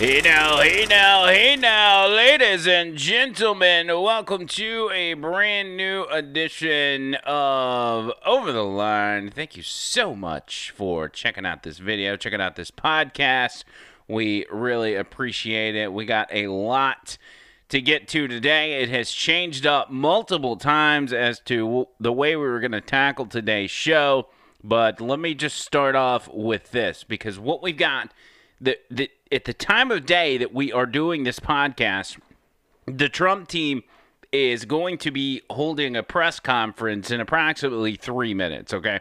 [0.00, 7.16] Hey now, hey now, hey now, ladies and gentlemen, welcome to a brand new edition
[7.26, 9.30] of Over the Line.
[9.30, 13.64] Thank you so much for checking out this video, checking out this podcast.
[14.08, 15.92] We really appreciate it.
[15.92, 17.18] We got a lot
[17.68, 18.80] to get to today.
[18.80, 23.26] It has changed up multiple times as to the way we were going to tackle
[23.26, 24.28] today's show,
[24.64, 28.14] but let me just start off with this because what we've got
[28.60, 32.18] the, the at the time of day that we are doing this podcast,
[32.86, 33.82] the Trump team
[34.32, 38.72] is going to be holding a press conference in approximately three minutes.
[38.74, 39.00] Okay,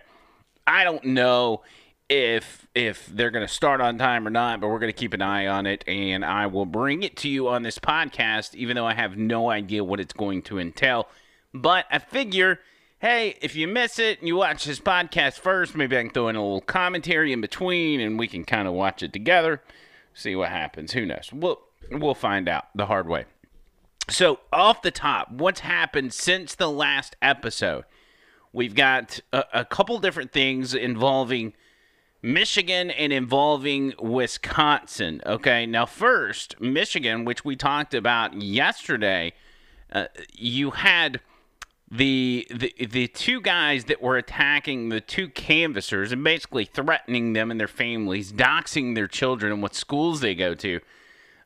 [0.65, 1.63] I don't know
[2.09, 5.13] if if they're going to start on time or not, but we're going to keep
[5.13, 8.75] an eye on it, and I will bring it to you on this podcast, even
[8.75, 11.07] though I have no idea what it's going to entail.
[11.53, 12.59] But I figure
[12.99, 16.28] hey, if you miss it and you watch this podcast first, maybe I can throw
[16.28, 19.61] in a little commentary in between and we can kind of watch it together,
[20.14, 20.91] see what happens.
[20.91, 21.30] Who knows?
[21.31, 23.25] We'll, we'll find out the hard way.
[24.09, 27.86] So, off the top, what's happened since the last episode?
[28.52, 31.53] We've got a, a couple different things involving
[32.22, 35.22] Michigan and involving Wisconsin.
[35.28, 39.34] Okay, now, first, Michigan, which we talked about yesterday,
[39.91, 41.22] uh, you had
[41.91, 47.49] the, the the two guys that were attacking the two canvassers and basically threatening them
[47.49, 50.79] and their families, doxing their children and what schools they go to,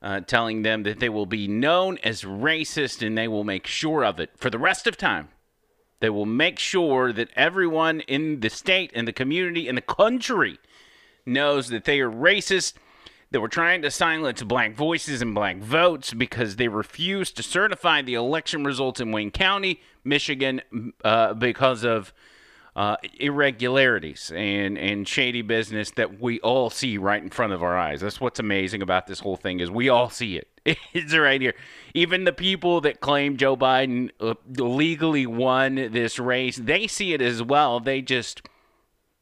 [0.01, 4.03] uh, telling them that they will be known as racist and they will make sure
[4.03, 5.29] of it for the rest of time.
[6.01, 10.59] They will make sure that everyone in the state and the community and the country
[11.25, 12.73] knows that they are racist
[13.33, 17.99] that were trying to silence black voices and black votes because they refused to certify
[17.99, 20.61] the election results in Wayne County, Michigan,
[21.03, 22.13] uh, because of
[22.75, 27.75] uh, irregularities and, and shady business that we all see right in front of our
[27.75, 28.01] eyes.
[28.01, 30.47] That's what's amazing about this whole thing is we all see it.
[30.93, 31.55] It's right here.
[31.95, 37.21] Even the people that claim Joe Biden uh, legally won this race, they see it
[37.21, 37.79] as well.
[37.79, 38.43] They just,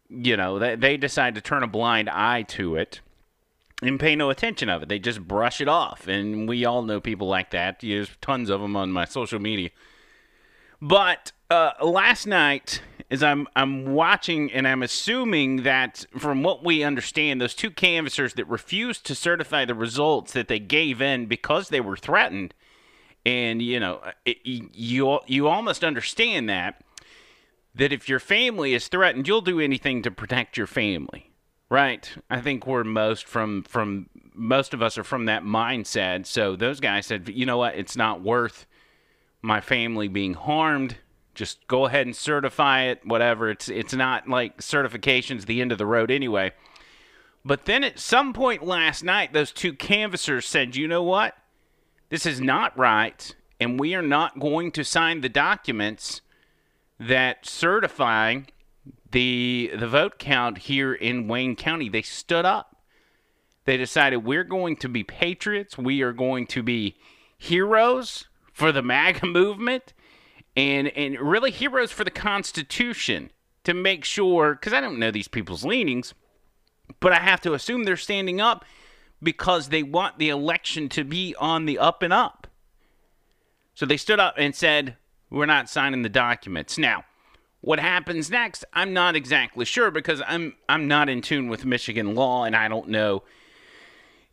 [0.10, 3.00] you know, they, they decide to turn a blind eye to it
[3.82, 4.90] and pay no attention of it.
[4.90, 7.80] They just brush it off, and we all know people like that.
[7.80, 9.70] There's tons of them on my social media.
[10.82, 16.84] But uh, last night, as I'm I'm watching, and I'm assuming that from what we
[16.84, 21.70] understand, those two canvassers that refused to certify the results that they gave in because
[21.70, 22.54] they were threatened,
[23.26, 26.84] and you know, it, you you almost understand that
[27.74, 31.31] that if your family is threatened, you'll do anything to protect your family
[31.72, 32.12] Right.
[32.30, 36.26] I think we're most from from most of us are from that mindset.
[36.26, 38.66] So those guys said, you know what, it's not worth
[39.42, 40.98] my family being harmed.
[41.34, 43.50] Just go ahead and certify it, whatever.
[43.50, 46.52] It's it's not like certification's the end of the road anyway.
[47.46, 51.38] But then at some point last night, those two canvassers said, you know what?
[52.10, 56.20] This is not right, and we are not going to sign the documents
[57.00, 58.42] that certify
[59.12, 62.78] the the vote count here in Wayne County, they stood up.
[63.66, 65.78] They decided we're going to be patriots.
[65.78, 66.98] We are going to be
[67.38, 69.94] heroes for the MAGA movement,
[70.56, 73.32] and and really heroes for the Constitution
[73.64, 74.56] to make sure.
[74.56, 76.14] Because I don't know these people's leanings,
[77.00, 78.66] but I have to assume they're standing up
[79.22, 82.48] because they want the election to be on the up and up.
[83.76, 84.96] So they stood up and said,
[85.30, 87.06] "We're not signing the documents." Now
[87.62, 92.16] what happens next, I'm not exactly sure because I'm I'm not in tune with Michigan
[92.16, 93.24] law and I don't know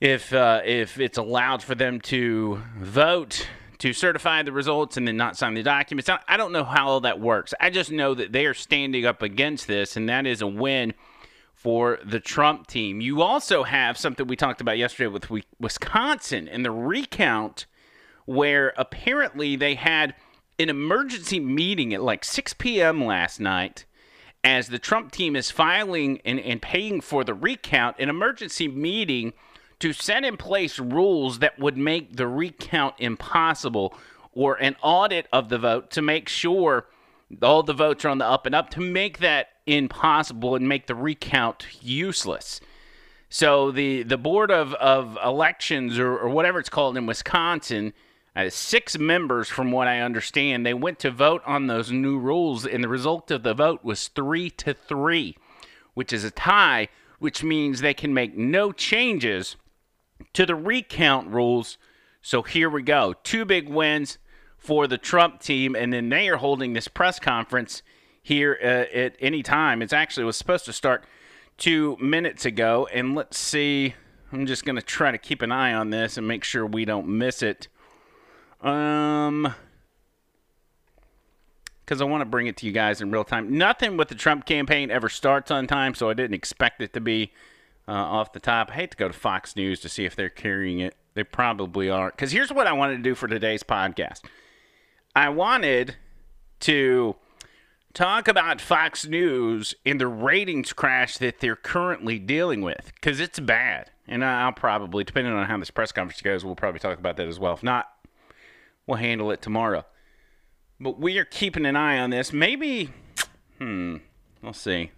[0.00, 3.46] if uh, if it's allowed for them to vote
[3.78, 6.10] to certify the results and then not sign the documents.
[6.26, 7.54] I don't know how all that works.
[7.60, 10.94] I just know that they are standing up against this, and that is a win
[11.54, 13.00] for the Trump team.
[13.00, 17.66] You also have something we talked about yesterday with Wisconsin and the recount,
[18.26, 20.14] where apparently they had
[20.58, 23.04] an emergency meeting at like 6 p.m.
[23.04, 23.84] last night
[24.42, 29.32] as the Trump team is filing and, and paying for the recount, an emergency meeting
[29.78, 33.94] to set in place rules that would make the recount impossible
[34.32, 36.86] or an audit of the vote to make sure
[37.42, 40.86] all the votes are on the up and up to make that impossible and make
[40.86, 42.60] the recount useless.
[43.28, 47.92] So the, the board of, of elections or, or whatever it's called in Wisconsin
[48.38, 52.64] uh, six members, from what I understand, they went to vote on those new rules,
[52.64, 55.36] and the result of the vote was three to three,
[55.94, 56.86] which is a tie,
[57.18, 59.56] which means they can make no changes
[60.34, 61.78] to the recount rules.
[62.22, 63.16] So here we go.
[63.24, 64.18] Two big wins
[64.56, 67.82] for the Trump team, and then they are holding this press conference
[68.22, 69.82] here uh, at any time.
[69.82, 71.04] It's actually was supposed to start
[71.56, 73.94] two minutes ago, and let's see.
[74.30, 76.84] I'm just going to try to keep an eye on this and make sure we
[76.84, 77.66] don't miss it.
[78.60, 79.54] Um,
[81.84, 83.56] because I want to bring it to you guys in real time.
[83.56, 87.00] Nothing with the Trump campaign ever starts on time, so I didn't expect it to
[87.00, 87.32] be
[87.86, 88.70] uh, off the top.
[88.70, 90.94] I hate to go to Fox News to see if they're carrying it.
[91.14, 92.10] They probably are.
[92.10, 94.20] Because here's what I wanted to do for today's podcast
[95.16, 95.96] I wanted
[96.60, 97.16] to
[97.94, 103.40] talk about Fox News and the ratings crash that they're currently dealing with because it's
[103.40, 103.90] bad.
[104.06, 107.28] And I'll probably, depending on how this press conference goes, we'll probably talk about that
[107.28, 107.54] as well.
[107.54, 107.88] If not,
[108.88, 109.84] we'll handle it tomorrow.
[110.80, 112.32] But we are keeping an eye on this.
[112.32, 112.90] Maybe,
[113.58, 113.96] hmm,
[114.42, 114.90] we'll see.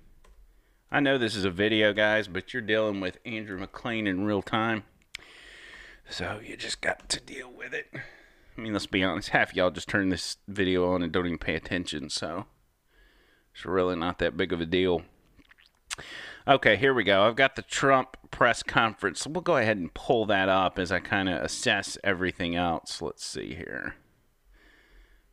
[0.91, 4.43] I know this is a video, guys, but you're dealing with Andrew McLean in real
[4.43, 4.85] time.
[6.09, 7.87] So you just got to deal with it.
[7.95, 11.39] I mean, let's be honest, half y'all just turn this video on and don't even
[11.39, 12.47] pay attention, so
[13.55, 15.03] it's really not that big of a deal.
[16.51, 17.23] Okay, here we go.
[17.23, 19.25] I've got the Trump press conference.
[19.25, 23.01] We'll go ahead and pull that up as I kind of assess everything else.
[23.01, 23.95] Let's see here.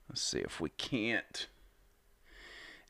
[0.08, 1.48] Let's see if we can't.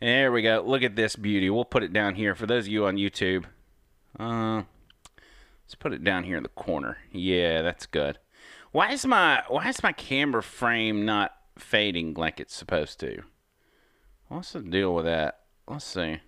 [0.01, 0.61] There we go.
[0.67, 1.49] Look at this beauty.
[1.49, 3.45] We'll put it down here for those of you on YouTube.
[4.19, 4.63] Uh,
[5.63, 6.97] let's put it down here in the corner.
[7.13, 8.19] Yeah, that's good.
[8.73, 13.21] Why is my why is my camera frame not fading like it's supposed to?
[14.27, 15.39] What's the deal with that?
[15.65, 16.19] Let's see.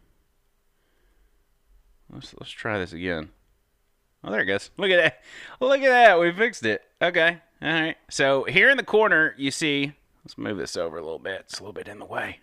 [2.11, 3.29] Let's let's try this again.
[4.23, 4.71] Oh, there it goes.
[4.77, 5.21] Look at that.
[5.59, 6.19] Look at that.
[6.19, 6.81] We fixed it.
[7.01, 7.37] Okay.
[7.61, 7.95] All right.
[8.09, 9.93] So here in the corner, you see.
[10.25, 11.41] Let's move this over a little bit.
[11.41, 12.39] It's a little bit in the way.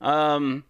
[0.00, 0.64] Um,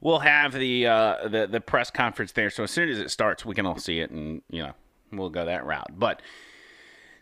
[0.00, 2.50] we'll have the uh, the the press conference there.
[2.50, 4.72] So as soon as it starts, we can all see it, and you know
[5.12, 5.98] we'll go that route.
[5.98, 6.22] But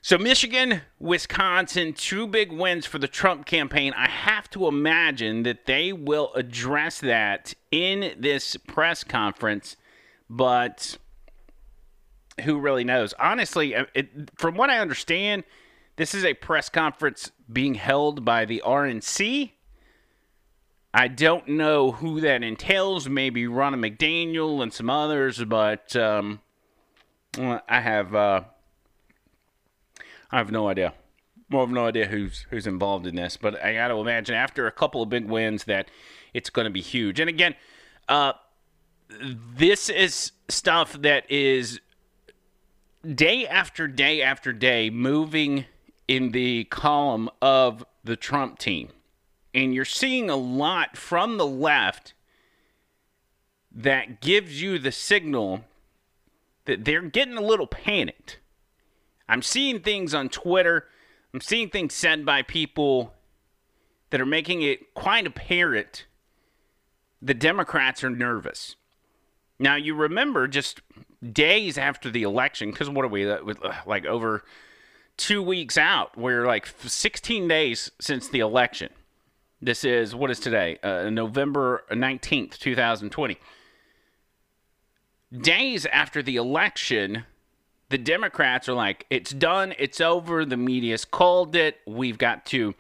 [0.02, 3.93] so, Michigan, Wisconsin, two big wins for the Trump campaign.
[3.96, 9.76] I have to imagine that they will address that in this press conference,
[10.31, 10.96] but
[12.43, 13.14] who really knows?
[13.19, 15.43] Honestly, uh, it, from what I understand,
[15.96, 19.52] this is a press conference being held by the RNC.
[20.94, 26.40] I don't know who that entails, maybe Ronna McDaniel and some others, but um,
[27.37, 28.14] I have.
[28.14, 28.42] Uh,
[30.37, 30.93] I have no idea.
[31.50, 34.35] Well, I have no idea who's who's involved in this, but I got to imagine
[34.35, 35.91] after a couple of big wins that
[36.35, 37.21] it's going to be huge.
[37.21, 37.55] And again,
[38.06, 38.35] uh,
[39.09, 41.81] this is stuff that is
[43.03, 45.65] day after day after day moving
[46.06, 48.91] in the column of the Trump team.
[49.55, 52.12] And you're seeing a lot from the left
[53.73, 55.65] that gives you the signal
[56.67, 58.38] that they're getting a little panicked.
[59.28, 60.87] I'm seeing things on Twitter.
[61.34, 63.12] I'm seeing things said by people
[64.11, 66.06] that are making it quite apparent
[67.20, 68.76] the Democrats are nervous.
[69.58, 70.81] Now, you remember just
[71.32, 74.44] days after the election, because what are we, uh, uh, like over
[75.17, 76.17] two weeks out?
[76.17, 78.90] We're like 16 days since the election.
[79.62, 80.78] This is, what is today?
[80.82, 83.38] Uh, November 19th, 2020.
[85.40, 87.25] Days after the election,
[87.88, 92.75] the Democrats are like, it's done, it's over, the media's called it, we've got to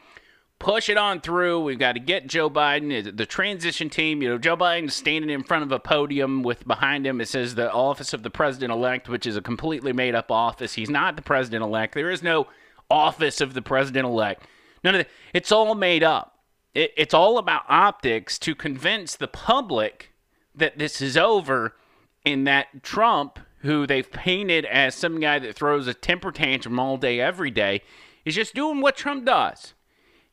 [0.58, 4.38] push it on through, we've got to get Joe Biden, the transition team, you know,
[4.38, 8.12] Joe Biden standing in front of a podium with behind him, it says the office
[8.12, 10.74] of the president elect, which is a completely made up office.
[10.74, 11.94] He's not the president elect.
[11.94, 12.48] There is no
[12.90, 14.44] office of the president elect.
[14.82, 15.10] None of that.
[15.32, 16.38] It's all made up.
[16.74, 20.12] It, it's all about optics to convince the public
[20.54, 21.76] that this is over
[22.24, 26.96] and that Trump who they've painted as some guy that throws a temper tantrum all
[26.96, 27.82] day, every day,
[28.24, 29.74] is just doing what Trump does.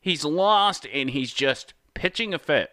[0.00, 2.70] He's lost and he's just pitching a fit.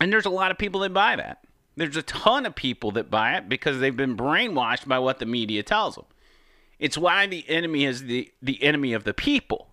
[0.00, 1.44] And there's a lot of people that buy that.
[1.76, 5.26] There's a ton of people that buy it because they've been brainwashed by what the
[5.26, 6.06] media tells them.
[6.78, 9.68] It's why the enemy is the, the enemy of the people.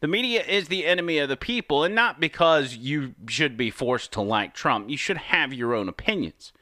[0.00, 4.12] The media is the enemy of the people, and not because you should be forced
[4.12, 4.88] to like Trump.
[4.88, 6.52] You should have your own opinions.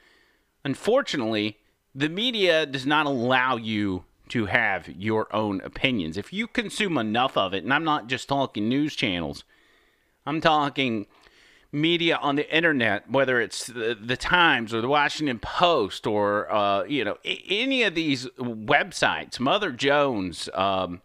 [0.65, 1.57] Unfortunately,
[1.93, 6.17] the media does not allow you to have your own opinions.
[6.17, 9.43] If you consume enough of it, and I'm not just talking news channels,
[10.25, 11.07] I'm talking
[11.71, 16.83] media on the internet, whether it's the, the Times or the Washington Post or uh,
[16.83, 21.01] you know any of these websites, Mother Jones, um,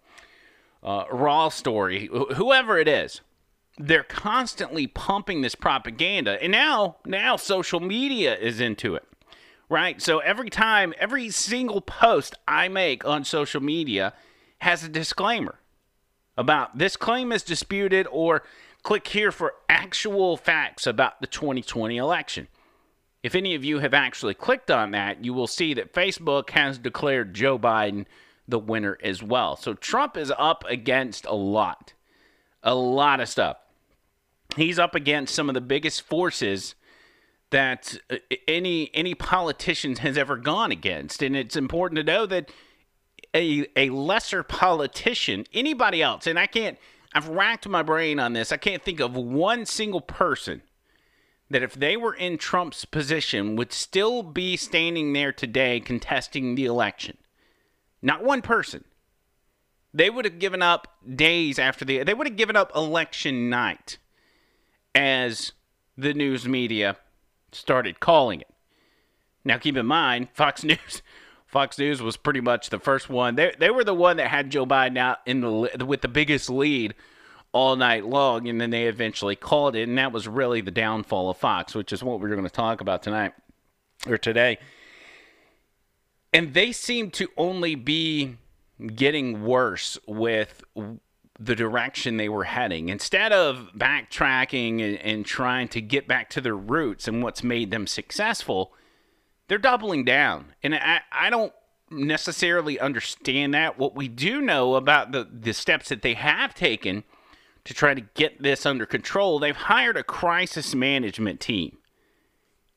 [0.82, 3.22] uh, Raw Story, whoever it is,
[3.78, 9.04] they're constantly pumping this propaganda, and now now social media is into it
[9.68, 10.00] right?
[10.00, 14.12] So every time, every single post I make on social media
[14.58, 15.60] has a disclaimer
[16.36, 18.42] about this claim is disputed or
[18.82, 22.48] click here for actual facts about the 2020 election.
[23.22, 26.76] if any of you have actually clicked on that, you will see that Facebook has
[26.76, 28.04] declared Joe Biden
[28.46, 29.56] the winner as well.
[29.56, 31.94] So Trump is up against a lot,
[32.62, 33.56] a lot of stuff.
[34.56, 36.74] He's up against some of the biggest forces
[37.54, 38.16] that uh,
[38.48, 42.50] any any politician has ever gone against, and it's important to know that
[43.32, 46.76] a a lesser politician, anybody else, and I can't.
[47.14, 48.50] I've racked my brain on this.
[48.50, 50.62] I can't think of one single person
[51.48, 56.64] that if they were in Trump's position would still be standing there today contesting the
[56.64, 57.18] election.
[58.02, 58.82] Not one person.
[59.92, 63.98] They would have given up days after the they would have given up election night
[64.92, 65.52] as
[65.96, 66.96] the news media
[67.54, 68.48] started calling it.
[69.44, 71.02] Now keep in mind, Fox News
[71.54, 73.36] Fox News was pretty much the first one.
[73.36, 76.50] They they were the one that had Joe Biden out in the with the biggest
[76.50, 76.94] lead
[77.52, 81.30] all night long, and then they eventually called it, and that was really the downfall
[81.30, 83.34] of Fox, which is what we're going to talk about tonight
[84.08, 84.58] or today.
[86.32, 88.36] And they seem to only be
[88.96, 90.64] getting worse with
[91.38, 92.88] the direction they were heading.
[92.88, 97.70] Instead of backtracking and, and trying to get back to their roots and what's made
[97.70, 98.72] them successful,
[99.48, 100.54] they're doubling down.
[100.62, 101.52] And I, I don't
[101.90, 103.78] necessarily understand that.
[103.78, 107.04] What we do know about the, the steps that they have taken
[107.64, 111.78] to try to get this under control, they've hired a crisis management team.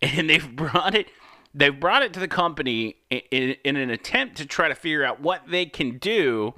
[0.02, 1.08] And they've brought it
[1.54, 5.04] they've brought it to the company in, in, in, an attempt to try to figure
[5.04, 6.54] out what they can do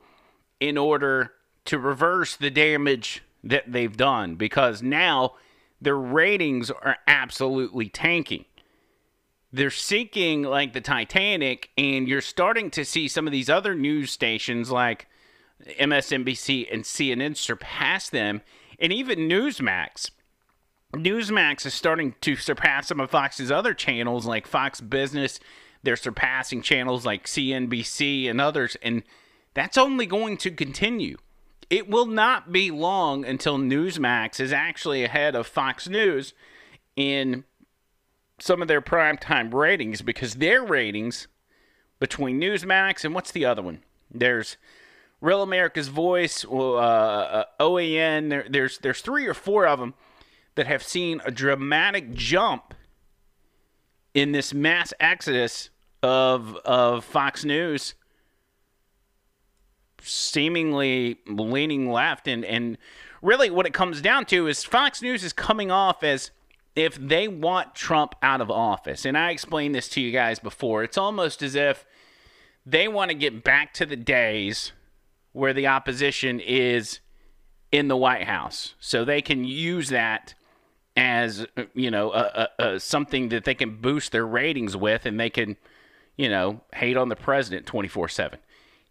[0.59, 1.31] in order
[1.69, 5.35] to reverse the damage that they've done because now
[5.79, 8.45] their ratings are absolutely tanking.
[9.53, 14.09] They're sinking like the Titanic, and you're starting to see some of these other news
[14.09, 15.05] stations like
[15.79, 18.41] MSNBC and CNN surpass them,
[18.79, 20.09] and even Newsmax.
[20.95, 25.39] Newsmax is starting to surpass some of Fox's other channels like Fox Business.
[25.83, 29.03] They're surpassing channels like CNBC and others, and
[29.53, 31.17] that's only going to continue.
[31.69, 36.33] It will not be long until Newsmax is actually ahead of Fox News
[36.95, 37.43] in
[38.39, 41.27] some of their primetime ratings because their ratings
[41.99, 43.83] between Newsmax and what's the other one?
[44.09, 44.57] There's
[45.21, 48.29] Real America's Voice, uh, uh OAN.
[48.29, 49.93] There, there's there's three or four of them
[50.55, 52.73] that have seen a dramatic jump
[54.13, 55.69] in this mass exodus
[56.01, 57.93] of of Fox News,
[60.07, 62.77] seemingly leaning left, and and
[63.21, 66.31] really what it comes down to is Fox News is coming off as
[66.75, 69.05] if they want Trump out of office.
[69.05, 70.83] And I explained this to you guys before.
[70.83, 71.85] It's almost as if
[72.65, 74.71] they want to get back to the days
[75.33, 76.99] where the opposition is
[77.71, 80.33] in the White House, so they can use that
[80.95, 85.19] as you know a, a, a, something that they can boost their ratings with, and
[85.19, 85.55] they can
[86.17, 88.39] you know hate on the president twenty four seven.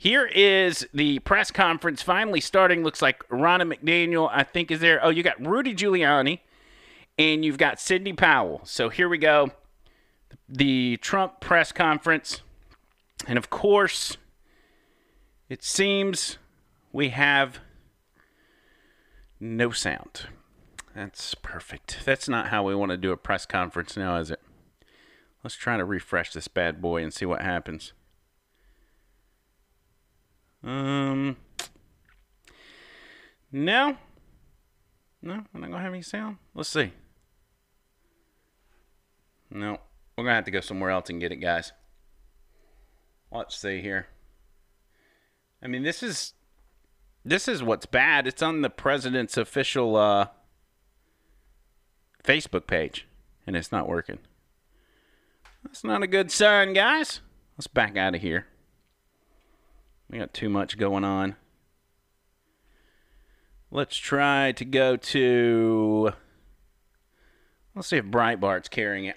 [0.01, 2.85] Here is the press conference finally starting.
[2.85, 5.05] Looks like Ronna McDaniel, I think, is there.
[5.05, 6.39] Oh, you got Rudy Giuliani
[7.19, 8.61] and you've got Sidney Powell.
[8.63, 9.51] So here we go.
[10.49, 12.43] The Trump press conference.
[13.27, 14.17] And of course,
[15.49, 16.39] it seems
[16.93, 17.59] we have
[19.41, 20.29] no sound.
[20.95, 21.99] That's perfect.
[22.05, 24.41] That's not how we want to do a press conference now, is it?
[25.43, 27.93] Let's try to refresh this bad boy and see what happens.
[30.63, 31.37] Um,
[33.53, 33.97] no,
[35.23, 36.37] no, we're not gonna have any sound.
[36.55, 36.93] Let's see.
[39.51, 39.79] No,
[40.17, 41.73] we're gonna have to go somewhere else and get it, guys.
[43.31, 44.09] Let's see here.
[45.63, 46.35] I mean, this is
[47.25, 48.27] this is what's bad.
[48.27, 50.29] It's on the president's official uh,
[52.25, 53.07] Facebook page,
[53.47, 54.19] and it's not working.
[55.63, 57.21] That's not a good sign, guys.
[57.57, 58.47] Let's back out of here.
[60.11, 61.37] We got too much going on.
[63.71, 66.13] Let's try to go to.
[67.75, 69.17] Let's see if Breitbart's carrying it.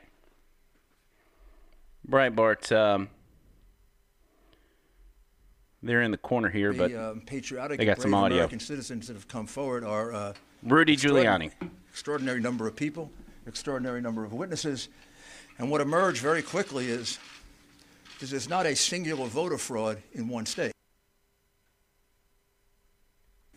[2.07, 2.75] Breitbart.
[2.75, 3.10] Um,
[5.81, 8.38] they're in the corner here, but the, um, patriotic they got some audio.
[8.38, 10.33] American citizens that have come forward are uh,
[10.63, 11.51] Rudy Giuliani.
[11.89, 13.10] Extraordinary number of people,
[13.48, 14.89] extraordinary number of witnesses,
[15.57, 17.17] and what emerged very quickly is
[18.19, 20.71] is there's not a singular voter fraud in one state.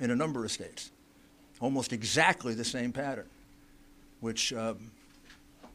[0.00, 0.90] In a number of states,
[1.60, 3.28] almost exactly the same pattern,
[4.20, 4.90] which um,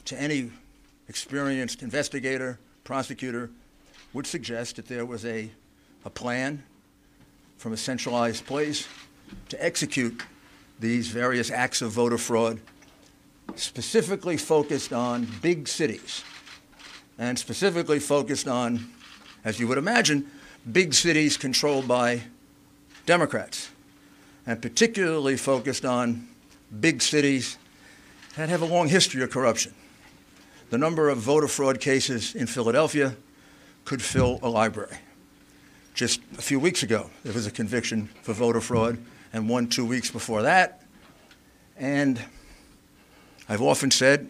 [0.06, 0.52] to any
[1.08, 3.50] experienced investigator, prosecutor,
[4.14, 5.50] would suggest that there was a
[6.06, 6.64] a plan
[7.58, 8.88] from a centralized place
[9.50, 10.24] to execute
[10.80, 12.60] these various acts of voter fraud,
[13.56, 16.24] specifically focused on big cities
[17.18, 18.90] and specifically focused on,
[19.44, 20.26] as you would imagine,
[20.72, 22.22] big cities controlled by
[23.06, 23.69] Democrats,
[24.46, 26.28] and particularly focused on
[26.80, 27.58] big cities
[28.36, 29.74] that have a long history of corruption.
[30.70, 33.16] The number of voter fraud cases in Philadelphia
[33.86, 34.98] could fill a library.
[35.94, 38.98] Just a few weeks ago, there was a conviction for voter fraud,
[39.34, 40.84] and one two weeks before that.
[41.78, 42.22] And
[43.48, 44.30] I've often said,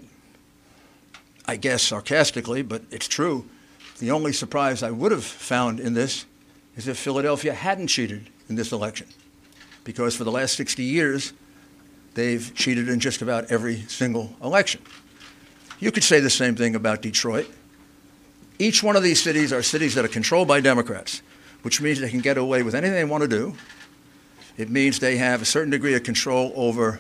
[1.46, 3.50] I guess sarcastically, but it's true,
[4.00, 6.26] the only surprise I would have found in this
[6.78, 9.08] is if Philadelphia hadn't cheated in this election.
[9.84, 11.34] Because for the last 60 years,
[12.14, 14.82] they've cheated in just about every single election.
[15.80, 17.50] You could say the same thing about Detroit.
[18.58, 21.22] Each one of these cities are cities that are controlled by Democrats,
[21.62, 23.56] which means they can get away with anything they want to do.
[24.58, 27.00] It means they have a certain degree of control over,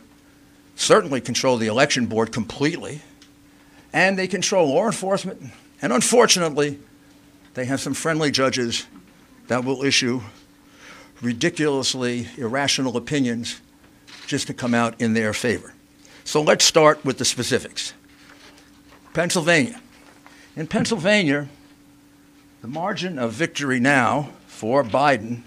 [0.75, 3.01] certainly control the election board completely,
[3.91, 5.41] and they control law enforcement.
[5.81, 6.79] And unfortunately,
[7.55, 8.87] they have some friendly judges
[9.47, 10.21] that will issue
[11.21, 13.61] ridiculously irrational opinions
[14.27, 15.73] just to come out in their favor.
[16.23, 17.93] So let's start with the specifics.
[19.13, 19.81] Pennsylvania.
[20.55, 21.49] In Pennsylvania,
[22.61, 25.41] the margin of victory now for Biden,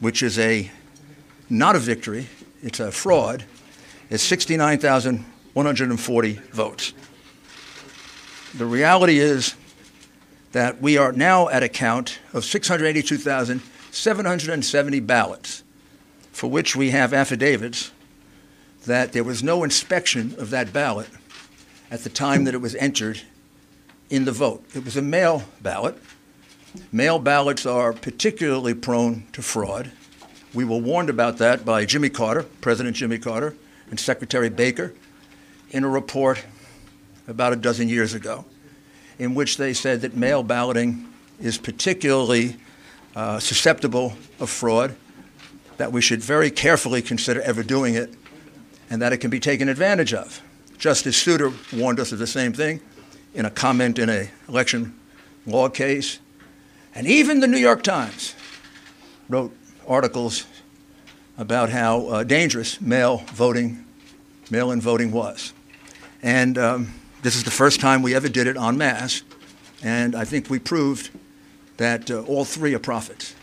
[0.00, 0.70] which is a
[1.50, 2.28] not a victory,
[2.62, 3.44] it's a fraud,
[4.08, 6.94] is 69,140 votes.
[8.54, 9.54] The reality is
[10.52, 12.44] that we are now at a count of
[13.94, 15.62] 682,770 ballots,
[16.32, 17.92] for which we have affidavits
[18.86, 21.08] that there was no inspection of that ballot
[21.92, 23.20] at the time that it was entered
[24.10, 24.64] in the vote.
[24.74, 25.96] It was a mail ballot.
[26.90, 29.92] Mail ballots are particularly prone to fraud.
[30.52, 33.54] We were warned about that by Jimmy Carter, President Jimmy Carter,
[33.90, 34.92] and Secretary Baker
[35.70, 36.44] in a report
[37.28, 38.44] about a dozen years ago,
[39.20, 41.08] in which they said that mail balloting
[41.40, 42.56] is particularly
[43.14, 44.96] uh, susceptible of fraud,
[45.76, 48.14] that we should very carefully consider ever doing it,
[48.90, 50.40] and that it can be taken advantage of.
[50.78, 52.80] Justice Souter warned us of the same thing
[53.34, 54.94] in a comment in an election
[55.46, 56.18] law case.
[56.94, 58.34] And even the New York Times
[59.28, 60.46] wrote articles
[61.36, 63.84] about how uh, dangerous mail voting,
[64.50, 65.52] mail-in voting was.
[66.22, 69.22] And um, this is the first time we ever did it en masse,
[69.82, 71.10] and I think we proved
[71.76, 73.34] that uh, all three are prophets.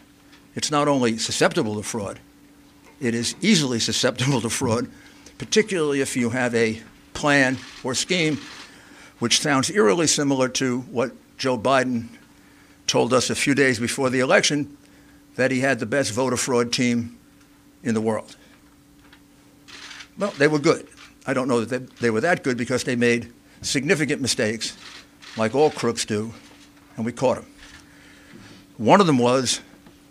[0.56, 2.20] It's not only susceptible to fraud,
[3.00, 4.90] it is easily susceptible to fraud,
[5.38, 6.82] particularly if you have a
[7.14, 8.40] plan or scheme
[9.22, 12.08] which sounds eerily similar to what Joe Biden
[12.88, 14.76] told us a few days before the election
[15.36, 17.20] that he had the best voter fraud team
[17.84, 18.36] in the world.
[20.18, 20.88] Well, they were good.
[21.28, 24.76] I don't know that they, they were that good because they made significant mistakes,
[25.38, 26.34] like all crooks do,
[26.96, 27.46] and we caught them.
[28.82, 29.62] One of them was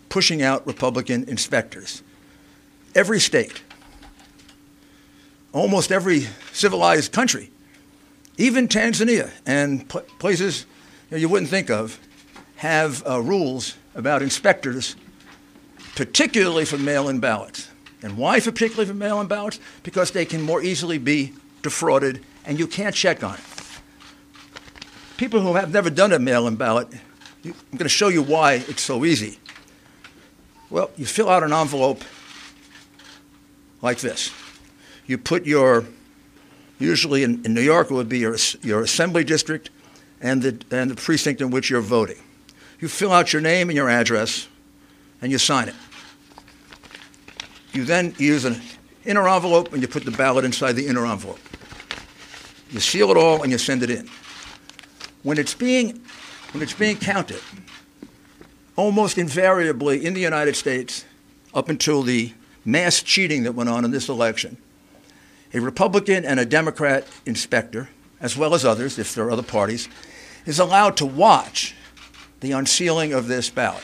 [0.07, 2.01] pushing out Republican inspectors.
[2.95, 3.63] Every state,
[5.51, 7.51] almost every civilized country,
[8.37, 10.65] even Tanzania and pl- places
[11.09, 11.99] you, know, you, wouldn't think of,
[12.55, 14.95] have uh, rules about inspectors,
[15.97, 17.67] particularly for mail in ballots.
[18.01, 19.59] And why particularly for mail in ballots?
[19.83, 23.41] Because they can more easily be defrauded and you can't check on it.
[25.17, 26.87] People who have never done a mail in ballot,
[27.43, 29.39] I'm going to show you why it's so easy.
[30.69, 32.03] Well, you fill out an envelope
[33.81, 34.31] like this.
[35.07, 35.85] You put your
[36.81, 39.69] Usually in, in New York, it would be your, your assembly district
[40.19, 42.17] and the, and the precinct in which you're voting.
[42.79, 44.47] You fill out your name and your address,
[45.21, 45.75] and you sign it.
[47.71, 48.59] You then use an
[49.05, 51.39] inner envelope and you put the ballot inside the inner envelope.
[52.71, 54.09] You seal it all and you send it in.
[55.21, 56.01] When it's being,
[56.51, 57.41] when it's being counted,
[58.75, 61.05] almost invariably in the United States,
[61.53, 62.33] up until the
[62.65, 64.57] mass cheating that went on in this election,
[65.53, 69.89] a Republican and a Democrat inspector, as well as others, if there are other parties,
[70.45, 71.75] is allowed to watch
[72.39, 73.83] the unsealing of this ballot.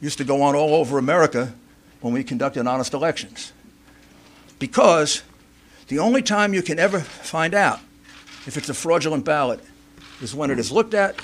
[0.00, 1.54] Used to go on all over America
[2.00, 3.52] when we conducted honest elections.
[4.58, 5.22] Because
[5.88, 7.80] the only time you can ever find out
[8.46, 9.60] if it's a fraudulent ballot
[10.24, 11.16] is when it is looked at.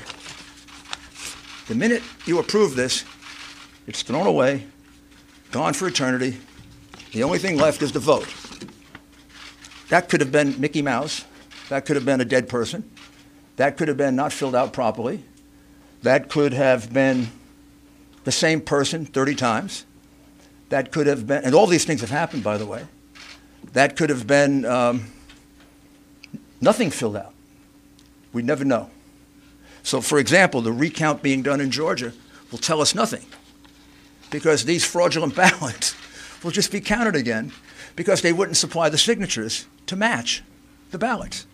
[1.67, 3.05] The minute you approve this,
[3.87, 4.67] it's thrown away,
[5.51, 6.37] gone for eternity.
[7.13, 8.33] The only thing left is the vote.
[9.89, 11.25] That could have been Mickey Mouse.
[11.71, 12.89] That could have been a dead person.
[13.57, 15.25] That could have been not filled out properly.
[16.03, 17.29] That could have been
[18.25, 19.87] the same person 30 times.
[20.69, 22.87] That could have been, and all these things have happened, by the way.
[23.73, 25.07] That could have been um,
[26.61, 27.35] nothing filled out.
[28.33, 28.91] We'd never know.
[29.83, 32.13] So, for example, the recount being done in Georgia
[32.51, 33.25] will tell us nothing
[34.31, 35.95] because these fraudulent ballots
[36.43, 37.53] will just be counted again
[37.97, 40.43] because they wouldn't supply the signatures to match
[40.91, 41.47] the ballots.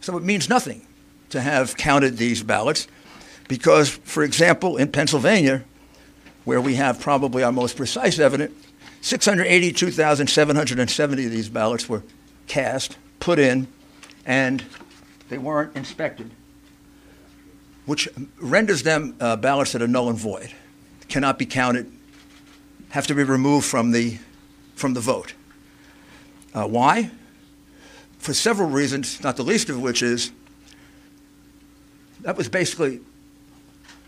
[0.00, 0.86] So it means nothing
[1.30, 2.86] to have counted these ballots
[3.48, 5.64] because, for example, in Pennsylvania,
[6.44, 8.54] where we have probably our most precise evidence,
[9.00, 12.02] 682,770 of these ballots were
[12.46, 13.68] cast, put in,
[14.24, 14.64] and
[15.28, 16.30] they weren't inspected,
[17.84, 18.08] which
[18.40, 20.52] renders them uh, ballots that are null and void,
[21.08, 21.90] cannot be counted,
[22.90, 24.18] have to be removed from the,
[24.74, 25.34] from the vote.
[26.54, 27.10] Uh, why?
[28.18, 30.32] For several reasons, not the least of which is
[32.22, 33.00] that was basically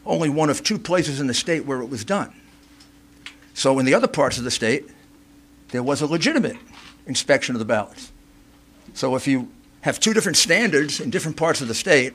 [0.04, 2.33] only one of two places in the state where it was done.
[3.54, 4.88] So in the other parts of the state,
[5.68, 6.57] there was a legitimate
[7.07, 8.11] inspection of the ballots.
[8.94, 9.50] So if you
[9.83, 12.14] have two different standards in different parts of the state,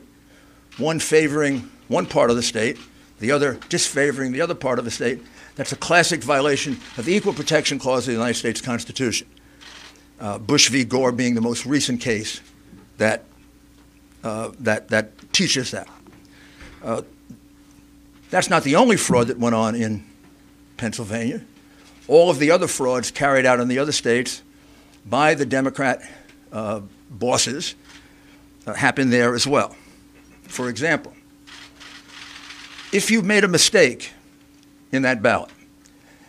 [0.76, 2.78] one favoring one part of the state,
[3.20, 5.20] the other disfavoring the other part of the state,
[5.56, 9.28] that's a classic violation of the Equal Protection Clause of the United States Constitution.
[10.20, 10.84] Uh, Bush v.
[10.84, 12.40] Gore being the most recent case
[12.98, 13.24] that,
[14.22, 15.88] uh, that, that teaches that.
[16.82, 17.02] Uh,
[18.30, 20.04] that's not the only fraud that went on in
[20.76, 21.42] Pennsylvania.
[22.08, 24.42] All of the other frauds carried out in the other states
[25.06, 26.02] by the Democrat
[26.52, 26.80] uh,
[27.18, 27.74] bosses
[28.66, 29.76] uh, happened there as well.
[30.42, 31.14] For example,
[32.92, 34.12] if you made a mistake
[34.92, 35.50] in that ballot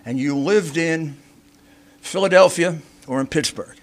[0.06, 1.18] and you lived in
[2.00, 3.78] Philadelphia or in Pittsburgh,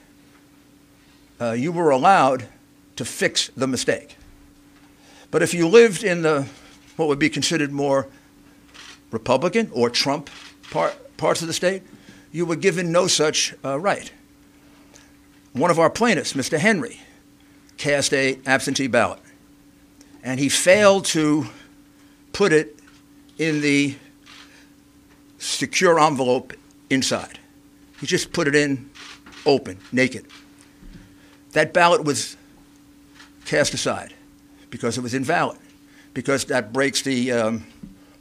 [1.41, 2.49] uh, you were allowed
[2.97, 4.17] to fix the mistake.
[5.31, 6.47] But if you lived in the
[6.97, 8.07] what would be considered more
[9.11, 10.29] Republican or Trump
[10.71, 11.83] part, parts of the state,
[12.33, 14.12] you were given no such uh, right.
[15.53, 16.59] One of our plaintiffs, Mr.
[16.59, 17.01] Henry,
[17.77, 19.21] cast a absentee ballot,
[20.23, 21.47] and he failed to
[22.33, 22.79] put it
[23.38, 23.97] in the
[25.38, 26.53] secure envelope
[26.88, 27.38] inside.
[28.01, 28.91] He just put it in
[29.45, 30.27] open, naked.
[31.53, 32.37] That ballot was
[33.45, 34.15] cast aside
[34.71, 35.59] because it was invalid,
[36.15, 37.67] because that breaks the um,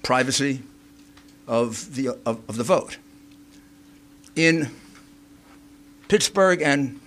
[0.03, 0.63] privacy
[1.47, 2.97] of the, of, of the vote.
[4.35, 4.69] In
[6.07, 7.00] Pittsburgh and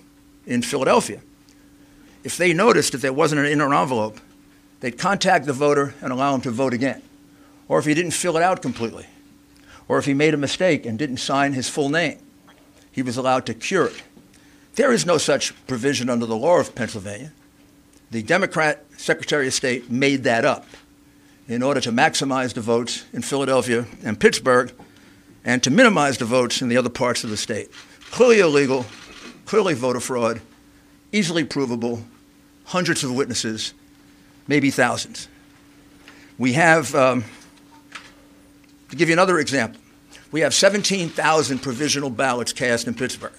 [0.47, 1.21] in Philadelphia,
[2.23, 4.19] if they noticed that there wasn't an inner envelope,
[4.81, 7.03] they'd contact the voter and allow him to vote again.
[7.69, 9.07] Or if he didn't fill it out completely,
[9.89, 12.19] or if he made a mistake and didn't sign his full name,
[12.91, 14.03] he was allowed to cure it.
[14.75, 17.33] There is no such provision under the law of Pennsylvania.
[18.11, 20.67] The Democrat Secretary of State made that up
[21.49, 24.73] in order to maximize the votes in Philadelphia and Pittsburgh
[25.45, 27.71] and to minimize the votes in the other parts of the state.
[28.11, 28.87] Clearly illegal,
[29.47, 30.41] clearly voter fraud,
[31.13, 32.05] easily provable,
[32.67, 33.75] hundreds of witnesses,
[34.49, 35.29] maybe thousands.
[36.39, 37.25] We have, um,
[38.91, 39.81] to give you another example,
[40.33, 43.33] we have 17,000 provisional ballots cast in Pittsburgh.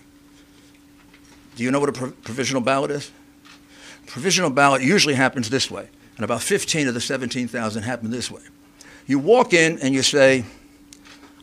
[1.55, 3.11] Do you know what a pro- provisional ballot is?
[4.07, 8.41] Provisional ballot usually happens this way, and about 15 of the 17,000 happen this way.
[9.07, 10.45] You walk in and you say,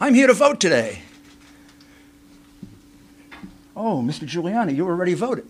[0.00, 1.02] I'm here to vote today.
[3.74, 4.26] Oh, Mr.
[4.26, 5.46] Giuliani, you already voted.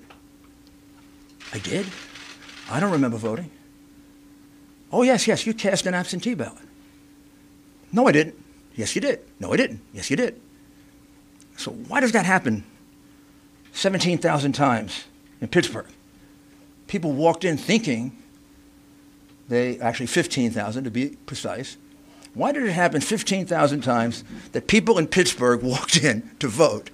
[1.52, 1.86] I did?
[2.70, 3.50] I don't remember voting.
[4.92, 6.62] Oh, yes, yes, you cast an absentee ballot.
[7.92, 8.36] No, I didn't.
[8.74, 9.20] Yes, you did.
[9.40, 9.80] No, I didn't.
[9.92, 10.40] Yes, you did.
[11.56, 12.64] So why does that happen
[13.72, 15.04] 17,000 times
[15.40, 15.86] in Pittsburgh?
[16.86, 18.16] People walked in thinking
[19.48, 21.76] they, actually 15,000 to be precise.
[22.34, 26.90] Why did it happen 15,000 times that people in Pittsburgh walked in to vote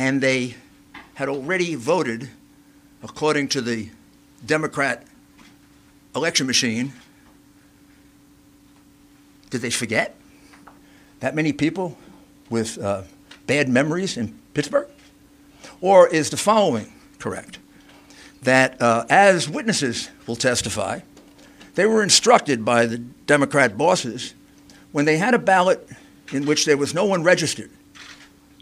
[0.00, 0.54] and they
[1.12, 2.30] had already voted
[3.02, 3.90] according to the
[4.46, 5.04] Democrat
[6.16, 6.94] election machine?
[9.50, 10.16] Did they forget?
[11.20, 11.98] That many people
[12.48, 13.02] with uh,
[13.46, 14.88] bad memories in Pittsburgh?
[15.82, 17.58] Or is the following correct?
[18.40, 21.00] That uh, as witnesses will testify,
[21.74, 24.32] they were instructed by the Democrat bosses
[24.92, 25.86] when they had a ballot
[26.32, 27.70] in which there was no one registered,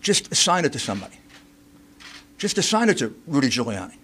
[0.00, 1.14] just assign it to somebody.
[2.38, 3.96] Just assign it to Rudy Giuliani.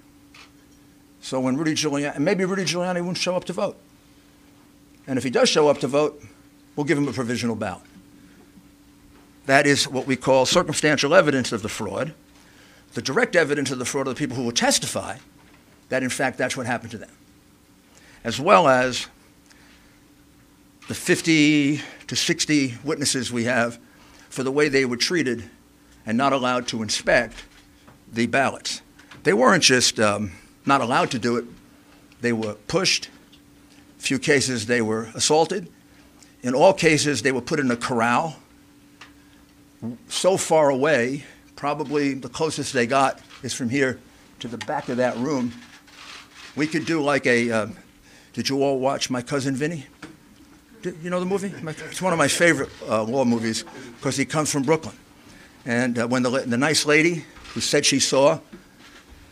[1.21, 3.79] So when Rudy Giuliani, maybe Rudy Giuliani won't show up to vote.
[5.07, 6.23] And if he does show up to vote,
[6.77, 7.83] we'll give him a provisional ballot.
[9.47, 12.15] That is what we call circumstantial evidence of the fraud.
[12.95, 15.19] The direct evidence of the fraud are the people who will testify
[15.89, 17.11] that, in fact, that's what happened to them,
[18.25, 19.07] as well as
[20.89, 23.79] the 50 to 60 witnesses we have
[24.29, 25.49] for the way they were treated
[26.07, 27.45] and not allowed to inspect
[28.15, 28.83] the ballots.
[29.23, 30.33] They weren't just um,
[30.67, 31.45] not allowed to do it,
[32.21, 33.11] they were pushed,
[33.99, 35.69] A few cases, they were assaulted.
[36.43, 38.37] In all cases, they were put in a corral
[40.09, 41.25] so far away,
[41.57, 43.99] probably the closest they got is from here
[44.41, 45.53] to the back of that room.
[46.57, 47.51] We could do like a.
[47.51, 47.67] Uh,
[48.33, 49.87] did you all watch My Cousin Vinny?
[50.83, 51.53] Did, you know the movie?
[51.63, 53.65] My, it's one of my favorite uh, movies
[53.97, 54.97] because he comes from Brooklyn.
[55.67, 57.25] And uh, when the, the nice lady
[57.55, 58.41] who said she saw,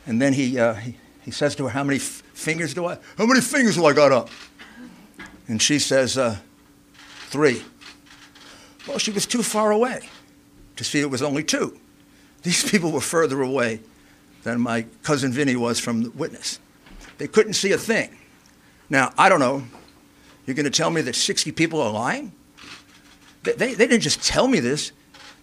[0.06, 2.98] and then he, uh, he, he says to her, How many f- fingers do I?
[3.18, 4.30] How many fingers do I got up?
[5.48, 6.38] And she says, uh,
[7.28, 7.62] Three.
[8.86, 10.08] Well, she was too far away
[10.76, 11.78] to see it was only two.
[12.42, 13.80] These people were further away
[14.42, 16.58] than my cousin Vinny was from the witness.
[17.18, 18.16] They couldn't see a thing.
[18.90, 19.64] Now, I don't know.
[20.46, 22.32] You're going to tell me that 60 people are lying?
[23.44, 24.92] They, they, they didn't just tell me this.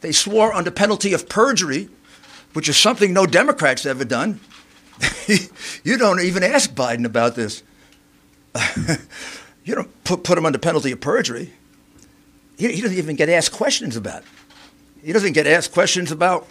[0.02, 1.90] They swore under penalty of perjury,
[2.54, 4.40] which is something no Democrat's ever done.
[5.84, 7.64] you don't even ask Biden about this.
[9.64, 11.54] you don't put, put him under penalty of perjury.
[12.58, 14.28] He, he doesn't even get asked questions about it.
[15.04, 16.48] He doesn't get asked questions about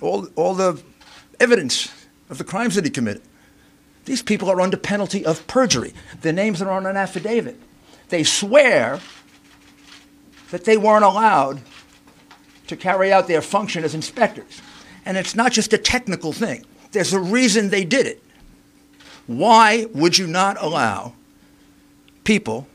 [0.00, 0.80] all, all the
[1.40, 1.92] evidence
[2.30, 3.22] of the crimes that he committed.
[4.04, 5.92] These people are under penalty of perjury.
[6.20, 7.58] Their names are on an affidavit.
[8.08, 9.00] They swear
[10.50, 11.60] that they weren't allowed
[12.66, 14.60] to carry out their function as inspectors.
[15.04, 18.22] And it's not just a technical thing, there's a reason they did it.
[19.26, 21.14] Why would you not allow
[22.24, 22.66] people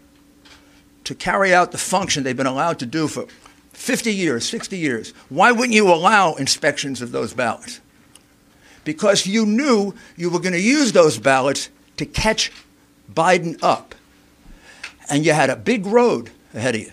[1.03, 3.27] to carry out the function they've been allowed to do for
[3.73, 5.11] 50 years, 60 years?
[5.29, 7.79] Why wouldn't you allow inspections of those ballots?
[8.83, 12.51] Because you knew you were going to use those ballots to catch
[13.13, 13.93] Biden up.
[15.09, 16.91] And you had a big road ahead of you.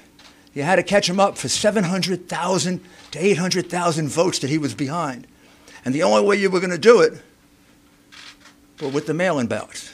[0.54, 5.26] You had to catch him up for 700,000 to 800,000 votes that he was behind.
[5.84, 7.20] And the only way you were going to do it
[8.80, 9.92] was with the mail in ballots.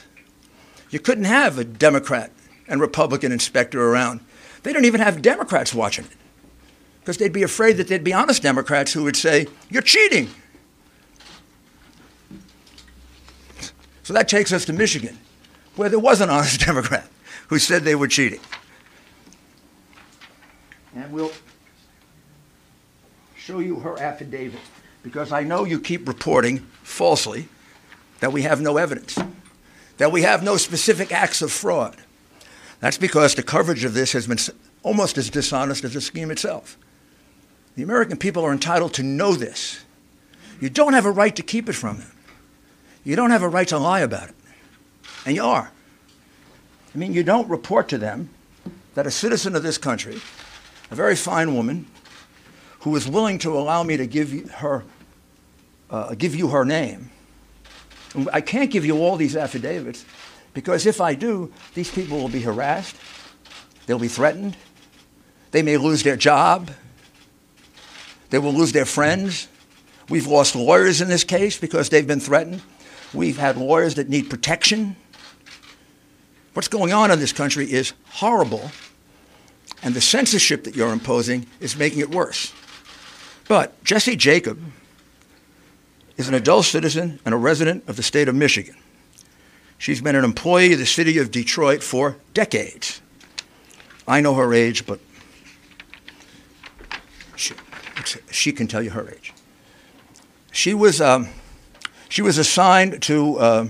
[0.91, 2.31] You couldn't have a Democrat
[2.67, 4.21] and Republican inspector around.
[4.63, 6.11] They don't even have Democrats watching it
[6.99, 10.29] because they'd be afraid that there'd be honest Democrats who would say, You're cheating.
[14.03, 15.17] So that takes us to Michigan,
[15.75, 17.07] where there was an honest Democrat
[17.47, 18.39] who said they were cheating.
[20.95, 21.31] And we'll
[23.35, 24.59] show you her affidavit
[25.03, 27.47] because I know you keep reporting falsely
[28.19, 29.17] that we have no evidence,
[29.97, 31.97] that we have no specific acts of fraud.
[32.79, 34.39] That's because the coverage of this has been
[34.83, 36.77] almost as dishonest as the scheme itself.
[37.75, 39.83] The American people are entitled to know this.
[40.59, 42.11] You don't have a right to keep it from them.
[43.03, 44.35] You don't have a right to lie about it.
[45.25, 45.71] And you are.
[46.93, 48.29] I mean, you don't report to them
[48.95, 50.19] that a citizen of this country,
[50.91, 51.87] a very fine woman,
[52.81, 54.83] who was willing to allow me to give her,
[55.89, 57.09] uh, give you her name.
[58.33, 60.05] I can't give you all these affidavits
[60.53, 62.97] because if I do, these people will be harassed,
[63.85, 64.57] they'll be threatened,
[65.51, 66.71] they may lose their job,
[68.29, 69.47] they will lose their friends.
[70.09, 72.61] We've lost lawyers in this case because they've been threatened.
[73.13, 74.97] We've had lawyers that need protection.
[76.53, 78.71] What's going on in this country is horrible,
[79.83, 82.53] and the censorship that you're imposing is making it worse.
[83.47, 84.59] But Jessy Jacob
[86.17, 88.75] is an adult citizen and a resident of the state of Michigan.
[89.77, 93.01] She's been an employee of the city of Detroit for decades.
[94.07, 94.99] I know her age, but
[97.35, 97.55] she,
[98.29, 99.33] she can tell you her age.
[100.51, 101.29] She was, um,
[102.09, 103.67] she was assigned to uh,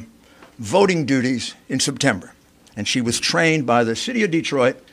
[0.60, 2.34] voting duties in September,
[2.76, 4.84] and she was trained by the city of Detroit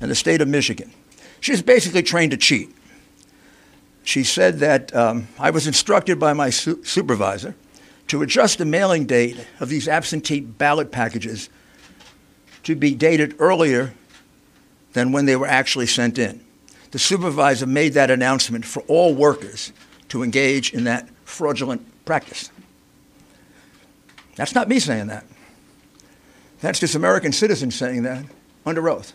[0.00, 0.92] and the state of Michigan.
[1.40, 2.74] She was basically trained to cheat.
[4.02, 7.54] She said that um, I was instructed by my su- supervisor
[8.08, 11.50] to adjust the mailing date of these absentee ballot packages
[12.62, 13.92] to be dated earlier
[14.94, 16.42] than when they were actually sent in
[16.90, 19.72] the supervisor made that announcement for all workers
[20.08, 22.50] to engage in that fraudulent practice.
[24.36, 25.24] That's not me saying that.
[26.60, 28.24] That's just American citizens saying that
[28.64, 29.12] under oath.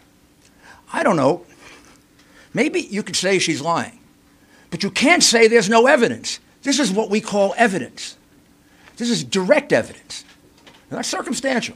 [0.94, 1.46] I don't know.
[2.54, 4.00] Maybe you could say she's lying,
[4.70, 6.40] but you can't say there's no evidence.
[6.62, 8.16] This is what we call evidence.
[8.98, 10.24] This is direct evidence,
[10.92, 11.76] not circumstantial.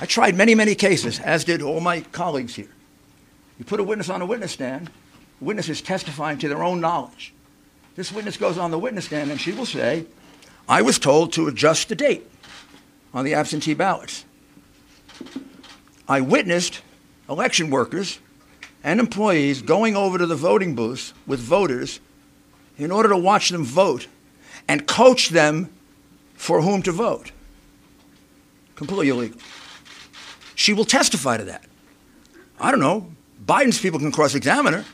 [0.00, 2.68] I tried many, many cases, as did all my colleagues here.
[3.58, 4.90] You put a witness on a witness stand,
[5.40, 7.34] the witness is testifying to their own knowledge.
[7.96, 10.06] This witness goes on the witness stand and she will say,
[10.68, 12.28] I was told to adjust the date
[13.12, 14.24] on the absentee ballots.
[16.08, 16.80] I witnessed
[17.28, 18.18] election workers
[18.82, 22.00] and employees going over to the voting booths with voters
[22.76, 24.06] in order to watch them vote
[24.68, 25.72] and coach them
[26.34, 27.32] for whom to vote.
[28.74, 29.40] Completely illegal.
[30.54, 31.64] She will testify to that.
[32.60, 33.10] I don't know.
[33.44, 34.84] Biden's people can cross examine her,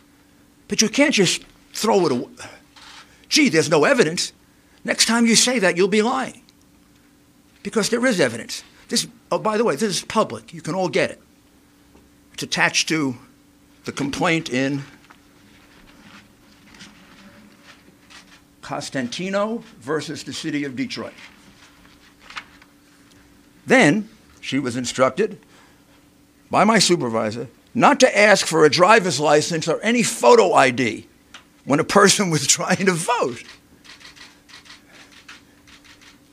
[0.69, 2.29] but you can't just throw it away.
[3.29, 4.33] Gee, there's no evidence.
[4.85, 6.43] Next time you say that, you'll be lying.
[7.63, 8.65] Because there is evidence.
[8.89, 10.53] This, oh, by the way, this is public.
[10.53, 11.21] You can all get it.
[12.43, 13.17] Attached to
[13.85, 14.83] the complaint in
[18.63, 21.13] Costantino versus the city of Detroit.
[23.67, 24.09] Then
[24.41, 25.39] she was instructed
[26.51, 31.07] by my supervisor not to ask for a driver's license or any photo ID
[31.65, 33.45] when a person was trying to vote.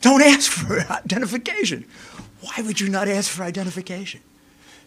[0.02, 1.86] Don't ask for identification.
[2.40, 4.22] Why would you not ask for identification?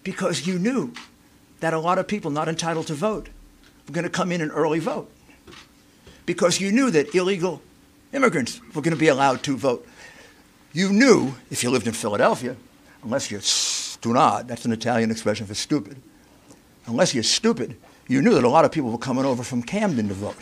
[0.03, 0.93] Because you knew
[1.61, 3.29] that a lot of people not entitled to vote
[3.87, 5.11] were going to come in and early vote.
[6.27, 7.61] Because you knew that illegal
[8.13, 9.87] immigrants were going to be allowed to vote.
[10.73, 12.57] You knew, if you lived in Philadelphia,
[13.03, 16.01] unless you're stunad, that's an Italian expression for stupid,
[16.87, 17.77] unless you're stupid,
[18.09, 20.37] you knew that a lot of people were coming over from Camden to vote.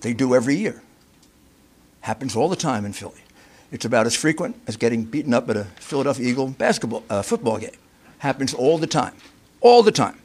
[0.00, 0.82] They do every year.
[2.00, 3.22] Happens all the time in Philly.
[3.70, 7.58] It's about as frequent as getting beaten up at a Philadelphia Eagle basketball uh, football
[7.58, 7.70] game.
[8.22, 9.14] Happens all the time.
[9.60, 10.16] All the time.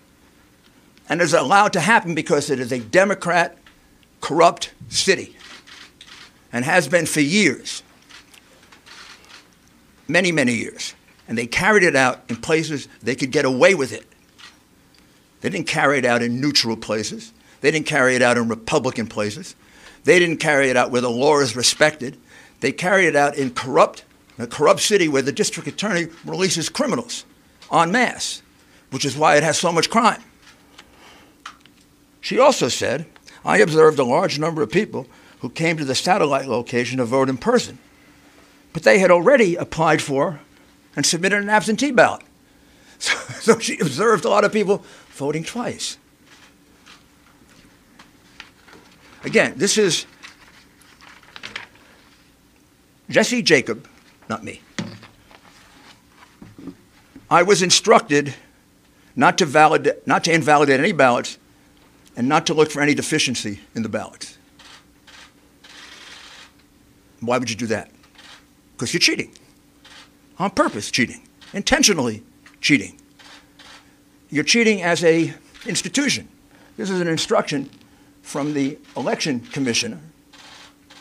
[1.09, 3.57] And it's allowed to happen because it is a Democrat
[4.21, 5.35] corrupt city
[6.53, 7.81] and has been for years.
[10.07, 10.93] Many, many years.
[11.27, 14.05] And they carried it out in places they could get away with it.
[15.41, 17.33] They didn't carry it out in neutral places.
[17.61, 19.55] They didn't carry it out in Republican places.
[20.03, 22.15] They didn't carry it out where the law is respected.
[22.59, 24.05] They carried it out in corrupt,
[24.37, 27.25] a corrupt city where the district attorney releases criminals
[27.71, 28.41] en masse,
[28.91, 30.21] which is why it has so much crime.
[32.21, 33.05] She also said,
[33.45, 35.07] I observed a large number of people
[35.39, 37.77] who came to the satellite location to vote in person,
[38.73, 40.39] but they had already applied for
[40.95, 42.23] and submitted an absentee ballot.
[42.99, 45.99] So, so she observed a lot of people voting twice.
[49.23, 50.07] Again, this is
[53.07, 53.87] Jessy Jacob,
[54.29, 54.61] not me.
[57.29, 58.33] I was instructed
[59.15, 61.37] not to, validate, not to invalidate any ballots
[62.15, 64.37] and not to look for any deficiency in the ballots.
[67.19, 67.91] Why would you do that?
[68.73, 69.33] Because you're cheating.
[70.39, 71.27] On purpose cheating.
[71.53, 72.23] Intentionally
[72.61, 72.99] cheating.
[74.29, 75.33] You're cheating as a
[75.65, 76.27] institution.
[76.77, 77.69] This is an instruction
[78.21, 79.99] from the election commissioner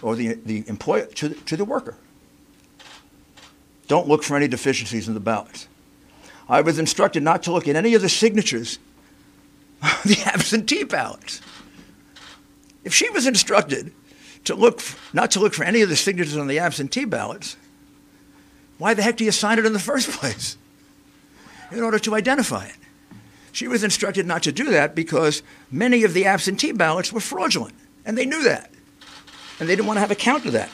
[0.01, 1.97] or the, the employer to, to the worker.
[3.89, 5.69] Don't look for any deficiencies in the ballots.
[6.49, 8.79] I was instructed not to look at any of the signatures
[10.05, 11.41] the absentee ballots.
[12.85, 13.93] If she was instructed
[14.45, 14.81] to look,
[15.13, 17.57] not to look for any of the signatures on the absentee ballots,
[18.79, 20.57] why the heck do you sign it in the first place?
[21.73, 22.77] In order to identify it.
[23.51, 27.75] She was instructed not to do that because many of the absentee ballots were fraudulent,
[28.05, 28.71] and they knew that.
[29.59, 30.71] And they didn't want to have a count of that.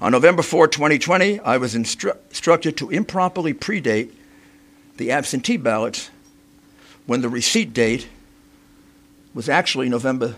[0.00, 4.10] On November 4, 2020, I was instru- instructed to improperly predate
[4.96, 6.10] the absentee ballots
[7.04, 8.08] when the receipt date
[9.34, 10.36] was actually November,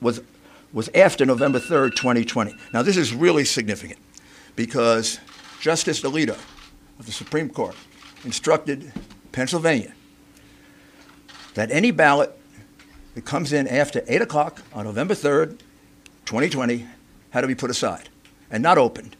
[0.00, 0.20] was,
[0.72, 2.54] was after November 3rd, 2020.
[2.72, 3.98] Now, this is really significant
[4.54, 5.18] because
[5.60, 6.38] Justice Alito
[7.00, 7.74] of the Supreme Court
[8.24, 8.92] instructed
[9.32, 9.92] Pennsylvania,
[11.54, 12.38] that any ballot
[13.16, 15.58] that comes in after 8 o'clock on November 3rd,
[16.26, 16.86] 2020,
[17.30, 18.08] had to be put aside
[18.50, 19.16] and not opened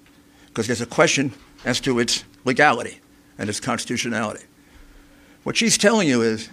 [0.46, 1.32] because there's a question
[1.64, 3.00] as to its legality
[3.38, 4.44] and its constitutionality.
[5.42, 6.48] What she's telling you is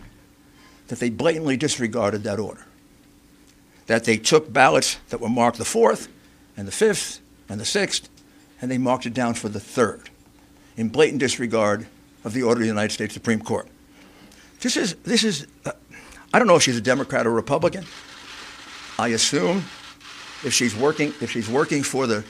[0.88, 2.65] that they blatantly disregarded that order,
[3.88, 6.07] that they took ballots that were marked the 4th
[6.57, 8.10] and the 5th and the 6th,
[8.62, 10.07] and they marked it down for the 3rd
[10.77, 11.88] in blatant disregard
[12.23, 13.67] of the order of the United States Supreme Court.
[14.60, 15.71] This is, this is uh,
[16.33, 17.85] I don't know if she's a Democrat or Republican.
[18.98, 19.65] I assume
[20.46, 22.23] if she's working, if she's working for the,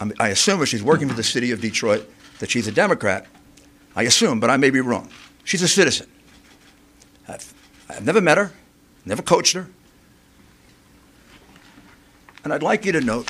[0.00, 3.26] I, assume if she's working for the city of Detroit that she's a Democrat.
[3.96, 5.08] I assume, but I may be wrong.
[5.44, 6.08] She's a citizen.
[7.26, 7.52] I've,
[7.88, 8.52] I've never met her,
[9.04, 9.68] never coached her.
[12.44, 13.28] And I'd like you to note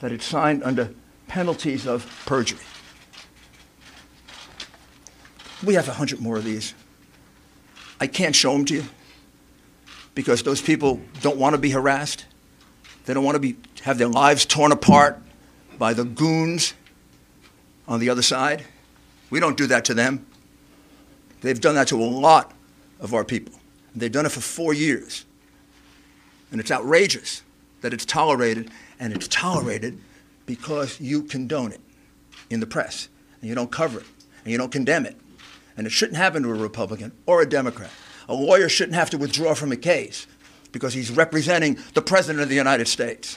[0.00, 0.90] that it's signed under
[1.26, 2.60] penalties of perjury.
[5.64, 6.74] We have a hundred more of these.
[8.00, 8.84] I can't show them to you
[10.14, 12.26] because those people don't want to be harassed.
[13.04, 15.20] They don't want to be, have their lives torn apart
[15.78, 16.74] by the goons
[17.86, 18.64] on the other side.
[19.30, 20.26] We don't do that to them.
[21.40, 22.52] They've done that to a lot
[23.00, 23.54] of our people.
[23.94, 25.24] They've done it for four years.
[26.50, 27.42] And it's outrageous
[27.80, 29.98] that it's tolerated, and it's tolerated
[30.46, 31.80] because you condone it.
[32.50, 33.08] in the press,
[33.40, 34.06] and you don't cover it,
[34.42, 35.16] and you don't condemn it.
[35.76, 37.90] And it shouldn't happen to a Republican or a Democrat.
[38.28, 40.26] A lawyer shouldn't have to withdraw from a case
[40.72, 43.36] because he's representing the President of the United States.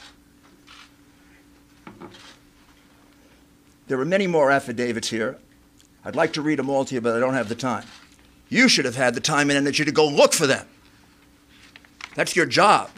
[3.92, 5.36] There are many more affidavits here.
[6.02, 7.84] I'd like to read them all to you, but I don't have the time.
[8.48, 10.66] You should have had the time and energy to go look for them.
[12.14, 12.88] That's your job.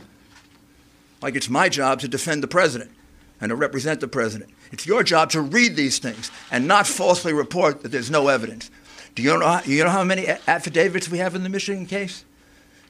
[1.21, 2.93] Like it's my job to defend the president
[3.41, 4.53] and to represent the president.
[4.71, 8.71] It's your job to read these things and not falsely report that there's no evidence.
[9.17, 12.25] Do you know, how, you know how many affidavits we have in the Michigan case?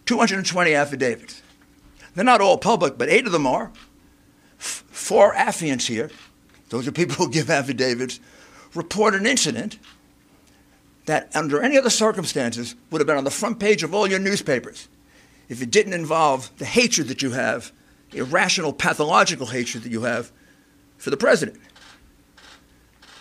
[0.04, 1.40] 220 affidavits.
[2.14, 3.72] They're not all public, but eight of them are.
[4.58, 6.10] F- four affiants here,
[6.68, 8.20] those are people who give affidavits,
[8.74, 9.78] report an incident
[11.06, 14.18] that, under any other circumstances, would have been on the front page of all your
[14.18, 14.88] newspapers
[15.48, 17.72] if it didn't involve the hatred that you have,
[18.12, 20.32] irrational, pathological hatred that you have
[20.96, 21.60] for the president.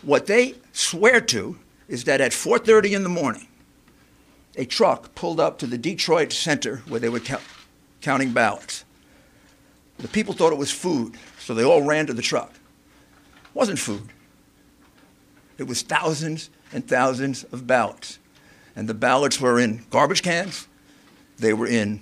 [0.01, 3.47] What they swear to is that at 4:30 in the morning,
[4.55, 7.43] a truck pulled up to the Detroit Center where they were count,
[8.01, 8.85] counting ballots.
[9.97, 12.53] The people thought it was food, so they all ran to the truck.
[13.53, 14.09] Wasn't food.
[15.57, 18.19] It was thousands and thousands of ballots.
[18.75, 20.67] And the ballots were in garbage cans,
[21.37, 22.01] they were in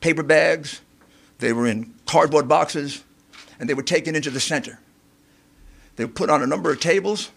[0.00, 0.80] paper bags,
[1.38, 3.04] they were in cardboard boxes,
[3.58, 4.80] and they were taken into the center.
[5.96, 7.30] They were put on a number of tables.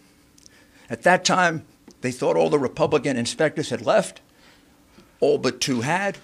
[0.90, 1.66] At that time,
[2.02, 4.22] they thought all the Republican inspectors had left,
[5.20, 6.18] all but two had,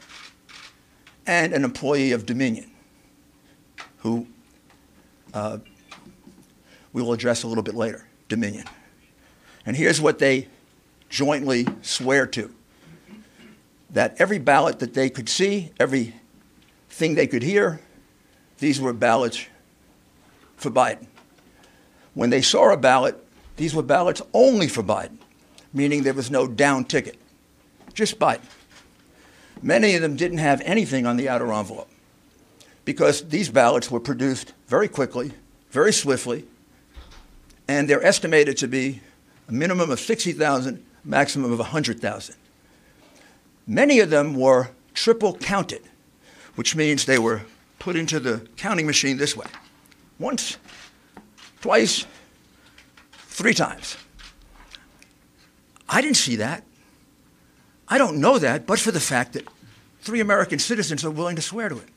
[1.25, 2.71] and an employee of Dominion,
[3.97, 4.27] who
[5.33, 5.57] uh,
[6.93, 8.65] we will address a little bit later Dominion.
[9.65, 10.47] And here's what they
[11.09, 12.53] jointly swear to
[13.91, 16.15] that every ballot that they could see, every
[16.89, 17.81] thing they could hear,
[18.59, 19.45] these were ballots
[20.55, 21.07] for Biden.
[22.13, 23.21] When they saw a ballot,
[23.57, 25.17] these were ballots only for Biden,
[25.73, 27.17] meaning there was no down ticket,
[27.93, 28.41] just Biden.
[29.61, 31.89] Many of them didn't have anything on the outer envelope
[32.85, 35.33] because these ballots were produced very quickly,
[35.69, 36.45] very swiftly,
[37.71, 38.99] and they're estimated to be
[39.47, 42.35] a minimum of 60,000, maximum of 100,000.
[43.65, 45.81] Many of them were triple counted,
[46.55, 47.43] which means they were
[47.79, 49.45] put into the counting machine this way
[50.19, 50.57] once,
[51.61, 52.05] twice,
[53.13, 53.95] three times.
[55.87, 56.65] I didn't see that.
[57.87, 59.47] I don't know that, but for the fact that
[60.01, 61.89] three American citizens are willing to swear to it.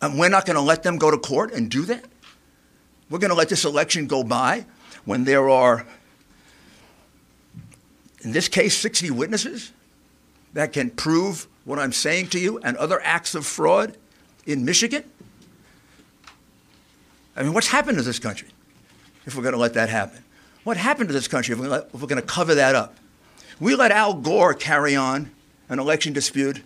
[0.00, 2.06] And we're not going to let them go to court and do that?
[3.12, 4.64] We're going to let this election go by
[5.04, 5.86] when there are,
[8.22, 9.70] in this case, 60 witnesses
[10.54, 13.98] that can prove what I'm saying to you and other acts of fraud
[14.46, 15.04] in Michigan?
[17.36, 18.48] I mean, what's happened to this country
[19.26, 20.24] if we're going to let that happen?
[20.64, 22.96] What happened to this country if we're, going to cover that up?
[23.60, 25.30] We let Al Gore carry on
[25.68, 26.62] an election dispute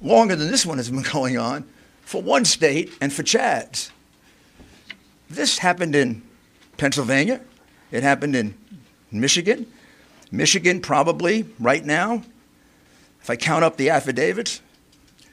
[0.00, 1.64] longer than this one has been going on
[2.02, 3.90] for one state and for Chads.
[5.30, 6.22] This happened in
[6.76, 7.40] Pennsylvania.
[7.92, 8.58] It happened in
[9.12, 9.64] Michigan.
[10.32, 12.22] Michigan, probably right now,
[13.22, 14.60] if I count up the affidavits,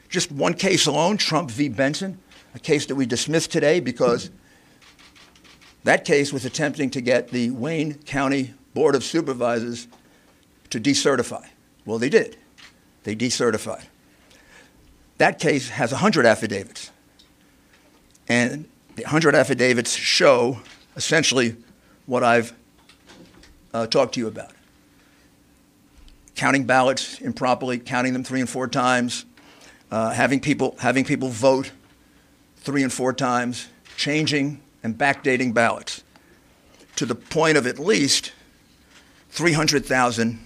[0.08, 1.68] just one case alone, Trump v.
[1.68, 2.18] Benson,
[2.54, 4.30] a case that we dismissed today because
[5.82, 9.88] that case was attempting to get the Wayne County Board of Supervisors
[10.70, 11.44] to decertify.
[11.84, 12.36] Well, they did.
[13.02, 13.86] They decertified.
[15.18, 16.92] That case has 100 affidavits.
[18.28, 18.68] And
[18.98, 20.58] the 100 affidavits show
[20.96, 21.54] essentially
[22.06, 22.52] what I've
[23.72, 24.50] uh, talked to you about
[26.34, 29.24] counting ballots improperly, counting them three and four times,
[29.92, 31.70] uh, having, people, having people vote
[32.56, 36.02] three and four times, changing and backdating ballots
[36.96, 38.32] to the point of at least
[39.30, 40.40] 300,000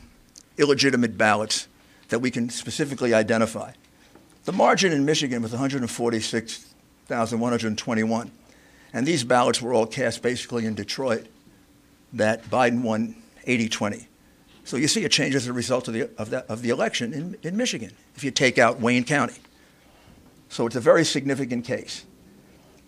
[0.58, 1.68] illegitimate ballots
[2.08, 3.72] that we can specifically identify.
[4.44, 8.30] The margin in Michigan was 146,121.
[8.92, 11.26] And these ballots were all cast basically in Detroit
[12.12, 13.16] that Biden won
[13.46, 14.08] 80 20.
[14.64, 17.12] So you see a change as a result of the, of that, of the election
[17.12, 19.34] in, in Michigan, if you take out Wayne County.
[20.48, 22.04] So it's a very significant case.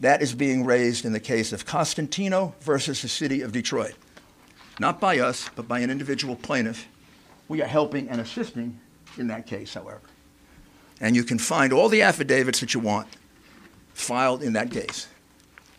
[0.01, 3.95] That is being raised in the case of Costantino versus the city of Detroit.
[4.79, 6.87] Not by us, but by an individual plaintiff.
[7.49, 8.81] We are helping and assisting
[9.17, 10.03] in that case, however.
[11.01, 13.09] And you can find all the affidavits that you want
[13.95, 15.07] filed in that case.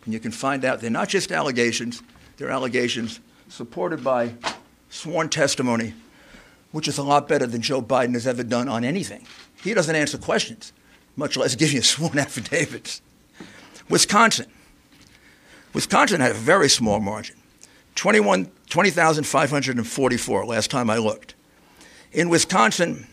[0.06, 2.02] And you can find out they're not just allegations,
[2.36, 4.34] they're allegations supported by
[4.88, 5.94] sworn testimony,
[6.70, 9.26] which is a lot better than Joe Biden has ever done on anything.
[9.62, 10.72] He doesn't answer questions,
[11.16, 13.02] much less give you sworn affidavits.
[13.88, 14.46] Wisconsin.
[15.74, 17.36] Wisconsin had a very small margin
[17.96, 21.34] 21 20,544 last time I looked.
[22.12, 23.06] In Wisconsin,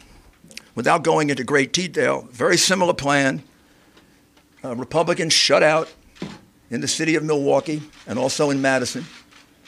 [0.75, 3.43] without going into great detail, very similar plan.
[4.63, 5.91] Uh, Republicans shut out
[6.73, 9.05] in the city of Milwaukee and also in Madison.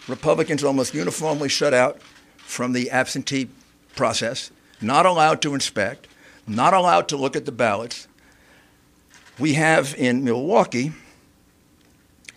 [0.07, 2.01] Republicans almost uniformly shut out
[2.37, 3.47] from the absentee
[3.95, 4.49] process,
[4.81, 6.07] not allowed to inspect,
[6.47, 8.07] not allowed to look at the ballots.
[9.37, 10.93] We have in Milwaukee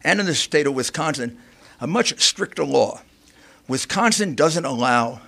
[0.05, 1.39] and in the state of Wisconsin
[1.81, 3.01] a much stricter law.
[3.69, 5.23] Wisconsin doesn't allow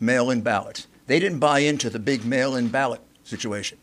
[0.00, 0.88] mail in ballots.
[1.06, 3.78] They didn't buy into the big mail in ballot situation.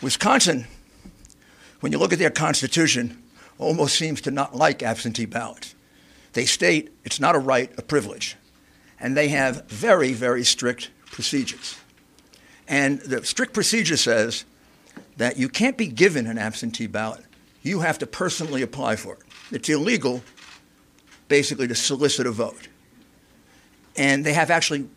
[0.00, 0.66] Wisconsin,
[1.80, 3.23] when you look at their constitution,
[3.58, 5.74] almost seems to not like absentee ballots.
[6.32, 8.36] They state it's not a right, a privilege.
[9.00, 11.76] And they have very, very strict procedures.
[12.66, 14.44] And the strict procedure says
[15.16, 17.24] that you can't be given an absentee ballot.
[17.62, 19.20] You have to personally apply for it.
[19.50, 20.22] It's illegal,
[21.28, 22.68] basically, to solicit a vote.
[23.96, 24.88] And they have actually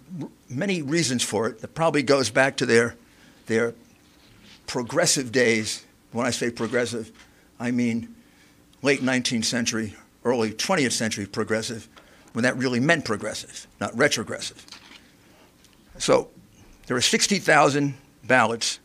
[0.49, 2.95] many reasons for it that probably goes back to their,
[3.45, 3.76] their
[4.66, 5.86] progressive days.
[6.12, 7.12] When I say progressive,
[7.60, 8.16] I mean
[8.82, 11.88] late 19th century, early 20th century progressive,
[12.34, 14.65] when that really meant progressive, not retrogressive.
[15.97, 16.30] So
[16.86, 18.80] there are 60,000 ballots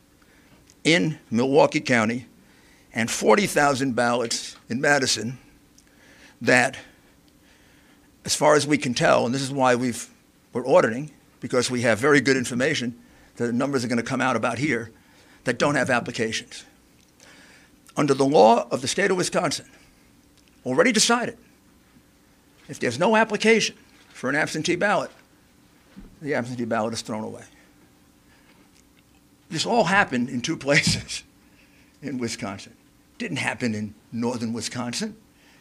[0.85, 2.27] in Milwaukee County
[2.95, 5.39] and 40,000 ballots in Madison
[6.41, 6.77] that,
[8.25, 10.09] as far as we can tell, and this is why we've,
[10.53, 12.99] we're auditing, because we have very good information,
[13.37, 14.91] the numbers are going to come out about here,
[15.45, 16.65] that don't have applications.
[17.97, 19.67] Under the law of the state of Wisconsin,
[20.65, 21.37] already decided,
[22.69, 23.77] if there's no application
[24.13, 25.11] for an absentee ballot,
[26.21, 27.45] the absentee ballot is thrown away.
[29.51, 31.25] This all happened in two places
[32.01, 32.75] in Wisconsin.
[33.19, 35.17] Didn't happen in northern Wisconsin.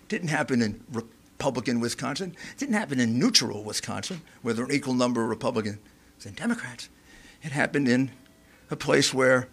[0.08, 2.36] Didn't happen in Republican Wisconsin.
[2.58, 5.80] Didn't happen in neutral Wisconsin, where there are an equal number of Republicans
[6.26, 6.90] and Democrats.
[7.44, 8.12] It happened in
[8.70, 9.48] a place where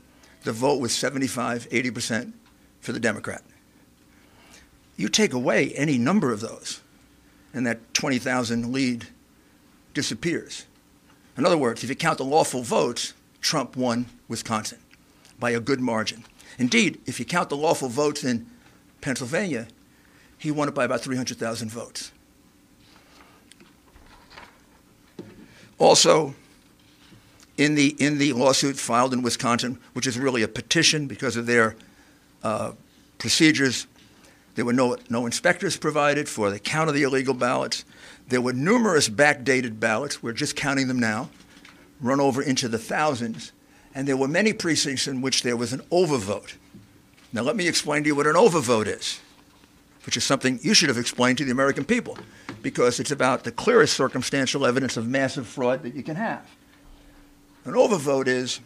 [0.44, 2.32] the vote was 75, 80%
[2.80, 3.42] for the Democrat.
[4.98, 6.82] You take away any number of those,
[7.54, 9.06] and that 20,000 lead
[9.94, 10.66] disappears.
[11.38, 14.78] In other words, if you count the lawful votes, Trump won Wisconsin
[15.38, 16.24] by a good margin.
[16.58, 18.46] Indeed, if you count the lawful votes in
[19.00, 19.68] Pennsylvania,
[20.36, 22.10] he won it by about 300,000 votes.
[25.78, 26.34] Also,
[27.56, 31.46] in the, in the lawsuit filed in Wisconsin, which is really a petition because of
[31.46, 31.76] their
[32.42, 32.72] uh,
[33.18, 33.86] procedures,
[34.58, 37.84] there were no, no inspectors provided for the count of the illegal ballots.
[38.26, 40.20] There were numerous backdated ballots.
[40.20, 41.30] We're just counting them now,
[42.00, 43.52] run over into the thousands.
[43.94, 46.54] And there were many precincts in which there was an overvote.
[47.32, 49.20] Now, let me explain to you what an overvote is
[50.04, 52.18] which is something you should have explained to the American people
[52.60, 56.44] because it's about the clearest circumstantial evidence of massive fraud that you can have.
[57.64, 58.58] An overvote is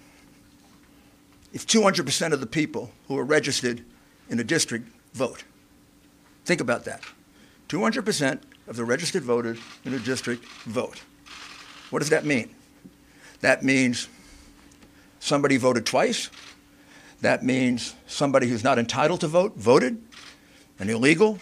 [1.53, 3.85] if 200% of the people who are registered
[4.31, 5.45] in a district vote.
[6.45, 7.03] Think about that.
[7.69, 11.03] 200% of the registered voters in a district vote.
[11.91, 12.55] What does that mean?
[13.41, 14.09] That means
[15.21, 16.31] somebody voted twice.
[17.21, 20.03] That means somebody who's not entitled to vote voted
[20.79, 21.39] an illegal,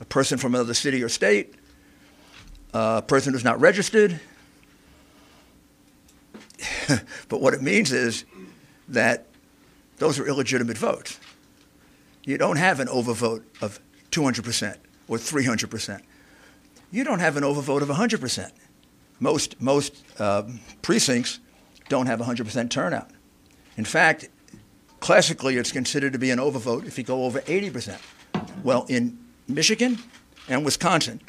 [0.00, 1.54] a person from another city or state,
[2.72, 4.20] a person who's not registered.
[7.28, 8.24] but what it means is
[8.88, 9.26] that
[9.98, 11.18] those are illegitimate votes.
[12.24, 13.80] You don't have an overvote of
[14.12, 14.76] 200%
[15.08, 16.02] or 300%.
[16.90, 18.50] You don't have an overvote of 100%.
[19.18, 21.40] Most, most um, precincts
[21.88, 23.10] don't have 100% turnout.
[23.76, 24.28] In fact,
[25.00, 27.98] classically, it's considered to be an overvote if you go over 80%.
[28.62, 29.98] Well, in Michigan
[30.48, 31.20] and Wisconsin,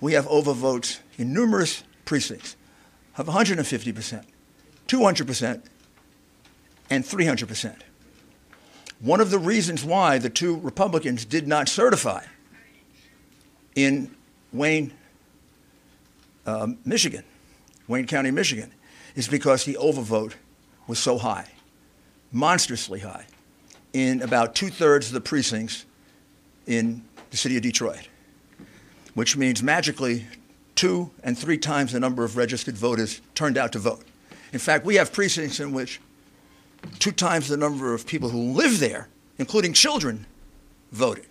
[0.00, 2.56] we have overvotes in numerous precincts
[3.16, 4.24] of 150%,
[4.86, 5.62] 200%,
[6.90, 7.76] and 300%.
[9.00, 12.24] One of the reasons why the two Republicans did not certify
[13.74, 14.14] in
[14.52, 14.92] Wayne,
[16.46, 17.22] uh, Michigan,
[17.86, 18.72] Wayne County, Michigan,
[19.14, 20.34] is because the overvote
[20.88, 21.46] was so high,
[22.32, 23.26] monstrously high.
[23.92, 25.84] In about two thirds of the precincts,
[26.66, 28.08] in the city of Detroit,
[29.14, 30.26] which means magically
[30.74, 34.04] two and three times the number of registered voters turned out to vote.
[34.52, 36.00] In fact, we have precincts in which
[36.98, 39.08] two times the number of people who live there,
[39.38, 40.26] including children,
[40.92, 41.26] voted.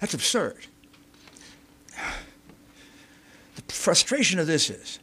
[0.00, 0.66] That's absurd.
[3.54, 4.98] The frustration of this is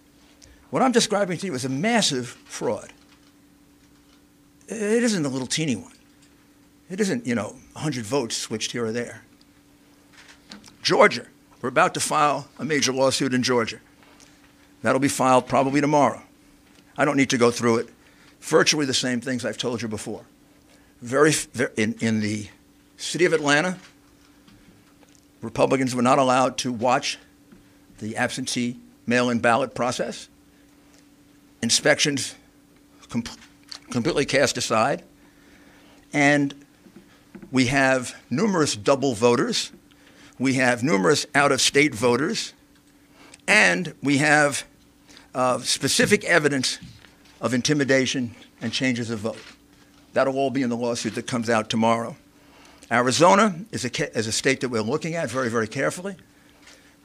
[0.69, 2.93] what I'm describing to you is a massive fraud.
[4.67, 5.91] It isn't a little teeny one.
[6.89, 9.23] It isn't, you know, 100 votes switched here or there.
[10.81, 11.25] Georgia.
[11.61, 13.79] We're about to file a major lawsuit in Georgia.
[14.81, 16.23] That'll be filed probably tomorrow.
[16.97, 17.89] I don't need to go through it.
[18.41, 20.25] Virtually the same things I've told you before.
[21.01, 22.47] Very, very in, in the
[22.97, 23.77] city of Atlanta,
[25.41, 27.17] Republicans were not allowed to watch
[27.99, 30.27] the absentee mail-in ballot process.
[31.61, 32.35] Inspections
[33.09, 33.23] com-
[33.89, 35.03] completely cast aside.
[36.13, 36.53] And
[37.51, 39.71] we have numerous double voters.
[40.39, 42.53] We have numerous out-of-state voters.
[43.47, 44.65] And we have
[45.33, 46.79] uh, specific evidence
[47.41, 49.41] of intimidation and changes of vote.
[50.13, 52.15] That'll all be in the lawsuit that comes out tomorrow.
[52.91, 56.15] Arizona is a, is a state that we're looking at very, very carefully.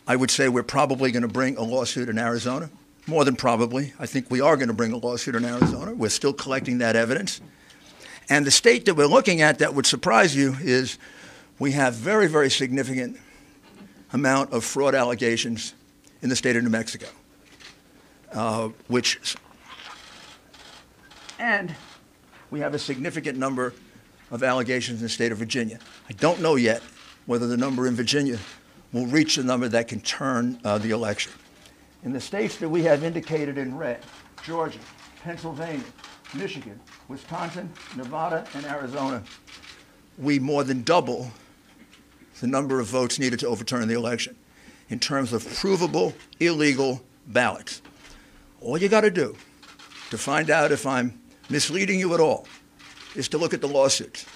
[0.06, 2.70] I would say we're probably going to bring a lawsuit in Arizona.
[3.08, 3.92] More than probably.
[4.00, 5.94] I think we are going to bring a lawsuit in Arizona.
[5.94, 7.40] We're still collecting that evidence.
[8.28, 10.98] And the state that we're looking at that would surprise you is
[11.60, 13.18] we have very, very significant
[14.12, 15.74] amount of fraud allegations
[16.20, 17.06] in the state of New Mexico,
[18.32, 19.36] uh, which,
[21.38, 21.74] and
[22.50, 23.74] we have a significant number
[24.30, 25.78] of allegations in the state of Virginia.
[26.08, 26.82] I don't know yet
[27.26, 28.38] whether the number in Virginia
[28.92, 31.32] will reach the number that can turn uh, the election.
[32.04, 34.00] In the states that we have indicated in red,
[34.44, 34.78] Georgia,
[35.22, 35.84] Pennsylvania,
[36.34, 36.78] Michigan,
[37.08, 39.22] Wisconsin, Nevada, and Arizona,
[40.18, 41.30] we more than double
[42.40, 44.36] the number of votes needed to overturn the election
[44.88, 47.82] in terms of provable illegal ballots.
[48.60, 49.36] All you got to do
[50.10, 51.18] to find out if I'm
[51.48, 52.46] misleading you at all
[53.14, 54.26] is to look at the lawsuits.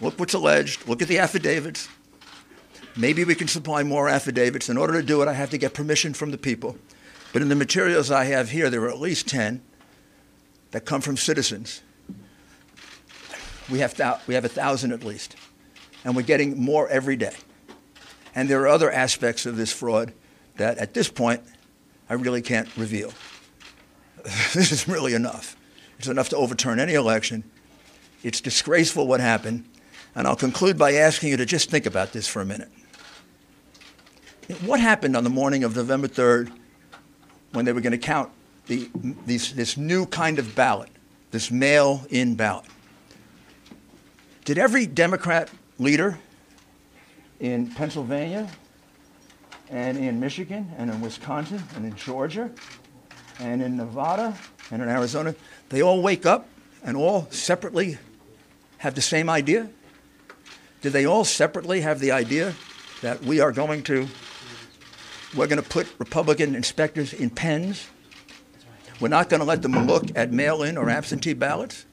[0.00, 1.88] Look what's alleged, look at the affidavits.
[2.96, 4.68] Maybe we can supply more affidavits.
[4.68, 6.76] In order to do it, I have to get permission from the people.
[7.32, 9.62] But in the materials I have here, there are at least 10
[10.70, 11.82] that come from citizens.
[13.70, 15.36] We have, thou- we have a thousand at least,
[16.04, 17.34] and we're getting more every day.
[18.34, 20.12] And there are other aspects of this fraud
[20.56, 21.42] that at this point
[22.08, 23.12] I really can't reveal.
[24.54, 25.56] this is really enough.
[25.98, 27.44] It's enough to overturn any election.
[28.22, 29.64] It's disgraceful what happened.
[30.14, 32.70] And I'll conclude by asking you to just think about this for a minute.
[34.64, 36.52] What happened on the morning of November 3rd
[37.52, 38.30] when they were going to count
[38.66, 38.90] the,
[39.26, 40.90] these, this new kind of ballot,
[41.30, 42.66] this mail in ballot?
[44.44, 46.18] Did every Democrat leader
[47.40, 48.48] in Pennsylvania
[49.70, 52.50] and in Michigan and in Wisconsin and in Georgia
[53.38, 54.36] and in Nevada
[54.70, 55.34] and in Arizona,
[55.68, 56.48] they all wake up
[56.82, 57.98] and all separately
[58.78, 59.68] have the same idea?
[60.82, 62.54] Did they all separately have the idea
[63.00, 64.06] that we are going to
[65.34, 67.88] we're going to put Republican inspectors in pens?
[69.00, 71.86] We're not going to let them look at mail-in or absentee ballots?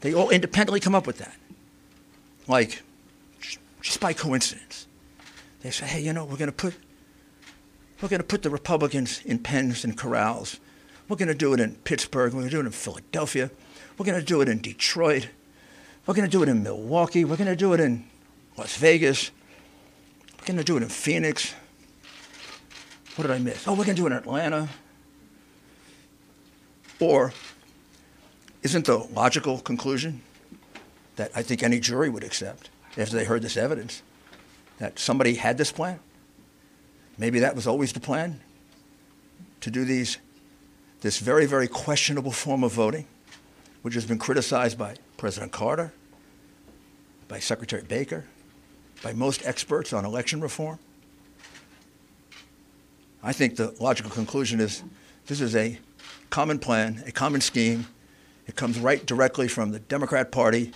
[0.00, 1.34] They all independently come up with that.
[2.46, 2.82] Like
[3.80, 4.86] just by coincidence.
[5.62, 6.74] They say, hey, you know, we're going to put
[8.00, 10.60] we're going to put the Republicans in pens and corrals.
[11.08, 12.32] We're going to do it in Pittsburgh.
[12.32, 13.50] We're going to do it in Philadelphia.
[13.96, 15.28] We're going to do it in Detroit.
[16.06, 17.24] We're going to do it in Milwaukee.
[17.24, 18.04] We're going to do it in
[18.56, 19.30] Las Vegas.
[20.38, 21.54] We're going to do it in Phoenix.
[23.16, 23.66] What did I miss?
[23.66, 24.68] Oh, we're going to do it in Atlanta.
[27.00, 27.32] Or
[28.62, 30.22] isn't the logical conclusion
[31.16, 34.02] that I think any jury would accept after they heard this evidence
[34.78, 35.98] that somebody had this plan?
[37.18, 38.40] Maybe that was always the plan
[39.60, 40.18] to do these,
[41.00, 43.06] this very, very questionable form of voting,
[43.82, 45.92] which has been criticized by President Carter,
[47.26, 48.24] by Secretary Baker,
[49.02, 50.78] by most experts on election reform.
[53.22, 54.84] I think the logical conclusion is
[55.26, 55.78] this is a
[56.30, 57.86] common plan, a common scheme.
[58.46, 60.72] It comes right directly from the Democrat Party,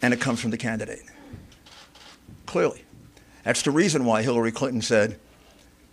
[0.00, 1.02] and it comes from the candidate.
[2.46, 2.84] Clearly.
[3.42, 5.18] That's the reason why Hillary Clinton said,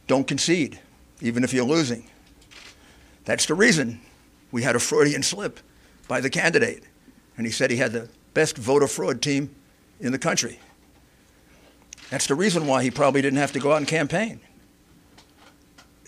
[0.08, 0.80] don't concede,
[1.22, 2.10] even if you're losing.
[3.26, 4.02] That's the reason
[4.52, 5.60] we had a Freudian slip
[6.08, 6.84] by the candidate.
[7.38, 9.54] And he said he had the best voter fraud team
[10.00, 10.60] in the country.
[12.10, 14.40] That's the reason why he probably didn't have to go out and campaign.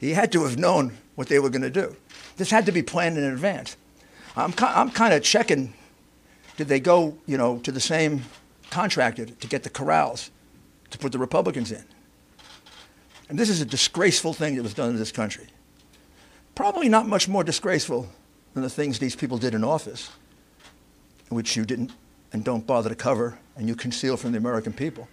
[0.00, 1.96] he had to have known what they were going to do.
[2.36, 3.76] This had to be planned in advance.
[4.36, 5.74] I'm, I'm kind of checking
[6.60, 8.22] did they go, you know, to the same
[8.68, 10.30] contractor to get the corrals
[10.90, 11.82] to put the Republicans in?
[13.30, 15.46] And this is a disgraceful thing that was done in this country.
[16.56, 18.08] Probably not much more disgraceful
[18.54, 20.10] than the things these people did in office,
[21.28, 21.92] which you didn't
[22.32, 25.08] and don't bother to cover and you conceal from the American people.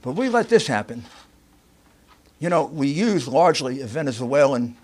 [0.00, 1.04] But we let this happen.
[2.40, 4.74] You know, we use largely a Venezuelan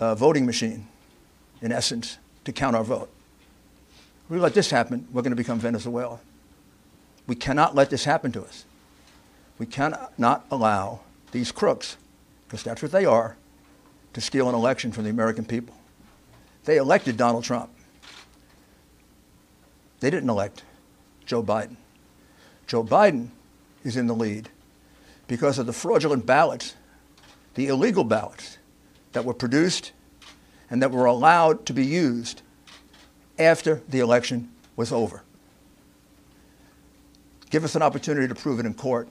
[0.00, 0.88] uh, voting machine,
[1.60, 3.10] in essence, to count our vote.
[4.28, 6.18] We let this happen, we're going to become Venezuela.
[7.28, 8.64] We cannot let this happen to us.
[9.60, 11.02] We cannot allow
[11.32, 11.96] these crooks,
[12.46, 13.36] because that's what they are,
[14.12, 15.74] to steal an election from the American people.
[16.64, 17.70] They elected Donald Trump.
[20.00, 20.62] They didn't elect
[21.26, 21.76] Joe Biden.
[22.66, 23.28] Joe Biden
[23.84, 24.48] is in the lead
[25.26, 26.74] because of the fraudulent ballots,
[27.54, 28.58] the illegal ballots
[29.12, 29.92] that were produced
[30.70, 32.42] and that were allowed to be used
[33.38, 35.22] after the election was over.
[37.50, 39.08] Give us an opportunity to prove it in court,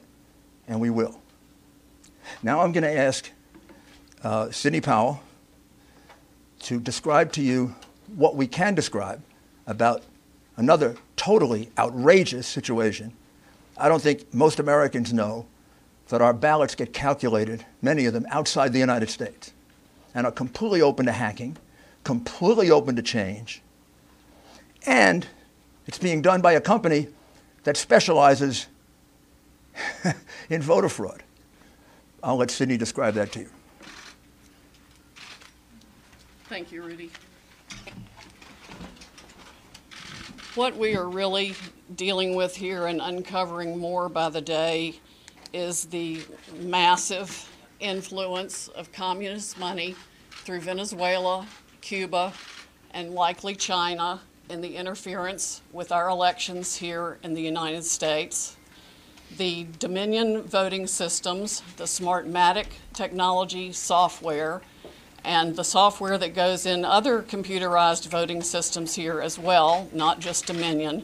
[0.67, 1.20] and we will.
[2.43, 3.29] Now I'm going to ask
[4.23, 5.21] uh, Sidney Powell
[6.61, 7.75] to describe to you
[8.15, 9.21] what we can describe
[9.67, 10.03] about
[10.57, 13.13] another totally outrageous situation.
[13.77, 15.45] I don't think most Americans know
[16.09, 19.53] that our ballots get calculated, many of them outside the United States,
[20.13, 21.57] and are completely open to hacking,
[22.03, 23.61] completely open to change.
[24.85, 25.25] And
[25.87, 27.07] it's being done by a company
[27.63, 28.67] that specializes
[30.49, 31.23] in voter fraud.
[32.23, 33.49] I'll let Sidney describe that to you.
[36.45, 37.09] Thank you, Rudy.
[40.55, 41.55] What we are really
[41.95, 44.99] dealing with here and uncovering more by the day
[45.53, 46.21] is the
[46.59, 47.49] massive
[47.79, 49.95] influence of communist money
[50.29, 51.47] through Venezuela,
[51.79, 52.33] Cuba,
[52.93, 54.19] and likely China
[54.49, 58.57] in the interference with our elections here in the United States.
[59.37, 64.61] The Dominion voting systems, the Smartmatic technology software,
[65.23, 70.47] and the software that goes in other computerized voting systems here as well, not just
[70.47, 71.03] Dominion,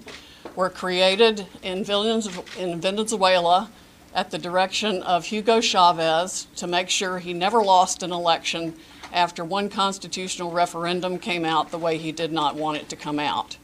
[0.55, 3.71] were created in Venezuela
[4.13, 8.75] at the direction of Hugo Chavez to make sure he never lost an election
[9.13, 13.19] after one constitutional referendum came out the way he did not want it to come
[13.19, 13.57] out.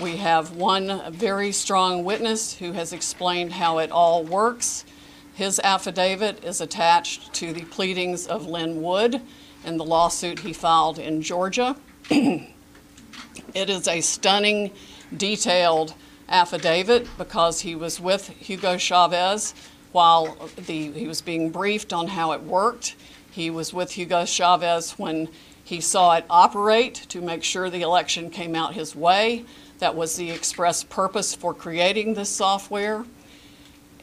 [0.00, 4.84] We have one very strong witness who has explained how it all works.
[5.34, 9.20] His affidavit is attached to the pleadings of Lin Wood
[9.64, 11.74] in the lawsuit he filed in Georgia.
[12.10, 12.48] it
[13.54, 14.70] is a stunning,
[15.16, 15.94] detailed
[16.28, 19.52] affidavit because he was with Hugo Chavez
[19.90, 22.94] while the, he was being briefed on how it worked.
[23.32, 25.28] He was with Hugo Chavez when
[25.64, 29.44] he saw it operate to make sure the election came out his way.
[29.78, 33.04] That was the express purpose for creating this software.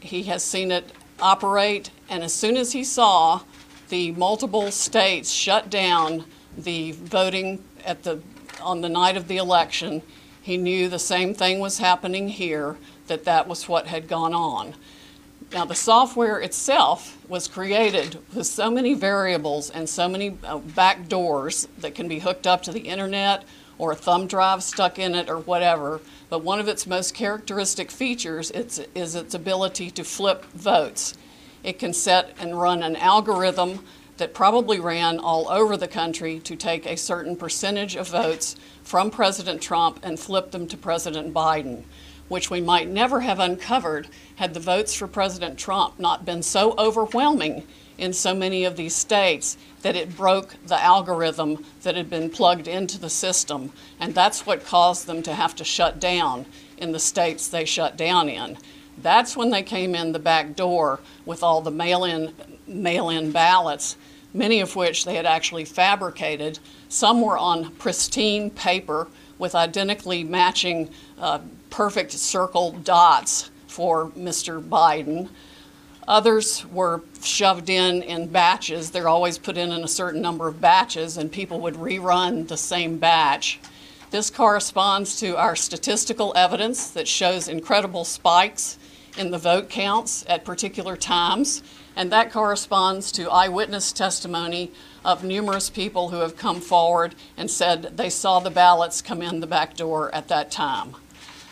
[0.00, 3.42] He has seen it operate, and as soon as he saw
[3.88, 6.24] the multiple states shut down
[6.56, 8.20] the voting at the,
[8.60, 10.02] on the night of the election,
[10.42, 14.74] he knew the same thing was happening here, that that was what had gone on.
[15.52, 21.08] Now, the software itself was created with so many variables and so many uh, back
[21.08, 23.44] doors that can be hooked up to the internet
[23.78, 26.00] or a thumb drive stuck in it or whatever.
[26.28, 31.14] But one of its most characteristic features is, is its ability to flip votes.
[31.62, 33.84] It can set and run an algorithm
[34.16, 39.10] that probably ran all over the country to take a certain percentage of votes from
[39.10, 41.84] President Trump and flip them to President Biden
[42.28, 46.74] which we might never have uncovered had the votes for President Trump not been so
[46.78, 47.62] overwhelming
[47.98, 52.68] in so many of these states that it broke the algorithm that had been plugged
[52.68, 53.72] into the system.
[54.00, 56.46] And that's what caused them to have to shut down
[56.78, 58.58] in the states they shut down in.
[58.98, 62.32] That's when they came in the back door with all the mail in
[62.66, 63.96] mail in ballots,
[64.34, 66.58] many of which they had actually fabricated.
[66.88, 71.40] Some were on pristine paper with identically matching uh,
[71.70, 74.66] perfect circle dots for Mr.
[74.66, 75.28] Biden.
[76.08, 78.90] Others were shoved in in batches.
[78.90, 82.56] They're always put in in a certain number of batches, and people would rerun the
[82.56, 83.58] same batch.
[84.12, 88.78] This corresponds to our statistical evidence that shows incredible spikes
[89.18, 91.62] in the vote counts at particular times,
[91.96, 94.70] and that corresponds to eyewitness testimony
[95.04, 99.40] of numerous people who have come forward and said they saw the ballots come in
[99.40, 100.94] the back door at that time.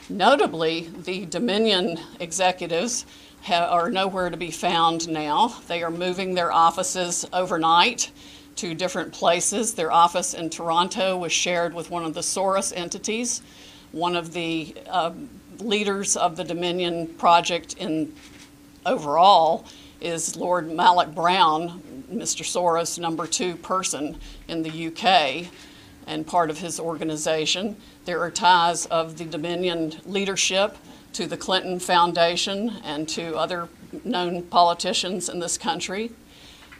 [0.08, 3.06] Notably, the Dominion executives
[3.52, 5.48] are nowhere to be found now.
[5.68, 8.10] They are moving their offices overnight
[8.56, 9.74] to different places.
[9.74, 13.42] Their office in Toronto was shared with one of the Soros entities.
[13.92, 15.12] One of the uh,
[15.58, 18.14] leaders of the Dominion project in
[18.86, 19.66] overall
[20.00, 21.82] is Lord Malloch Brown,
[22.12, 22.44] Mr.
[22.44, 24.18] Soros' number two person
[24.48, 25.50] in the UK
[26.06, 27.76] and part of his organization.
[28.04, 30.76] There are ties of the Dominion leadership
[31.14, 33.68] to the Clinton Foundation and to other
[34.04, 36.10] known politicians in this country.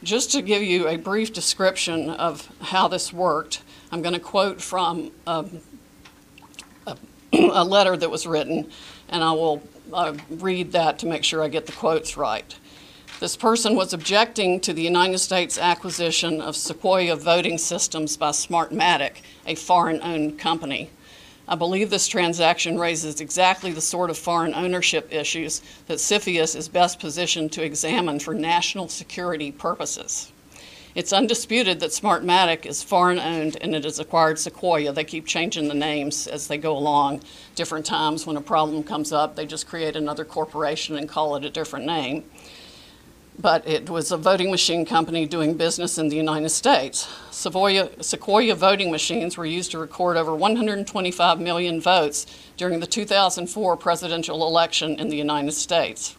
[0.02, 4.60] Just to give you a brief description of how this worked, I'm going to quote
[4.60, 5.46] from a,
[6.86, 6.96] a
[7.32, 8.70] a letter that was written,
[9.08, 9.62] and I will
[9.92, 12.56] uh, read that to make sure I get the quotes right.
[13.20, 19.22] This person was objecting to the United States acquisition of Sequoia Voting Systems by Smartmatic,
[19.46, 20.90] a foreign-owned company.
[21.46, 26.68] I believe this transaction raises exactly the sort of foreign ownership issues that CFIUS is
[26.68, 30.32] best positioned to examine for national security purposes.
[30.94, 34.92] It's undisputed that Smartmatic is foreign-owned and it has acquired Sequoia.
[34.92, 37.22] They keep changing the names as they go along.
[37.56, 41.44] Different times when a problem comes up, they just create another corporation and call it
[41.44, 42.24] a different name
[43.38, 47.08] but it was a voting machine company doing business in the United States.
[47.30, 52.26] Sequoia, Sequoia voting machines were used to record over 125 million votes
[52.56, 56.16] during the 2004 presidential election in the United States.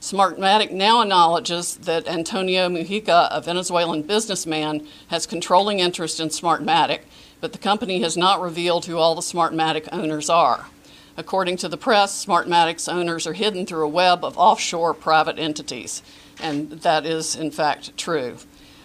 [0.00, 7.02] Smartmatic now acknowledges that Antonio Mujica, a Venezuelan businessman, has controlling interest in Smartmatic,
[7.40, 10.66] but the company has not revealed who all the Smartmatic owners are.
[11.16, 16.02] According to the press, Smartmatic's owners are hidden through a web of offshore private entities,
[16.40, 18.38] and that is, in fact, true.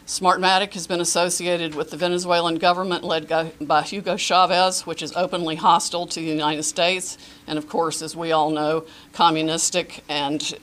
[0.06, 3.28] Smartmatic has been associated with the Venezuelan government led
[3.62, 8.16] by Hugo Chavez, which is openly hostile to the United States, and of course, as
[8.16, 10.58] we all know, communistic and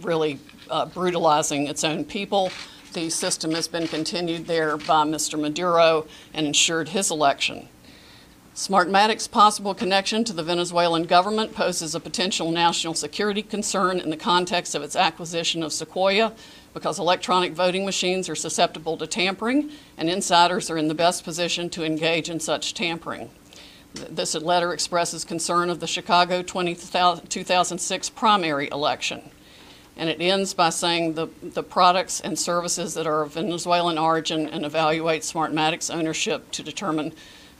[0.00, 0.38] really
[0.70, 2.50] uh, brutalizing its own people.
[2.92, 5.40] The system has been continued there by Mr.
[5.40, 7.68] Maduro and ensured his election.
[8.54, 14.16] Smartmatic's possible connection to the Venezuelan government poses a potential national security concern in the
[14.16, 16.32] context of its acquisition of Sequoia
[16.72, 21.68] because electronic voting machines are susceptible to tampering and insiders are in the best position
[21.70, 23.28] to engage in such tampering.
[23.92, 29.30] This letter expresses concern of the Chicago 20, 2006 primary election.
[29.96, 34.48] And it ends by saying the, the products and services that are of Venezuelan origin
[34.48, 37.14] and evaluate Smartmatic's ownership to determine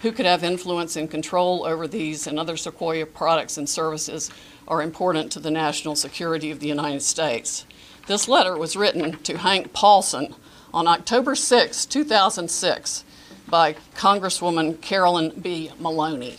[0.04, 4.30] who could have influence and control over these and other Sequoia products and services
[4.68, 7.64] are important to the national security of the United States.
[8.06, 10.34] This letter was written to Hank Paulson
[10.74, 13.04] on October 6, 2006,
[13.48, 15.70] by Congresswoman Carolyn B.
[15.80, 16.36] Maloney.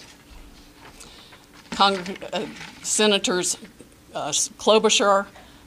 [1.71, 2.45] Cong- uh,
[2.83, 3.57] Senators
[4.13, 5.25] uh, Klobuchar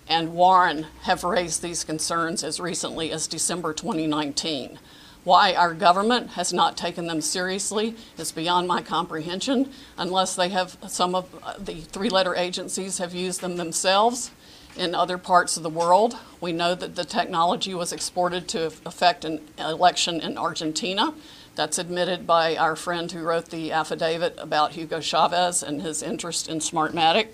[0.08, 4.78] and Warren have raised these concerns as recently as December 2019.
[5.28, 10.78] Why our government has not taken them seriously is beyond my comprehension, unless they have,
[10.88, 14.30] some of uh, the three-letter agencies have used them themselves
[14.74, 16.16] in other parts of the world.
[16.40, 21.12] We know that the technology was exported to affect an election in Argentina.
[21.56, 26.48] That's admitted by our friend who wrote the affidavit about Hugo Chavez and his interest
[26.48, 27.28] in Smartmatic.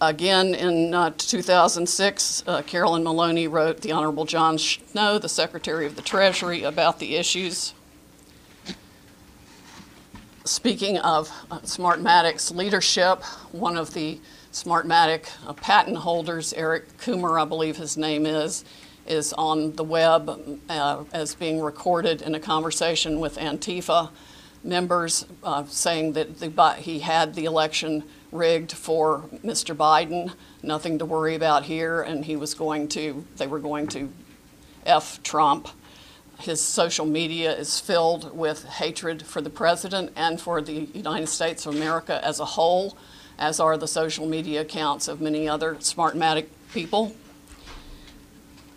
[0.00, 5.96] Again, in uh, 2006, uh, Carolyn Maloney wrote the Honorable John Snow, the Secretary of
[5.96, 7.74] the Treasury, about the issues.
[10.44, 14.20] Speaking of uh, Smartmatic's leadership, one of the
[14.52, 18.64] Smartmatic uh, patent holders, Eric Coomer, I believe his name is,
[19.04, 24.10] is on the web uh, as being recorded in a conversation with Antifa
[24.62, 29.74] members uh, saying that the, he had the election rigged for Mr.
[29.74, 34.12] Biden, nothing to worry about here, and he was going to, they were going to
[34.84, 35.68] F Trump.
[36.40, 41.66] His social media is filled with hatred for the president and for the United States
[41.66, 42.96] of America as a whole,
[43.38, 47.14] as are the social media accounts of many other Smartmatic people.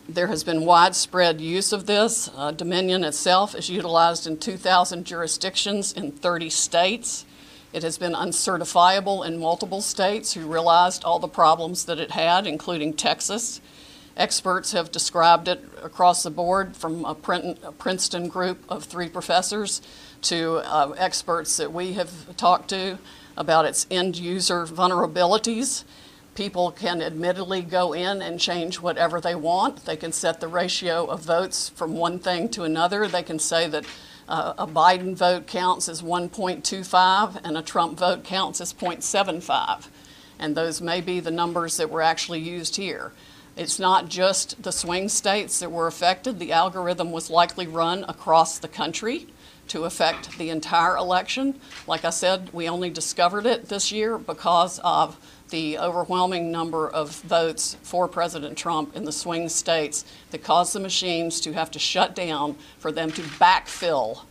[0.10, 2.30] There has been widespread use of this.
[2.36, 7.26] Uh, Dominion itself is utilized in 2,000 jurisdictions in 30 states.
[7.74, 12.46] It has been uncertifiable in multiple states who realized all the problems that it had,
[12.46, 13.62] including Texas.
[14.18, 19.82] Experts have described it across the board from a, Princeton group of three professors
[20.24, 22.98] to uh, experts that we have talked to
[23.38, 25.86] about its end user vulnerabilities.
[26.36, 29.86] People can admittedly go in and change whatever they want.
[29.86, 33.08] They can set the ratio of votes from one thing to another.
[33.08, 33.86] They can say that
[34.32, 39.90] uh, a Biden vote counts as 1.25 and a Trump vote counts as 0.75.
[40.40, 43.12] And those may be the numbers that were actually used here.
[43.58, 46.40] It's not just the swing states that were affected.
[46.40, 49.28] The algorithm was likely run across the country
[49.68, 51.60] to affect the entire election.
[51.86, 55.18] Like I said, we only discovered it this year because of
[55.52, 60.80] the overwhelming number of votes for President Trump in the swing states that caused the
[60.80, 64.24] machines to have to shut down for them to backfill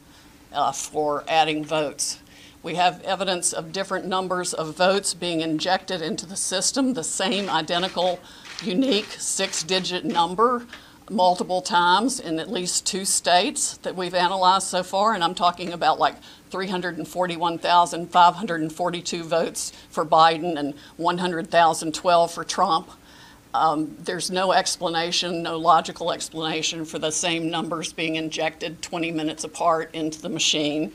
[0.53, 2.19] uh, for adding votes.
[2.63, 7.49] We have evidence of different numbers of votes being injected into the system, the same
[7.49, 8.21] identical,
[8.63, 10.67] unique six digit number
[11.09, 15.15] multiple times in at least two states that we've analyzed so far.
[15.15, 16.15] And I'm talking about like
[16.51, 22.91] 341,542 votes for Biden and 100,012 for Trump.
[23.53, 29.45] Um, There's no explanation, no logical explanation for the same numbers being injected 20 minutes
[29.45, 30.93] apart into the machine.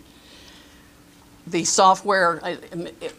[1.47, 2.55] The software uh,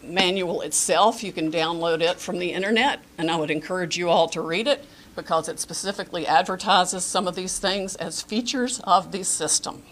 [0.03, 4.27] manual itself, you can download it from the internet, and I would encourage you all
[4.29, 4.85] to read it
[5.15, 9.83] because it specifically advertises some of these things as features of the system.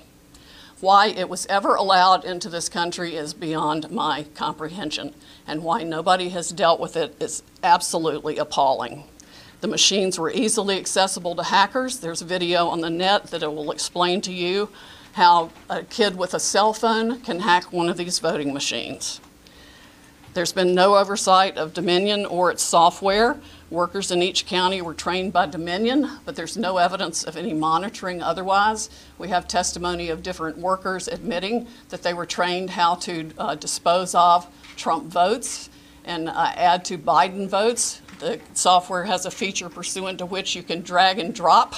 [0.81, 5.15] Why it was ever allowed into this country is beyond my comprehension,
[5.47, 9.05] and why nobody has dealt with it is absolutely appalling.
[9.61, 11.99] The machines were easily accessible to hackers.
[11.99, 14.69] There's a video on the net that it will explain to you
[15.13, 19.21] how a kid with a cell phone can hack one of these voting machines.
[20.35, 23.39] There's been no oversight of Dominion or its software.
[23.69, 28.21] Workers in each county were trained by Dominion, but there's no evidence of any monitoring
[28.21, 28.89] otherwise.
[29.17, 34.13] We have testimony of different workers admitting that they were trained how to uh, dispose
[34.13, 35.69] of Trump votes
[36.03, 38.01] and uh, add to Biden votes.
[38.19, 41.75] The software has a feature pursuant to which you can drag and drop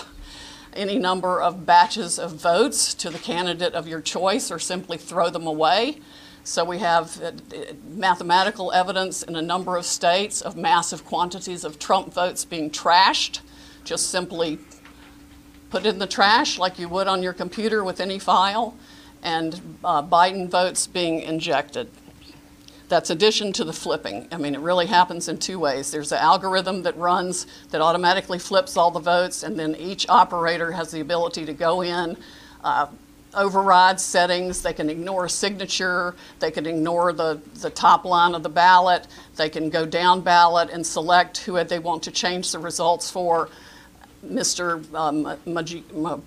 [0.74, 5.30] any number of batches of votes to the candidate of your choice or simply throw
[5.30, 6.00] them away.
[6.48, 7.34] So we have uh,
[7.90, 13.42] mathematical evidence in a number of states of massive quantities of Trump votes being trashed,
[13.84, 14.58] just simply
[15.70, 18.78] put in the trash like you would on your computer with any file,
[19.22, 21.92] and uh, Biden votes being injected.
[22.88, 24.30] That's addition to the flipping.
[24.32, 25.92] I mean, it really happens in two ways.
[25.92, 30.72] There's an algorithm that runs that automatically flips all the votes, and then each operator
[30.72, 32.16] has the ability to go in,
[32.64, 32.88] uh,
[33.38, 34.62] override settings.
[34.62, 36.16] They can ignore a signature.
[36.40, 39.08] They can ignore the, the top line of the ballot.
[39.36, 43.50] They can go down ballot and select who they want to change the results for.
[44.26, 44.84] Mr.
[44.94, 46.20] Um, Maji- Ma-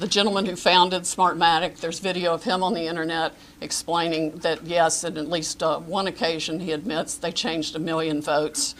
[0.00, 5.04] the gentleman who founded Smartmatic, there's video of him on the internet explaining that yes,
[5.04, 8.74] on at least uh, one occasion, he admits they changed a million votes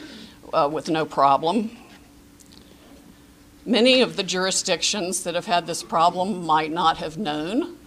[0.52, 1.70] uh, with no problem.
[3.66, 7.78] Many of the jurisdictions that have had this problem might not have known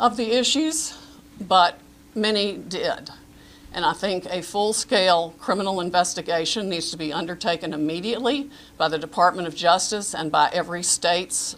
[0.00, 0.96] of the issues,
[1.38, 1.78] but
[2.14, 3.10] many did.
[3.70, 8.98] And I think a full scale criminal investigation needs to be undertaken immediately by the
[8.98, 11.56] Department of Justice and by every state's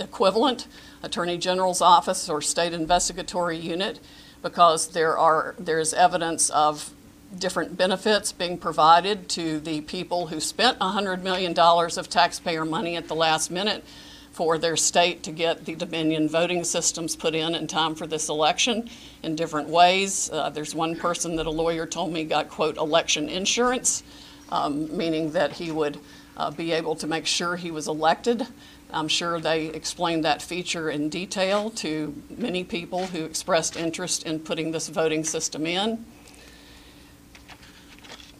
[0.00, 0.66] equivalent,
[1.04, 4.00] Attorney General's office or state investigatory unit,
[4.42, 6.92] because there are, there's evidence of
[7.38, 13.08] different benefits being provided to the people who spent $100 million of taxpayer money at
[13.08, 13.84] the last minute
[14.32, 18.28] for their state to get the Dominion voting systems put in in time for this
[18.28, 18.90] election
[19.22, 20.28] in different ways.
[20.32, 24.02] Uh, there's one person that a lawyer told me got, quote, election insurance,
[24.50, 25.98] um, meaning that he would
[26.36, 28.44] uh, be able to make sure he was elected.
[28.92, 34.40] I'm sure they explained that feature in detail to many people who expressed interest in
[34.40, 36.04] putting this voting system in.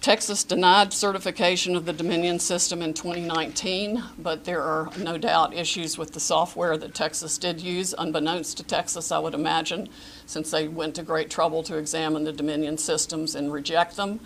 [0.05, 5.97] Texas denied certification of the Dominion system in 2019, but there are no doubt issues
[5.97, 9.89] with the software that Texas did use, unbeknownst to Texas, I would imagine,
[10.27, 14.21] since they went to great trouble to examine the Dominion systems and reject them.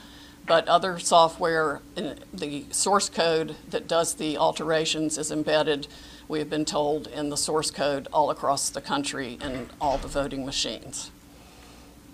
[0.48, 5.86] But other software, uh, the source code that does the alterations is embedded,
[6.26, 10.08] we have been told, in the source code all across the country in all the
[10.08, 11.12] voting machines.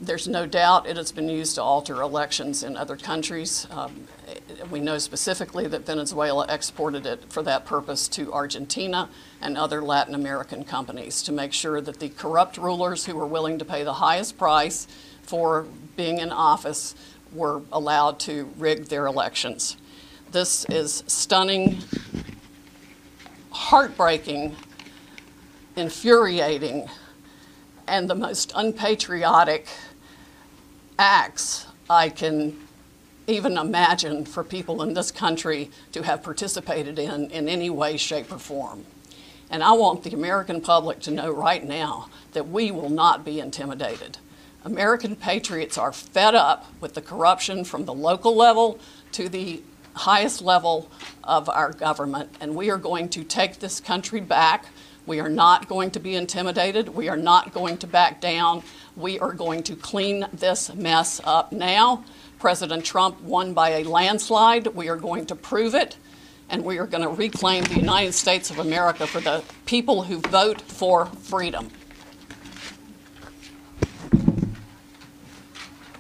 [0.01, 3.67] There's no doubt it has been used to alter elections in other countries.
[3.71, 4.09] Um,
[4.71, 9.09] we know specifically that Venezuela exported it for that purpose to Argentina
[9.41, 13.59] and other Latin American companies to make sure that the corrupt rulers who were willing
[13.59, 14.89] to pay the highest price
[15.23, 15.67] for
[15.97, 16.97] being in office
[17.33, 19.77] were allowed to rig their elections.
[20.33, 21.79] This is stunning,
[23.51, 24.57] heartbreaking,
[25.77, 26.89] infuriating,
[27.87, 29.67] and the most unpatriotic
[30.99, 32.59] acts I can
[33.27, 38.33] even imagine for people in this country to have participated in in any way, shape,
[38.33, 38.85] or form.
[39.51, 43.41] And I want the American public to know right now that we will not be
[43.41, 44.19] intimidated.
[44.65, 48.79] American patriots are fed up with the corruption from the local level
[49.13, 49.63] to the
[49.95, 50.91] highest level
[51.23, 54.67] of our government, and we are going to take this country back.
[55.07, 56.89] We are not going to be intimidated.
[56.89, 58.63] We are not going to back down.
[58.97, 62.05] We are going to clean this mess up now.
[62.39, 64.69] President Trump won by a landslide.
[64.69, 65.97] We are going to prove it.
[66.49, 70.21] And we are going to reclaim the United States of America for the people who
[70.21, 71.71] vote for freedom.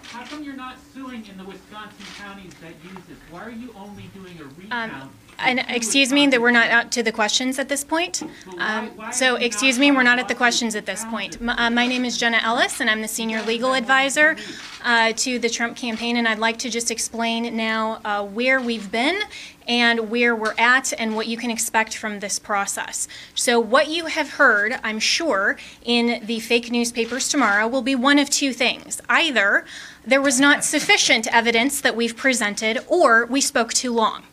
[0.04, 3.18] How come you're not suing in the Wisconsin counties that use this?
[3.30, 4.92] Why are you only doing a recount?
[4.92, 8.22] Um, for And excuse me, that we're not out to the questions at this point.
[8.58, 11.38] Um, So, excuse me, we're not at the questions at this point.
[11.40, 14.36] uh, My name is Jenna Ellis, and I'm the senior legal advisor
[14.84, 18.90] uh, to the Trump campaign, and I'd like to just explain now uh, where we've
[18.90, 19.20] been
[19.66, 23.08] and where we're at and what you can expect from this process.
[23.34, 28.18] So what you have heard, I'm sure, in the fake newspapers tomorrow will be one
[28.18, 29.00] of two things.
[29.08, 29.64] Either
[30.06, 34.24] there was not sufficient evidence that we've presented, or we spoke too long.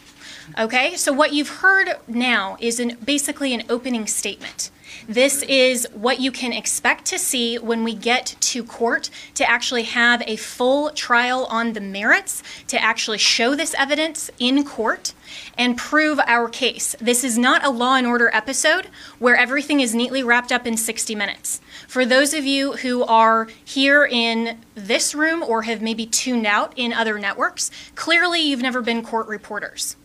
[0.60, 4.70] Okay, so what you've heard now is an, basically an opening statement.
[5.08, 9.84] This is what you can expect to see when we get to court to actually
[9.84, 15.14] have a full trial on the merits, to actually show this evidence in court
[15.58, 16.98] and prove our case.
[17.00, 18.88] This is not a law and order episode
[19.20, 21.62] where everything is neatly wrapped up in 60 minutes.
[21.88, 26.74] For those of you who are here in this room or have maybe tuned out
[26.76, 29.96] in other networks, clearly you've never been court reporters.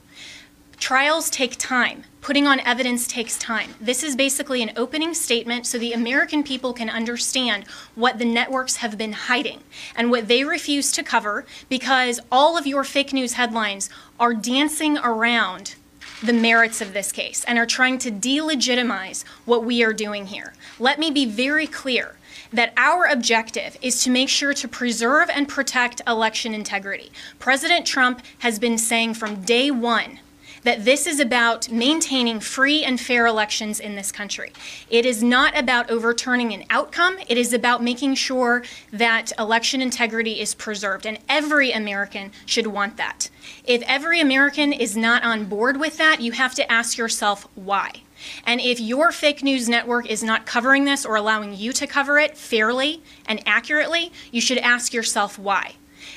[0.79, 2.05] Trials take time.
[2.21, 3.75] Putting on evidence takes time.
[3.81, 8.77] This is basically an opening statement so the American people can understand what the networks
[8.77, 9.61] have been hiding
[9.95, 13.89] and what they refuse to cover because all of your fake news headlines
[14.21, 15.77] are dancing around
[16.23, 20.53] the merits of this case and are trying to delegitimize what we are doing here.
[20.79, 22.17] Let me be very clear
[22.53, 27.11] that our objective is to make sure to preserve and protect election integrity.
[27.39, 30.21] President Trump has been saying from day one
[30.67, 34.53] that this is about maintaining free and fair elections in this country.
[34.91, 40.41] It is not about overturning an outcome, it is about making sure that election integrity
[40.41, 43.31] is preserved, and every American should want that.
[43.65, 48.03] If every American is not on board with that, you have to ask yourself why.
[48.45, 52.19] And if your fake news network is not covering this or allowing you to cover
[52.19, 55.77] it fairly and accurately, you should ask yourself why.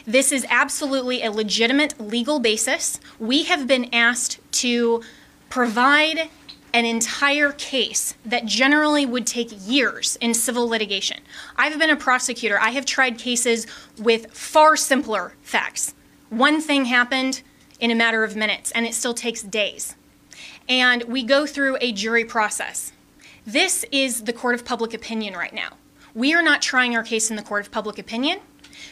[0.09, 2.99] This is absolutely a legitimate legal basis.
[3.19, 5.03] We have been asked to
[5.51, 6.31] provide
[6.73, 11.19] an entire case that generally would take years in civil litigation.
[11.57, 12.59] I've been a prosecutor.
[12.59, 13.67] I have tried cases
[13.99, 15.93] with far simpler facts.
[16.31, 17.43] One thing happened
[17.79, 19.95] in a matter of minutes, and it still takes days.
[20.67, 22.93] And we go through a jury process.
[23.45, 25.73] This is the court of public opinion right now.
[26.15, 28.39] We are not trying our case in the court of public opinion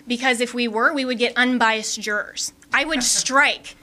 [0.08, 2.54] because if we were, we would get unbiased jurors.
[2.74, 3.76] I would strike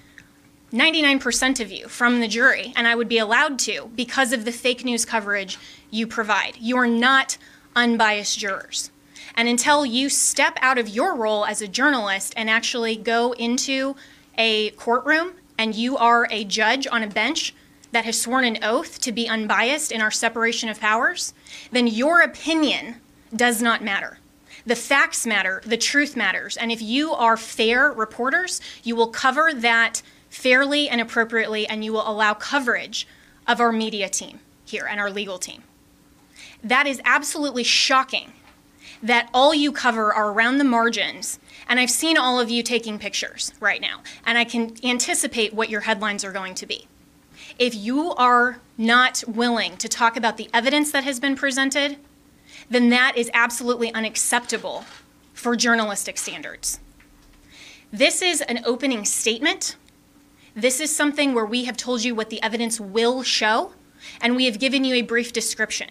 [0.73, 4.53] 99% of you from the jury, and I would be allowed to because of the
[4.53, 5.59] fake news coverage
[5.91, 6.57] you provide.
[6.59, 7.39] You are not
[7.77, 8.91] unbiased jurors.
[9.37, 13.95] And until you step out of your role as a journalist and actually go into
[14.37, 17.55] a courtroom and you are a judge on a bench
[17.93, 21.33] that has sworn an oath to be unbiased in our separation of powers,
[21.71, 22.97] then your opinion
[23.35, 24.19] does not matter.
[24.67, 26.57] The facts matter, the truth matters.
[26.57, 31.93] And if you are fair reporters, you will cover that fairly and appropriately, and you
[31.93, 33.07] will allow coverage
[33.47, 35.63] of our media team here and our legal team.
[36.63, 38.33] That is absolutely shocking
[39.03, 41.39] that all you cover are around the margins.
[41.69, 45.69] And I've seen all of you taking pictures right now, and I can anticipate what
[45.69, 46.87] your headlines are going to be.
[47.59, 51.99] If you are not willing to talk about the evidence that has been presented,
[52.71, 54.85] then that is absolutely unacceptable
[55.33, 56.81] for journalistic standards.
[57.93, 59.77] This is an opening statement.
[60.57, 63.73] This is something where we have told you what the evidence will show,
[64.21, 65.91] and we have given you a brief description.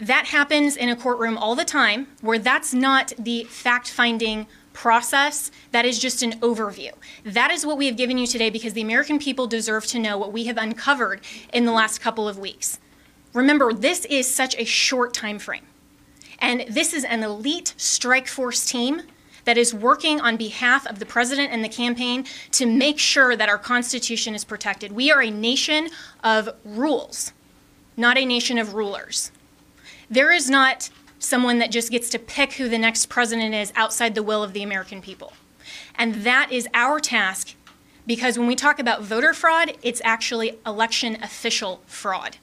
[0.00, 5.50] That happens in a courtroom all the time, where that's not the fact finding process,
[5.72, 6.92] that is just an overview.
[7.24, 10.16] That is what we have given you today because the American people deserve to know
[10.16, 11.20] what we have uncovered
[11.52, 12.78] in the last couple of weeks.
[13.32, 15.66] Remember, this is such a short time frame.
[16.38, 19.02] And this is an elite strike force team
[19.44, 23.48] that is working on behalf of the president and the campaign to make sure that
[23.48, 24.92] our Constitution is protected.
[24.92, 25.88] We are a nation
[26.22, 27.32] of rules,
[27.96, 29.32] not a nation of rulers.
[30.10, 34.14] There is not someone that just gets to pick who the next president is outside
[34.14, 35.32] the will of the American people.
[35.94, 37.54] And that is our task
[38.06, 42.38] because when we talk about voter fraud, it's actually election official fraud.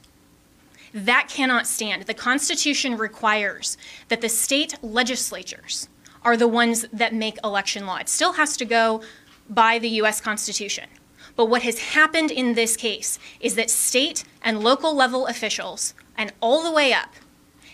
[0.95, 2.03] That cannot stand.
[2.03, 3.77] The Constitution requires
[4.07, 5.89] that the state legislatures
[6.23, 7.97] are the ones that make election law.
[7.97, 9.01] It still has to go
[9.49, 10.87] by the US Constitution.
[11.35, 16.31] But what has happened in this case is that state and local level officials, and
[16.39, 17.13] all the way up,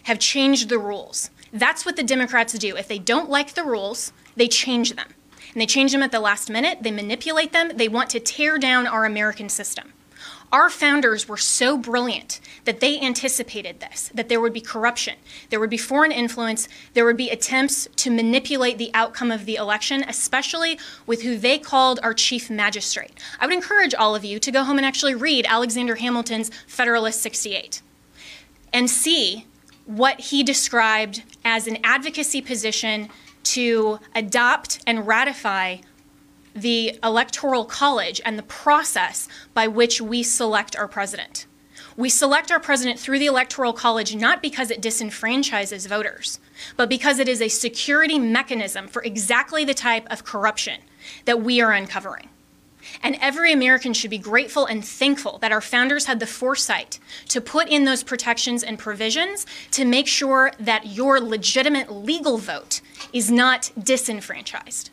[0.03, 1.29] have changed the rules.
[1.53, 2.75] That's what the Democrats do.
[2.75, 5.09] If they don't like the rules, they change them.
[5.53, 8.57] And they change them at the last minute, they manipulate them, they want to tear
[8.57, 9.93] down our American system.
[10.51, 15.15] Our founders were so brilliant that they anticipated this, that there would be corruption,
[15.49, 19.55] there would be foreign influence, there would be attempts to manipulate the outcome of the
[19.55, 23.13] election, especially with who they called our chief magistrate.
[23.39, 27.21] I would encourage all of you to go home and actually read Alexander Hamilton's Federalist
[27.21, 27.81] 68
[28.73, 29.47] and see
[29.85, 33.09] what he described as an advocacy position
[33.43, 35.77] to adopt and ratify
[36.55, 41.45] the Electoral College and the process by which we select our president.
[41.97, 46.39] We select our president through the Electoral College not because it disenfranchises voters,
[46.77, 50.81] but because it is a security mechanism for exactly the type of corruption
[51.25, 52.29] that we are uncovering.
[53.03, 56.99] And every American should be grateful and thankful that our founders had the foresight
[57.29, 62.81] to put in those protections and provisions to make sure that your legitimate legal vote
[63.13, 64.89] is not disenfranchised.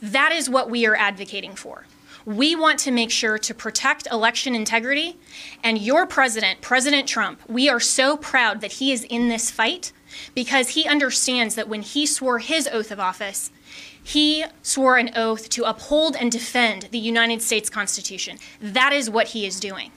[0.00, 1.86] That is what we are advocating for.
[2.24, 5.16] We want to make sure to protect election integrity.
[5.62, 9.92] And your president, President Trump, we are so proud that he is in this fight
[10.34, 13.52] because he understands that when he swore his oath of office,
[14.02, 18.38] he swore an oath to uphold and defend the United States Constitution.
[18.60, 19.92] That is what he is doing.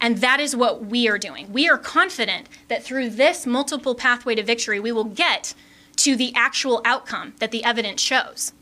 [0.00, 1.50] And that is what we are doing.
[1.52, 5.54] We are confident that through this multiple pathway to victory, we will get
[5.96, 8.52] to the actual outcome that the evidence shows.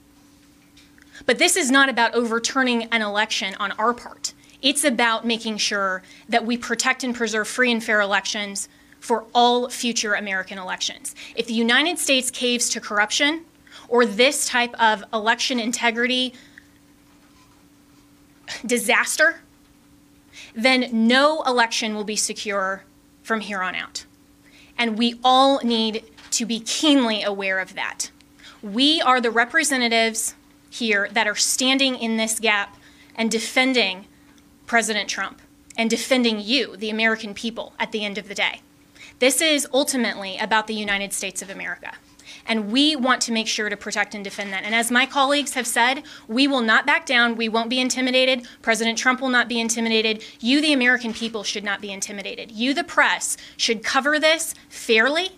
[1.25, 4.35] But this is not about overturning an election on our part.
[4.61, 8.69] It's about making sure that we protect and preserve free and fair elections
[9.01, 11.15] for all future American elections.
[11.35, 13.45] If the United States caves to corruption
[13.89, 16.35] or this type of election integrity
[18.65, 19.41] disaster,
[20.55, 22.85] then no election will be secure
[23.23, 24.07] from here on out.
[24.79, 28.11] And we all need to be keenly aware of that.
[28.63, 30.35] We are the representatives
[30.79, 32.77] here that are standing in this gap
[33.15, 34.07] and defending
[34.67, 35.41] President Trump
[35.77, 38.61] and defending you, the American people, at the end of the day.
[39.19, 41.93] This is ultimately about the United States of America.
[42.49, 44.65] And we want to make sure to protect and defend that.
[44.65, 47.37] And as my colleagues have said, we will not back down.
[47.37, 48.47] We won't be intimidated.
[48.63, 50.23] President Trump will not be intimidated.
[50.41, 52.53] You, the American people, should not be intimidated.
[52.53, 55.31] You, the press, should cover this fairly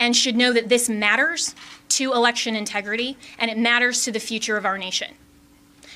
[0.00, 1.54] and should know that this matters
[1.88, 5.14] to election integrity and it matters to the future of our nation.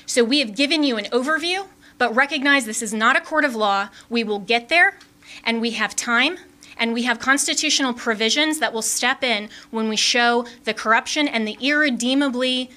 [0.05, 3.55] So we have given you an overview, but recognize this is not a court of
[3.55, 3.89] law.
[4.09, 4.97] We will get there,
[5.43, 6.37] and we have time,
[6.77, 11.47] and we have constitutional provisions that will step in when we show the corruption and
[11.47, 12.71] the irredeemably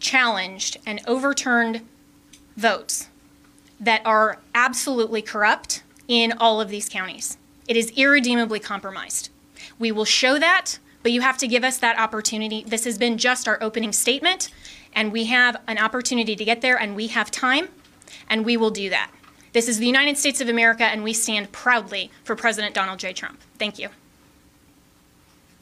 [0.00, 1.82] challenged and overturned
[2.56, 3.08] votes
[3.78, 7.36] that are absolutely corrupt in all of these counties.
[7.68, 9.28] It is irredeemably compromised.
[9.78, 12.64] We will show that, but you have to give us that opportunity.
[12.66, 14.50] This has been just our opening statement,
[14.94, 17.68] and we have an opportunity to get there, and we have time,
[18.28, 19.10] and we will do that.
[19.52, 23.12] This is the United States of America, and we stand proudly for President Donald J.
[23.12, 23.40] Trump.
[23.58, 23.88] Thank you.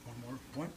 [0.05, 0.71] One more point?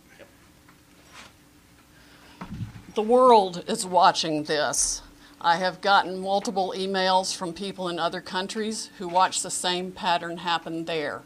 [2.95, 5.01] The world is watching this.
[5.41, 10.37] I have gotten multiple emails from people in other countries who watch the same pattern
[10.37, 11.21] happen there.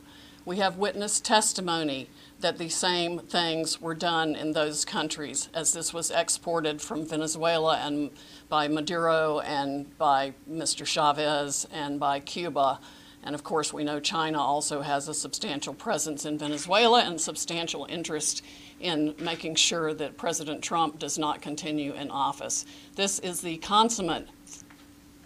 [0.46, 2.10] We have witness testimony
[2.44, 7.78] that the same things were done in those countries as this was exported from Venezuela
[7.78, 8.11] and
[8.49, 10.86] by Maduro and by Mr.
[10.86, 12.82] Chavez and by Cuba.
[13.24, 17.88] And of course, we know China also has a substantial presence in Venezuela and substantial
[17.90, 18.44] interest
[18.82, 22.65] in making sure that President Trump does not continue in office.
[22.98, 24.28] This is the consummate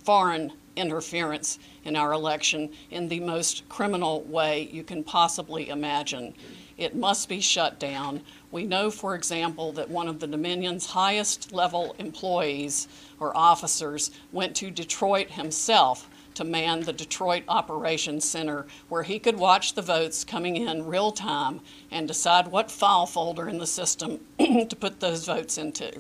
[0.04, 6.36] foreign interference in our election in the most criminal way you can possibly imagine.
[6.78, 8.22] It must be shut down.
[8.52, 12.88] We know, for example, that one of the Dominion's highest level employees
[13.20, 19.40] or officers went to Detroit himself to man the Detroit Operations Center where he could
[19.40, 24.20] watch the votes coming in real time and decide what file folder in the system
[24.38, 26.00] to put those votes into.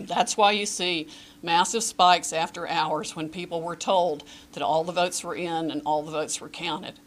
[0.00, 1.06] That's why you see
[1.40, 5.82] massive spikes after hours when people were told that all the votes were in and
[5.84, 6.98] all the votes were counted.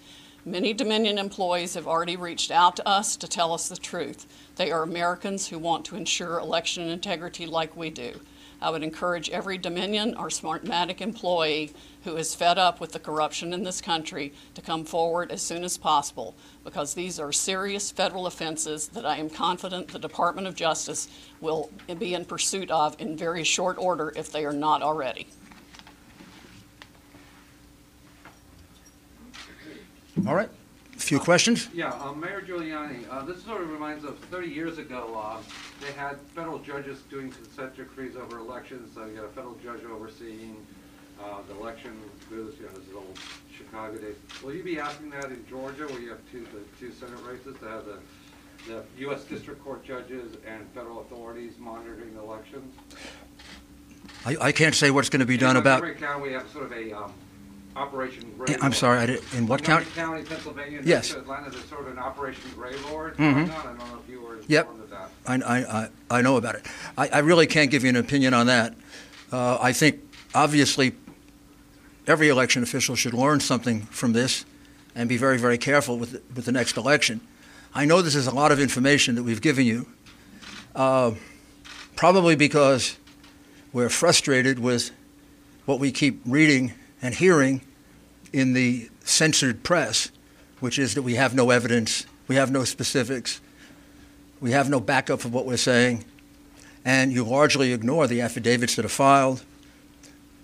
[0.45, 4.25] Many Dominion employees have already reached out to us to tell us the truth.
[4.55, 8.19] They are Americans who want to ensure election integrity like we do.
[8.59, 11.73] I would encourage every Dominion or Smartmatic employee
[12.05, 15.63] who is fed up with the corruption in this country to come forward as soon
[15.63, 20.55] as possible because these are serious federal offenses that I am confident the Department of
[20.55, 21.07] Justice
[21.39, 21.69] will
[21.99, 25.27] be in pursuit of in very short order if they are not already.
[30.27, 30.49] All right,
[30.95, 31.67] a few questions?
[31.73, 35.37] Yeah, um, Mayor Giuliani, uh, this sort of reminds of 30 years ago, uh,
[35.83, 38.93] they had federal judges doing consent decrees over elections.
[38.93, 40.57] So you got a federal judge overseeing
[41.19, 41.97] uh, the election,
[42.29, 43.17] you know, this is old
[43.55, 44.15] Chicago days.
[44.43, 47.57] Will you be asking that in Georgia, where you have two, the two Senate races,
[47.59, 47.99] to have the,
[48.67, 49.23] the U.S.
[49.23, 52.75] District Court judges and federal authorities monitoring the elections?
[54.25, 55.81] I, I can't say what's going to be done about.
[55.81, 57.13] Montgomery County, we have sort of a, um,
[57.75, 58.73] Operation Grey I'm Lord.
[58.75, 59.85] sorry, I did, in what county?
[59.85, 61.09] Montgomery County, Pennsylvania, next Yes.
[61.11, 63.17] to Atlanta, there's sort of an Operation Grey Lord Mhm.
[63.17, 63.49] going on.
[63.51, 64.65] I don't know if you were Yep.
[64.65, 65.09] informed of that.
[65.25, 66.65] I, I, I- I know about it.
[66.97, 68.75] I, I really can't give you an opinion on that.
[69.31, 69.99] Uh, I think,
[70.35, 70.93] obviously,
[72.07, 74.43] every election official should learn something from this
[74.93, 77.21] and be very, very careful with, the- with the next election.
[77.73, 79.87] I know this is a lot of information that we've given you,
[80.75, 81.11] uh,
[81.95, 82.97] probably because
[83.71, 84.91] we're frustrated with
[85.65, 87.61] what we keep reading and hearing
[88.33, 90.11] in the censored press,
[90.59, 93.41] which is that we have no evidence, we have no specifics,
[94.39, 96.05] we have no backup of what we're saying,
[96.85, 99.43] and you largely ignore the affidavits that are filed.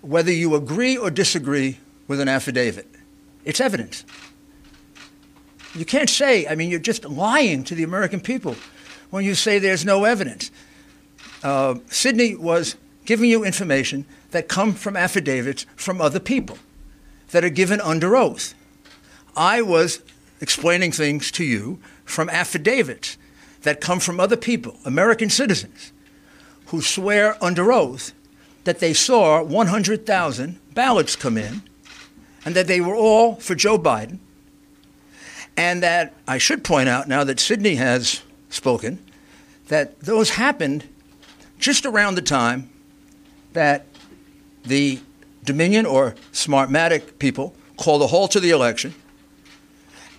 [0.02, 1.78] Whether you agree or disagree
[2.08, 2.88] with an affidavit,
[3.46, 4.04] it's evidence.
[5.76, 8.56] You can't say, I mean, you're just lying to the American people
[9.10, 10.52] when you say there's no evidence.
[11.44, 12.76] Uh, Sidney was
[13.06, 16.58] giving you information that come from affidavits from other people
[17.32, 18.54] that are given under oath.
[19.36, 20.02] I was
[20.42, 23.18] explaining things to you from affidavits
[23.62, 25.92] that come from other people, American citizens,
[26.68, 28.14] who swear under oath
[28.64, 31.62] that they saw 100,000 ballots come in
[32.46, 34.20] and that they were all for Joe Biden.
[35.56, 39.00] And that I should point out now that Sidney has spoken,
[39.70, 40.88] that those happened
[41.60, 42.70] just around the time
[43.54, 43.86] that
[44.68, 45.00] the
[45.44, 48.94] Dominion or Smartmatic people called a halt to the election.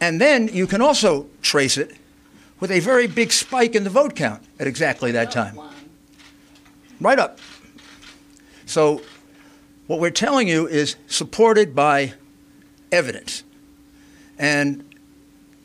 [0.00, 1.96] And then you can also trace it
[2.60, 5.58] with a very big spike in the vote count at exactly that time.
[7.00, 7.38] Right up.
[8.66, 9.02] So,
[9.86, 12.12] what we're telling you is supported by
[12.92, 13.42] evidence.
[14.38, 14.84] And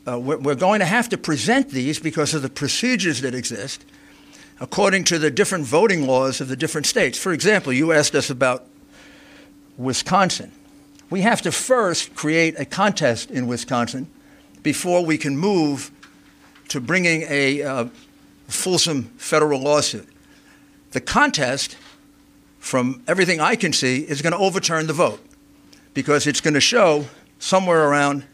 [0.06, 3.84] uh, we're, we're going to have to present these because of the procedures that exist
[4.60, 7.18] according to the different voting laws of the different states.
[7.18, 8.66] For example, you asked us about
[9.76, 10.52] Wisconsin.
[11.10, 14.08] We have to first create a contest in Wisconsin
[14.62, 15.90] before we can move
[16.68, 17.84] to bringing a uh,
[18.48, 20.08] fulsome federal lawsuit.
[20.92, 21.76] The contest,
[22.58, 25.20] from everything I can see, is going to overturn the vote
[25.92, 27.06] because it's going to show
[27.38, 28.24] somewhere around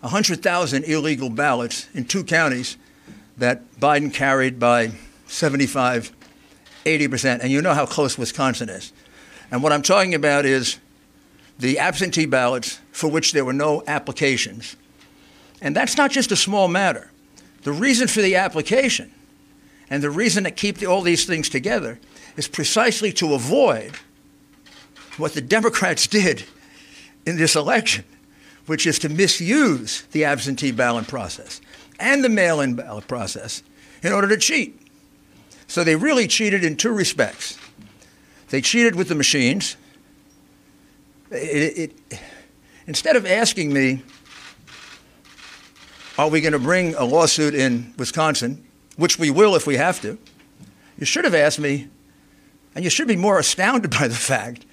[0.00, 2.76] 100,000 illegal ballots in two counties
[3.36, 4.92] that Biden carried by
[5.26, 6.12] 75,
[6.84, 7.40] 80%.
[7.40, 8.92] And you know how close Wisconsin is.
[9.50, 10.78] And what I'm talking about is
[11.58, 14.76] the absentee ballots for which there were no applications.
[15.60, 17.10] And that's not just a small matter.
[17.62, 19.12] The reason for the application
[19.90, 21.98] and the reason to keep the, all these things together
[22.36, 23.96] is precisely to avoid
[25.16, 26.44] what the Democrats did
[27.26, 28.04] in this election,
[28.66, 31.60] which is to misuse the absentee ballot process
[31.98, 33.62] and the mail in ballot process
[34.02, 34.80] in order to cheat.
[35.66, 37.58] So they really cheated in two respects.
[38.50, 39.76] They cheated with the machines.
[41.30, 42.20] It, it,
[42.86, 44.02] instead of asking me,
[46.18, 48.64] are we going to bring a lawsuit in Wisconsin,
[48.96, 50.18] which we will if we have to,
[50.98, 51.88] you should have asked me,
[52.74, 54.66] and you should be more astounded by the fact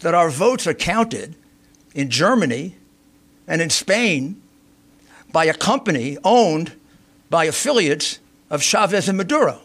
[0.00, 1.36] that our votes are counted
[1.94, 2.76] in Germany
[3.46, 4.40] and in Spain
[5.30, 6.72] by a company owned
[7.28, 8.18] by affiliates
[8.50, 9.60] of Chavez and Maduro.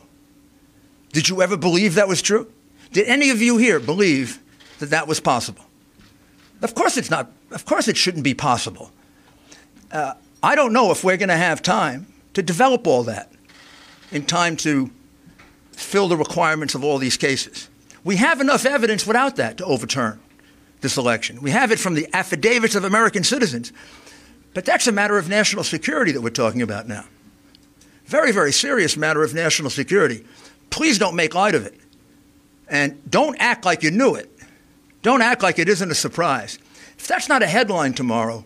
[1.14, 2.52] Did you ever believe that was true?
[2.92, 4.40] Did any of you here believe
[4.80, 5.64] that that was possible?
[6.62, 7.32] Of course it's not.
[7.52, 8.92] Of course it shouldn't be possible.
[9.92, 13.32] Uh, I don't know if we're going to have time to develop all that
[14.12, 14.92] in time to
[15.72, 17.70] fill the requirements of all these cases.
[18.04, 20.20] We have enough evidence without that to overturn
[20.82, 21.42] this election.
[21.42, 23.72] We have it from the affidavits of American citizens.
[24.54, 27.06] But that's a matter of national security that we're talking about now.
[28.06, 30.26] Very, very serious matter of national security.
[30.70, 31.80] Please don't make light of it.
[32.70, 34.32] And don't act like you knew it.
[35.02, 36.60] Don't act like it isn't a surprise.
[36.98, 38.44] If that's not a headline tomorrow,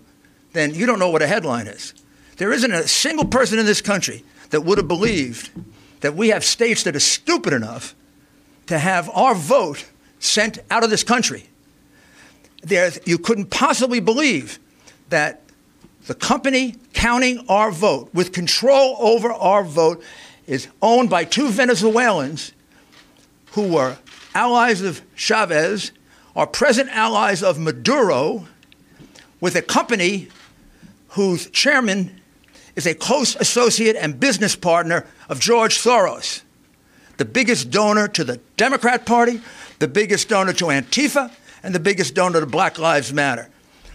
[0.53, 1.93] then you don't know what a headline is.
[2.37, 5.49] There isn't a single person in this country that would have believed
[6.01, 7.95] that we have states that are stupid enough
[8.67, 9.85] to have our vote
[10.19, 11.47] sent out of this country.
[12.63, 14.59] There's, you couldn't possibly believe
[15.09, 15.41] that
[16.07, 20.03] the company counting our vote, with control over our vote,
[20.47, 22.51] is owned by two Venezuelans
[23.51, 23.97] who were
[24.33, 25.91] allies of Chavez,
[26.35, 28.47] are present allies of Maduro,
[29.39, 30.29] with a company
[31.09, 32.21] whose chairman
[32.75, 36.41] is a close associate and business partner of George Soros,
[37.17, 39.41] the biggest donor to the Democrat Party,
[39.79, 41.31] the biggest donor to Antifa,
[41.63, 43.49] and the biggest donor to Black Lives Matter.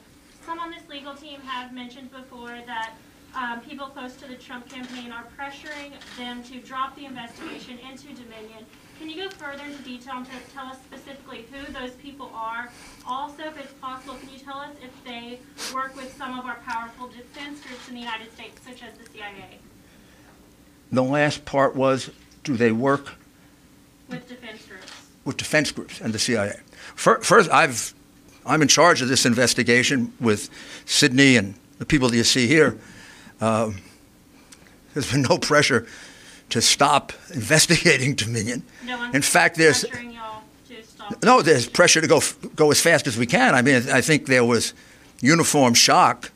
[0.44, 2.92] some on this legal team have mentioned before that
[3.34, 8.08] um, people close to the Trump campaign are pressuring them to drop the investigation into
[8.08, 8.64] Dominion.
[8.98, 12.70] Can you go further into detail and tell us specifically who those people are?
[13.06, 15.38] Also, if it's possible, can you tell us if they
[15.74, 19.04] work with some of our powerful defense groups in the United States, such as the
[19.12, 19.58] CIA,
[20.90, 22.10] The last part was
[22.42, 23.14] do they work
[24.08, 24.95] with defense groups?
[25.26, 26.58] With defense groups and the CIA?
[26.94, 27.92] First, I've,
[28.46, 30.48] I'm in charge of this investigation with
[30.86, 32.78] Sidney and the people that you see here.
[33.40, 33.76] Um,
[34.94, 35.86] there's been no pressure
[36.50, 38.62] to stop investigating Dominion.
[38.86, 41.22] No In fact, there's pressuring y'all to stop.
[41.22, 42.20] no, there's pressure to go
[42.54, 43.54] go as fast as we can.
[43.54, 44.72] I mean, I think there was
[45.20, 46.30] uniform shock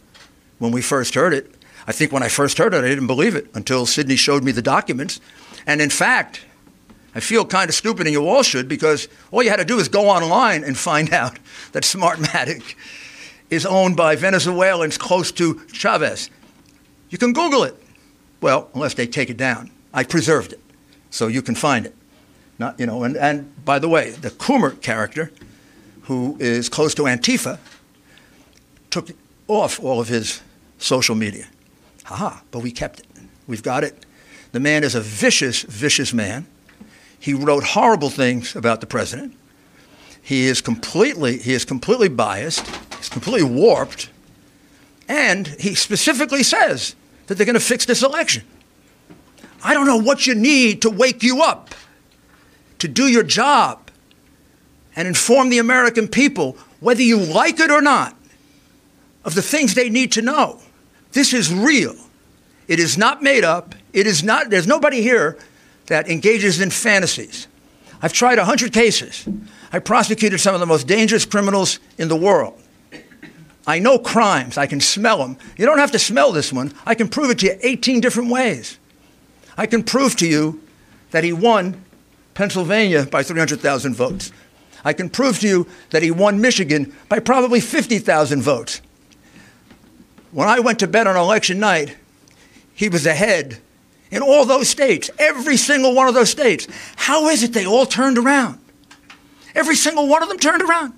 [0.59, 1.55] when we first heard it.
[1.87, 4.53] I think when I first heard it, I didn't believe it until Sidney showed me
[4.53, 5.21] the documents.
[5.67, 6.43] And in fact,
[7.15, 9.79] I feel kind of stupid, and you all should, because all you had to do
[9.79, 11.39] is go online and find out
[11.73, 12.75] that Smartmatic
[13.51, 16.31] is owned by Venezuelans close to Chavez.
[17.11, 17.77] You can Google it.
[18.41, 19.71] Well, unless they take it down.
[19.93, 20.61] I preserved it,
[21.11, 21.95] so you can find it.
[22.59, 25.33] Not, you know, and, and by the way, the Coomer character,
[26.03, 27.59] who is close to Antifa,
[28.91, 29.09] took
[29.49, 30.41] off all of his
[30.79, 31.49] social media.
[32.05, 33.07] Haha, but we kept it.
[33.47, 34.05] We've got it.
[34.53, 36.47] The man is a vicious, vicious man.
[37.21, 39.37] He wrote horrible things about the president.
[40.23, 42.67] He is completely, he is completely biased.
[42.97, 44.11] He's completely warped.
[45.07, 48.45] And he specifically says that they're going to fix this election.
[49.63, 51.75] I don't know what you need to wake you up
[52.79, 53.91] to do your job
[54.97, 58.17] and inform the American people, whether you like it or not,
[59.25, 60.61] of the things they need to know.
[61.13, 61.97] This is real.
[62.67, 63.75] It is not made up.
[63.93, 65.37] It is not, there's nobody here
[65.91, 67.49] that engages in fantasies.
[68.01, 69.29] I've tried 100 cases.
[69.73, 72.61] I prosecuted some of the most dangerous criminals in the world.
[73.67, 74.57] I know crimes.
[74.57, 75.37] I can smell them.
[75.59, 76.73] You don't have to smell this one.
[76.87, 78.79] I can prove it to you 18 different ways.
[79.59, 80.63] I can prove to you
[81.11, 81.85] that he won
[82.35, 84.31] Pennsylvania by 300,000 votes.
[84.85, 88.81] I can prove to you that he won Michigan by probably 50,000 votes.
[90.31, 91.97] When I went to bed on election night,
[92.73, 93.61] he was ahead
[94.11, 96.67] in all those states, every single one of those states.
[96.97, 98.59] How is it they all turned around?
[99.55, 100.95] Every single one of them turned around.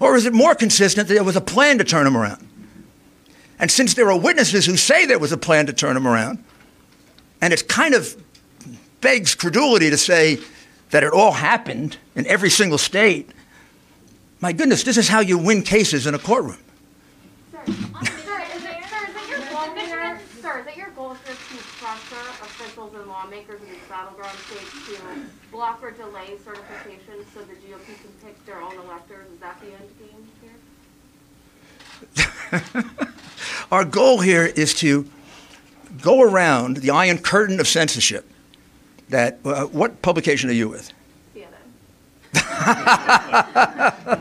[0.00, 2.46] Or is it more consistent that there was a plan to turn them around?
[3.58, 6.44] And since there are witnesses who say there was a plan to turn them around,
[7.40, 8.16] and it kind of
[9.00, 10.38] begs credulity to say
[10.90, 13.30] that it all happened in every single state,
[14.40, 16.58] my goodness, this is how you win cases in a courtroom.
[17.66, 21.34] Sir, is it, sir, is it your goal here, sir, is it your goal here
[21.34, 24.96] to pressure officials and lawmakers in these battleground states to
[25.50, 29.26] block or delay certification so the GOP can pick their own electors?
[29.32, 30.24] Is that the end game
[32.80, 32.94] here?
[33.72, 35.04] Our goal here is to
[36.00, 38.24] go around the iron curtain of censorship.
[39.08, 40.92] That uh, what publication are you with?
[41.34, 41.48] CNN.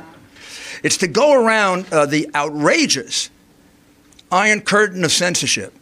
[0.83, 3.31] It's to go around uh, the outrageous
[4.31, 5.73] iron curtain of censorship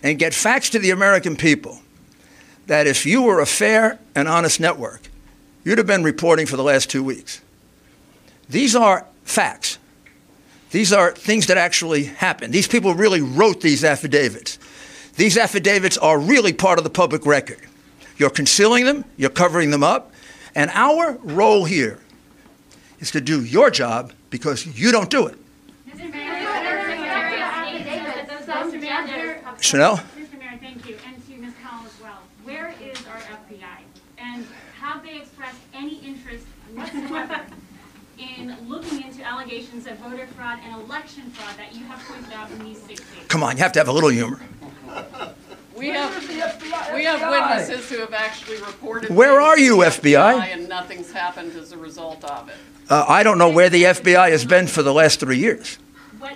[0.00, 1.81] and get facts to the American people
[2.66, 5.02] that if you were a fair and honest network,
[5.64, 7.40] you'd have been reporting for the last two weeks.
[8.48, 9.78] These are facts.
[10.70, 12.52] These are things that actually happened.
[12.52, 14.58] These people really wrote these affidavits.
[15.16, 17.60] These affidavits are really part of the public record.
[18.16, 20.12] You're concealing them, you're covering them up,
[20.54, 21.98] and our role here
[23.00, 25.36] is to do your job because you don't do it.
[29.62, 29.96] Chanel?
[29.96, 30.38] Mr.
[30.38, 31.54] Mayor, thank you, and to Ms.
[31.62, 32.18] Powell as well.
[32.42, 33.82] Where is our FBI?
[34.18, 34.44] And
[34.80, 36.44] have they expressed any interest
[36.74, 37.40] whatsoever
[38.18, 42.50] in looking into allegations of voter fraud and election fraud that you have pointed out
[42.50, 43.26] in these six states?
[43.28, 44.40] Come on, you have to have a little humor.
[45.76, 46.28] We have,
[46.94, 49.10] we have witnesses who have actually reported.
[49.10, 50.52] Where are you, the FBI?
[50.52, 52.54] And nothing's happened as a result of it.
[52.88, 55.78] Uh, I don't know where the FBI has been for the last three years.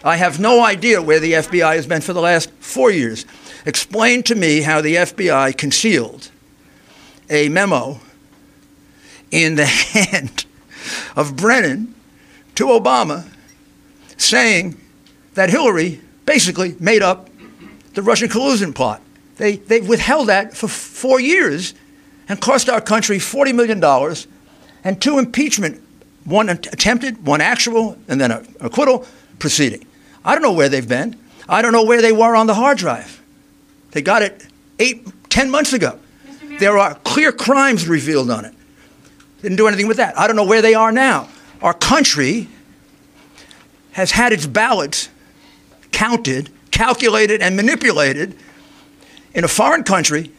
[0.02, 3.24] I have no idea where the FBI has been for the last four years.
[3.64, 6.30] Explain to me how the FBI concealed
[7.30, 8.00] a memo
[9.30, 10.46] in the hand
[11.14, 11.94] of Brennan
[12.54, 13.28] to Obama
[14.16, 14.80] saying
[15.34, 17.28] that Hillary basically made up
[17.94, 19.00] the Russian collusion plot.
[19.36, 21.74] They, they withheld that for four years
[22.28, 23.82] and cost our country $40 million
[24.84, 25.82] and two impeachment,
[26.24, 29.06] one attempted, one actual, and then an acquittal
[29.38, 29.86] proceeding.
[30.24, 31.18] I don't know where they've been.
[31.48, 33.22] I don't know where they were on the hard drive.
[33.92, 34.46] They got it
[34.78, 35.98] eight, ten months ago.
[36.58, 38.54] There are clear crimes revealed on it.
[39.42, 40.18] Didn't do anything with that.
[40.18, 41.28] I don't know where they are now.
[41.62, 42.48] Our country
[43.92, 45.08] has had its ballots
[45.92, 48.36] counted, calculated, and manipulated
[49.34, 50.30] in a foreign country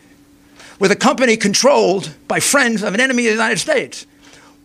[0.80, 4.06] with a company controlled by friends of an enemy of the United States.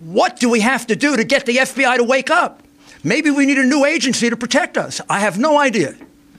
[0.01, 2.63] What do we have to do to get the FBI to wake up?
[3.05, 5.01] Maybe we need a new agency to protect us.
[5.09, 5.95] I have no idea.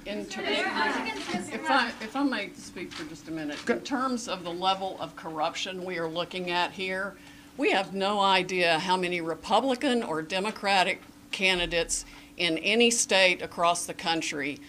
[0.06, 4.44] In ter- If I, if I may speak for just a minute, in terms of
[4.44, 7.16] the level of corruption we are looking at here,
[7.58, 11.02] we have no idea how many Republican or Democratic
[11.32, 12.06] candidates
[12.38, 14.60] in any state across the country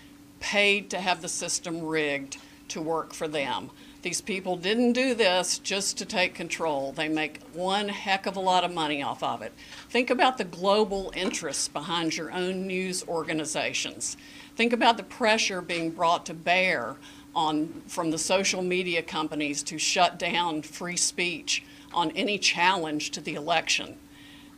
[0.40, 2.36] paid to have the system rigged
[2.68, 3.70] to work for them.
[4.02, 6.92] These people didn't do this just to take control.
[6.92, 9.54] They make one heck of a lot of money off of it.
[9.88, 14.18] Think about the global interests behind your own news organizations.
[14.56, 16.96] Think about the pressure being brought to bear
[17.34, 21.64] on, from the social media companies to shut down free speech
[21.94, 23.96] on any challenge to the election.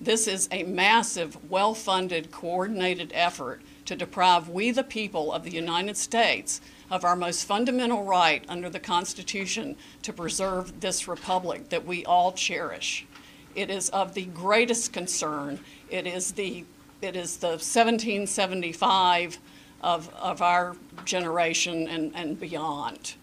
[0.00, 5.96] This is a massive, well-funded, coordinated effort to deprive we the people of the United
[5.96, 6.60] States
[6.90, 12.32] of our most fundamental right under the Constitution to preserve this republic that we all
[12.32, 13.06] cherish.
[13.54, 15.60] It is of the greatest concern.
[15.88, 16.64] It is the,
[17.00, 19.38] it is the 1775
[19.82, 23.14] of, of our generation and, and beyond.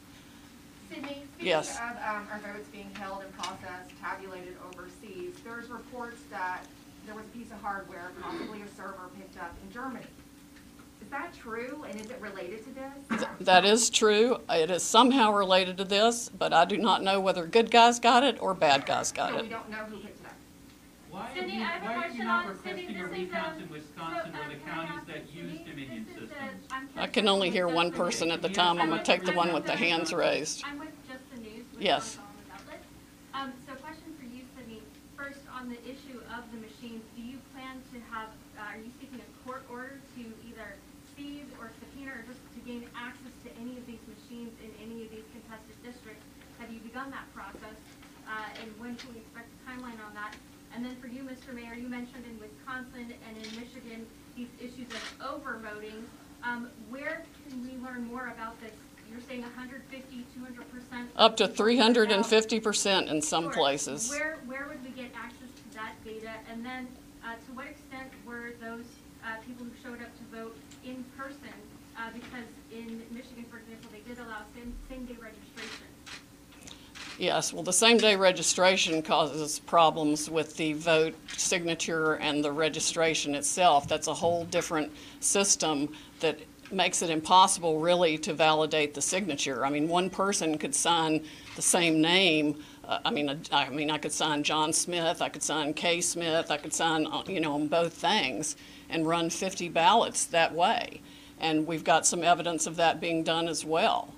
[1.43, 1.77] Sidney, speaking Yes.
[1.77, 6.61] of um, our votes being held and processed, tabulated overseas, there's reports that
[7.05, 10.05] there was a piece of hardware, possibly a server, picked up in Germany.
[11.01, 13.25] Is that true, and is it related to this?
[13.41, 14.37] That is true.
[14.49, 18.23] It is somehow related to this, but I do not know whether good guys got
[18.23, 19.43] it or bad guys got So it.
[19.43, 20.31] we don't know who picked it up.
[21.11, 23.07] Why are Cindy, you, I have a why are question not on- Cindy, requesting a
[23.09, 26.29] this recount in So, Wisconsin um, or the counties ask that use Cindy, Dominion systems?
[26.95, 28.81] the- I'm can only hear one person at the time.
[28.81, 30.63] I'm gonna take the one with the hands raised.
[30.65, 30.87] I'm with
[31.83, 32.15] Yes.
[33.35, 34.79] Um, so question for you, Sidney.
[35.19, 38.87] First, on the issue of the machines, do you plan to have, uh, are you
[39.03, 40.79] seeking a court order to either
[41.11, 45.03] seize or subpoena or just to gain access to any of these machines in any
[45.03, 46.23] of these contested districts?
[46.63, 47.75] Have you begun that process?
[48.31, 50.39] Uh, and when can we expect a timeline on that?
[50.71, 51.51] And then for you, Mr.
[51.51, 54.07] Mayor, you mentioned in Wisconsin and in Michigan,
[54.39, 56.07] these issues of overvoting.
[56.47, 58.71] Um, where can we learn more about this?
[59.13, 61.09] You're saying 150, 200 percent?
[61.15, 63.53] Up to 350% in some Sure.
[63.53, 64.09] places.
[64.09, 66.31] Where, where would we get access to that data?
[66.51, 66.87] And then,
[67.23, 68.85] uh, to what extent were those,
[69.23, 71.53] uh, people who showed up to vote in person?
[71.95, 75.85] Uh, because in Michigan, for example, they did allow same, same-day registration.
[77.19, 83.87] Yes, well, the same-day registration causes problems with the vote signature and the registration itself.
[83.87, 86.39] That's a whole different system that
[86.73, 89.65] makes it impossible really to validate the signature.
[89.65, 91.23] I mean, one person could sign
[91.55, 92.55] the same name.
[92.85, 96.01] uh, I mean, I I mean, I could sign John Smith, I could sign Kay
[96.01, 98.55] Smith, I could sign, uh, you know, on both things
[98.89, 101.01] and run 50 ballots that way.
[101.39, 104.13] And we've got some evidence of that being done as well.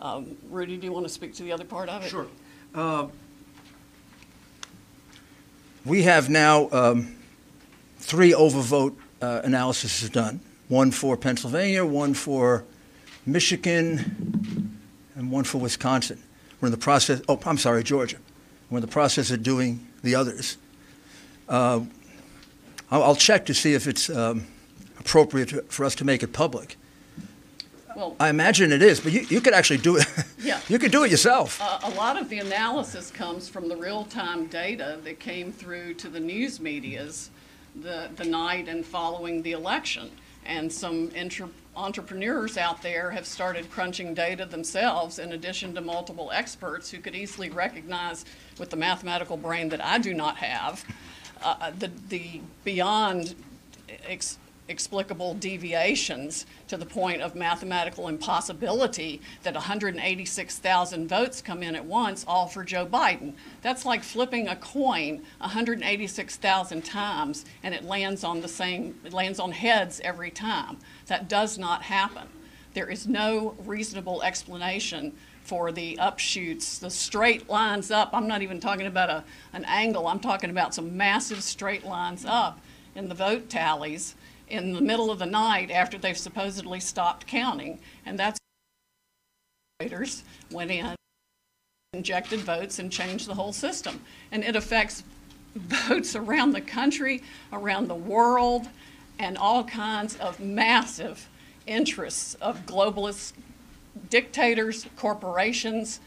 [0.00, 2.08] Um, Rudy, do you want to speak to the other part of it?
[2.10, 2.26] Sure.
[2.74, 3.08] Uh,
[5.84, 7.14] We have now um,
[7.98, 12.64] three overvote uh, analyses done, one for Pennsylvania, one for
[13.24, 14.78] Michigan,
[15.14, 16.22] and one for Wisconsin.
[16.60, 18.18] We're in the process, oh, I'm sorry, Georgia.
[18.70, 20.56] We're in the process of doing the others.
[21.48, 21.80] Uh,
[22.90, 24.46] I'll I'll check to see if it's um,
[24.98, 26.76] appropriate to- for us to make it public.
[27.94, 30.06] Well, I imagine it is, but you you could actually do it.
[30.38, 30.60] Yeah.
[30.68, 31.60] You could do it yourself.
[31.60, 36.08] a, a lot of the analysis comes from the real-time data that came through to
[36.08, 37.30] the news medias
[37.76, 40.10] the, the night and following the election.
[40.46, 46.30] And some entre- entrepreneurs out there have started crunching data themselves in addition to multiple
[46.32, 48.24] experts who could easily recognize
[48.58, 50.84] with the mathematical brain that I do not have,
[51.42, 53.34] uh, the, the beyond
[54.08, 61.84] ex- explicable deviations to the point of mathematical impossibility that 186,000 votes come in at
[61.84, 63.34] once, all for Joe Biden.
[63.62, 69.38] That's like flipping a coin 186,000 times and it lands on the same, it lands
[69.38, 70.78] on heads every time.
[71.06, 72.28] That does not happen.
[72.74, 75.12] There is no reasonable explanation
[75.42, 78.10] for the upshoots, the straight lines up.
[78.12, 82.24] I'm not even talking about a, an angle, I'm talking about some massive straight lines
[82.26, 82.60] up
[82.96, 84.16] in the vote tallies
[84.48, 87.78] in the middle of the night after they've supposedly stopped counting.
[88.04, 88.38] And that's
[89.80, 90.94] voters went in,
[91.92, 94.00] injected votes, and changed the whole system.
[94.30, 95.02] And it affects
[95.54, 98.68] votes around the country, around the world,
[99.18, 101.28] and all kinds of massive
[101.66, 103.32] interests of globalists,
[104.10, 106.00] dictators, corporations,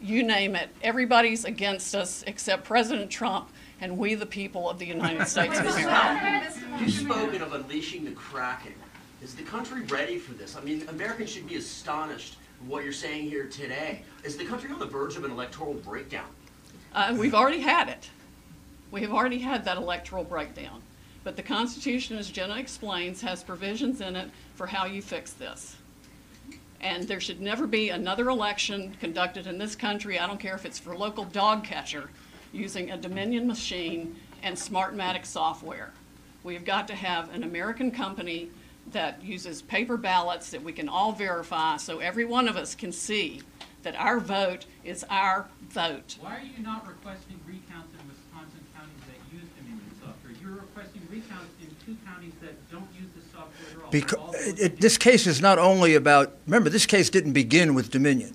[0.00, 0.68] you name it.
[0.82, 5.66] Everybody's against us except President Trump and we, the people of the United States of
[5.66, 6.52] America.
[6.80, 8.74] You've spoken of unleashing the Kraken.
[9.22, 10.56] Is the country ready for this?
[10.56, 12.36] I mean, Americans should be astonished
[12.66, 14.02] what you're saying here today.
[14.24, 16.26] Is the country on the verge of an electoral breakdown?
[16.94, 18.10] Uh, we've already had it.
[18.90, 20.82] We have already had that electoral breakdown.
[21.24, 25.76] But the Constitution, as Jenna explains, has provisions in it for how you fix this.
[26.80, 30.64] And there should never be another election conducted in this country, I don't care if
[30.64, 32.08] it's for local dog catcher,
[32.52, 35.92] using a Dominion machine and Smartmatic software.
[36.44, 38.50] We've got to have an American company
[38.92, 42.92] that uses paper ballots that we can all verify so every one of us can
[42.92, 43.42] see
[43.82, 46.16] that our vote is our vote.
[46.20, 50.32] Why are you not requesting recounts in Wisconsin counties that use Dominion software?
[50.42, 53.90] You're requesting recounts in two counties that don't use the software at all.
[53.90, 57.90] Because, it, it- this case is not only about, remember, this case didn't begin with
[57.90, 58.34] Dominion.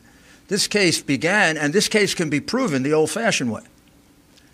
[0.50, 3.64] This case began, and this case can be proven the old-fashioned way.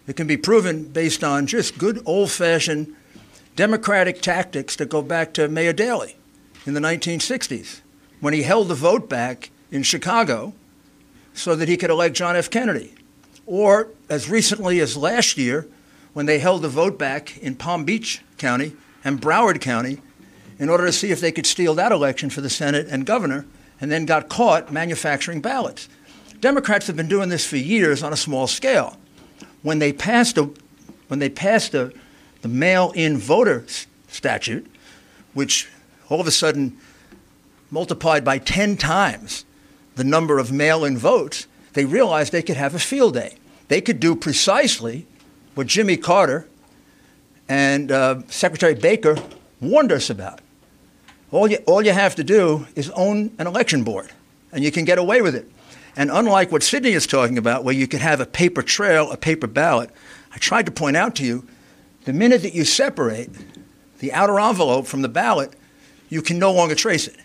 [0.10, 2.96] It can be proven based on just good old-fashioned
[3.56, 6.16] democratic tactics that go back to Mayor Daley
[6.66, 7.82] in the 1960s,
[8.20, 10.54] when he held the vote back in Chicago
[11.36, 12.50] so that he could elect John F.
[12.50, 12.96] Kennedy.
[13.46, 15.68] Or as recently as last year,
[16.14, 20.02] when they held the vote back in Palm Beach County and Broward County
[20.58, 23.46] in order to see if they could steal that election for the Senate and governor,
[23.80, 25.88] and then got caught manufacturing ballots.
[26.40, 28.98] Democrats have been doing this for years on a small scale.
[29.62, 30.50] When they passed a,
[31.08, 31.92] when they passed a,
[32.42, 34.66] the mail-in voter s- statute,
[35.34, 35.70] which
[36.10, 36.78] all of a sudden
[37.72, 39.46] multiplied by 10 times
[39.96, 43.36] the number of mail-in votes, they realized they could have a field day.
[43.68, 45.06] They could do precisely
[45.56, 46.48] what Jimmy Carter
[47.48, 49.18] and uh, Secretary Baker
[49.60, 50.40] warned us about.
[51.32, 54.12] All you, all you have to do is own an election board,
[54.52, 55.50] and you can get away with it.
[56.00, 59.18] And unlike what Sidney is talking about, where you could have a paper trail, a
[59.18, 59.90] paper ballot,
[60.34, 61.46] I tried to point out to you
[62.06, 63.30] the minute that you separate
[64.00, 65.58] the outer envelope from the ballot,
[66.08, 67.18] you can no longer trace it,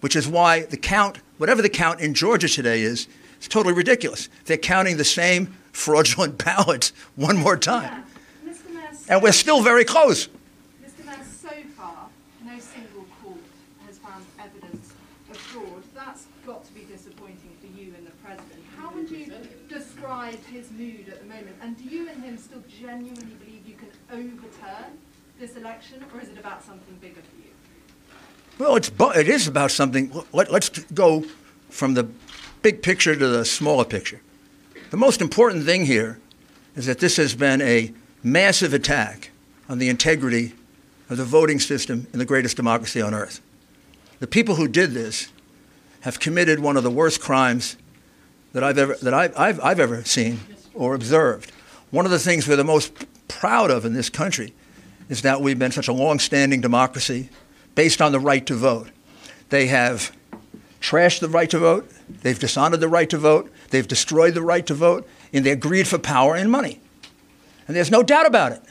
[0.00, 3.08] which is why the count, whatever the count in Georgia today is,
[3.42, 4.30] is totally ridiculous.
[4.46, 8.04] They're counting the same fraudulent ballots one more time.
[8.42, 10.28] Mayor, And we're still very close.
[10.82, 11.04] Mr.
[11.04, 12.08] Mayor, so far,
[12.42, 13.36] no single court
[13.86, 14.94] has found evidence
[15.30, 15.82] of fraud.
[15.94, 18.60] That's got to be disappointing for you and the president.
[18.76, 19.32] How would you
[19.68, 21.53] describe his mood at the moment?
[21.64, 24.98] And do you and him still genuinely believe you can overturn
[25.40, 27.48] this election, or is it about something bigger for you?
[28.58, 30.12] Well, it's, it is about something.
[30.34, 31.24] Let, let's go
[31.70, 32.06] from the
[32.60, 34.20] big picture to the smaller picture.
[34.90, 36.20] The most important thing here
[36.76, 39.30] is that this has been a massive attack
[39.66, 40.52] on the integrity
[41.08, 43.40] of the voting system in the greatest democracy on earth.
[44.20, 45.32] The people who did this
[46.02, 47.78] have committed one of the worst crimes
[48.52, 50.40] that I've ever, that I've, I've, I've ever seen
[50.74, 51.52] or observed.
[51.94, 52.92] One of the things we're the most
[53.28, 54.52] proud of in this country
[55.08, 57.28] is that we've been such a long-standing democracy
[57.76, 58.88] based on the right to vote.
[59.50, 60.10] They have
[60.80, 61.88] trashed the right to vote,
[62.22, 65.86] they've dishonored the right to vote, they've destroyed the right to vote in their greed
[65.86, 66.80] for power and money.
[67.68, 68.62] And there's no doubt about it.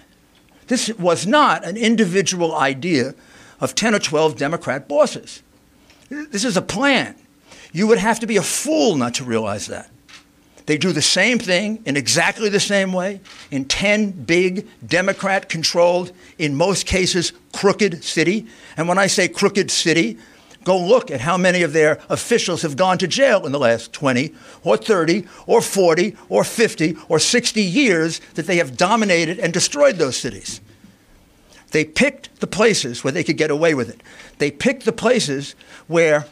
[0.68, 3.16] This was not an individual idea
[3.62, 5.42] of 10 or 12 Democrat bosses.
[6.10, 7.16] This is a plan.
[7.72, 9.90] You would have to be a fool not to realize that.
[10.66, 13.20] They do the same thing in exactly the same way
[13.52, 18.48] in 10 big Democrat controlled, in most cases, crooked city.
[18.78, 20.18] And when I say crooked city,
[20.64, 23.92] go look at how many of their officials have gone to jail in the last
[23.92, 24.34] 20
[24.64, 29.98] or 30 or 40 or 50 or 60 years that they have dominated and destroyed
[29.98, 30.62] those cities.
[31.72, 34.02] They picked the places where they could get away with it.
[34.38, 35.56] They picked the places
[35.88, 36.28] where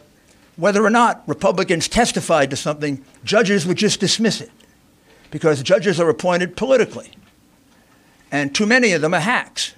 [0.61, 4.51] whether or not Republicans testified to something, judges would just dismiss it
[5.31, 7.11] because judges are appointed politically.
[8.31, 9.73] And too many of them are hacks.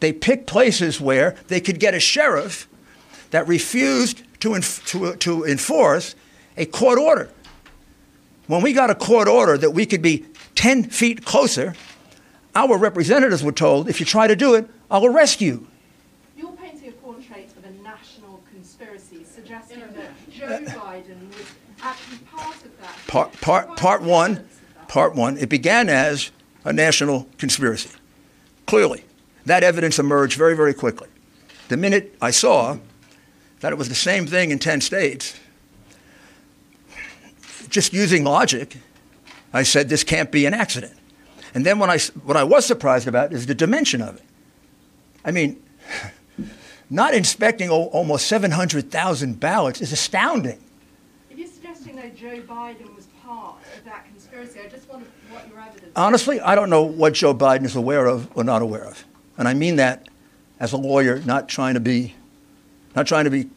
[0.00, 2.68] They pick places where they could get a sheriff
[3.30, 6.14] that refused to, to, to enforce
[6.56, 7.30] a court order.
[8.48, 10.26] When we got a court order that we could be
[10.56, 11.74] 10 feet closer,
[12.54, 15.68] our representatives were told if you try to do it, I'll arrest you.
[16.36, 21.46] You're painting a portrait of a national conspiracy, suggesting that Joe Biden was
[21.80, 22.96] actually part of that.
[23.12, 24.42] Part, part, part one,
[24.88, 26.30] part one, it began as
[26.64, 27.90] a national conspiracy.
[28.64, 29.04] Clearly,
[29.44, 31.08] that evidence emerged very, very quickly.
[31.68, 32.78] The minute I saw
[33.60, 35.38] that it was the same thing in 10 states,
[37.68, 38.78] just using logic,
[39.52, 40.94] I said this can't be an accident.
[41.52, 44.24] And then when I, what I was surprised about is the dimension of it.
[45.22, 45.62] I mean,
[46.88, 50.64] not inspecting almost 700,000 ballots is astounding.
[51.82, 55.92] Suggesting that Joe Biden was part of that conspiracy, I just what your evidence.
[55.96, 59.04] Honestly, I don't know what Joe Biden is aware of or not aware of.
[59.36, 60.08] And I mean that
[60.60, 62.14] as a lawyer, not trying to be,
[62.94, 63.48] not trying to be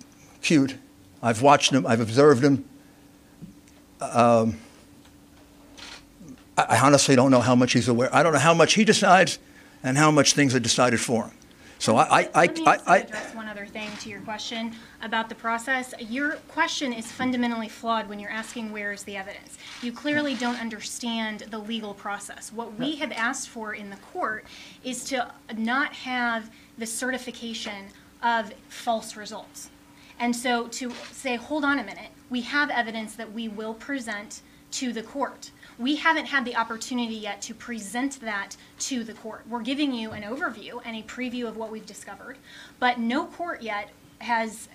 [0.41, 0.75] cute.
[1.21, 2.65] I've watched him, I've observed him.
[4.01, 4.57] Um,
[6.57, 8.13] I honestly don't know how much he's aware.
[8.15, 9.37] I don't know how much he decides
[9.83, 11.31] and how much things are decided for him.
[11.79, 14.73] So I, I, I, Let me I, I address one other thing to your question
[15.01, 15.93] about the process.
[15.99, 19.57] Your question is fundamentally flawed when you're asking where is the evidence.
[19.81, 22.51] You clearly don't understand the legal process.
[22.51, 24.45] What we have asked for in the court
[24.83, 27.87] is to not have the certification
[28.23, 29.69] of false results.
[30.19, 34.41] And so to say, hold on a minute, we have evidence that we will present
[34.71, 35.51] to the court.
[35.77, 39.43] We haven't had the opportunity yet to present that to the court.
[39.49, 42.37] We're giving you an overview and a preview of what we've discovered,
[42.79, 43.89] but no court yet
[44.19, 44.69] has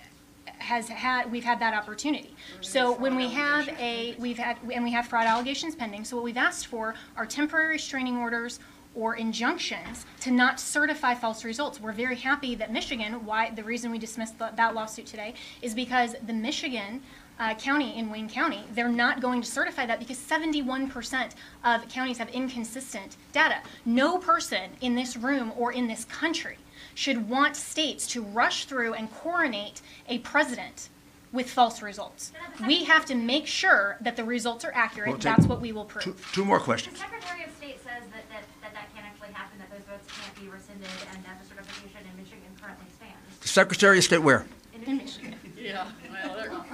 [0.57, 2.35] has had we've had that opportunity.
[2.61, 6.03] So when we have a we've had and we have fraud allegations pending.
[6.05, 8.59] So what we've asked for are temporary restraining orders
[8.93, 11.79] or injunctions to not certify false results.
[11.79, 15.73] We're very happy that Michigan, why the reason we dismissed the, that lawsuit today is
[15.73, 17.01] because the Michigan
[17.41, 21.31] uh, county in Wayne County, they're not going to certify that because 71%
[21.65, 23.57] of counties have inconsistent data.
[23.83, 26.57] No person in this room or in this country
[26.93, 30.89] should want states to rush through and coronate a president
[31.31, 32.31] with false results.
[32.67, 35.09] We have to make sure that the results are accurate.
[35.09, 36.03] Well, take- That's what we will prove.
[36.03, 36.93] two, two more questions.
[36.95, 40.05] The Secretary of State says that, that, that that can't actually happen, that those votes
[40.21, 43.37] can't be rescinded, and that the certification in Michigan currently stands.
[43.39, 44.45] The Secretary of State where?
[44.85, 45.35] In Michigan.
[45.61, 46.00] Yeah, well, there are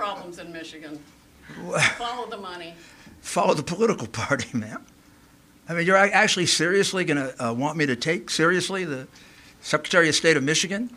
[0.07, 0.97] problems in Michigan.
[1.97, 2.75] Follow the money.
[3.19, 4.85] Follow the political party, ma'am.
[5.67, 9.07] I mean, you're actually seriously going to uh, want me to take seriously the
[9.59, 10.89] Secretary of State of Michigan?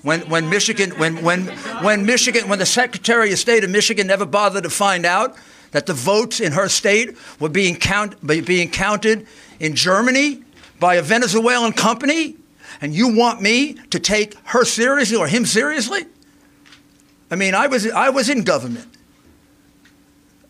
[0.00, 1.46] When, when Michigan, when, when,
[1.82, 5.36] when Michigan, when the Secretary of State of Michigan never bothered to find out
[5.72, 9.26] that the votes in her state were being count, being counted
[9.60, 10.42] in Germany
[10.80, 12.36] by a Venezuelan company,
[12.80, 16.06] and you want me to take her seriously or him seriously?
[17.34, 18.86] I mean, I was, I was in government.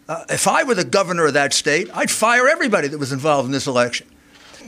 [0.07, 3.47] Uh, if I were the governor of that state, I'd fire everybody that was involved
[3.47, 4.07] in this election.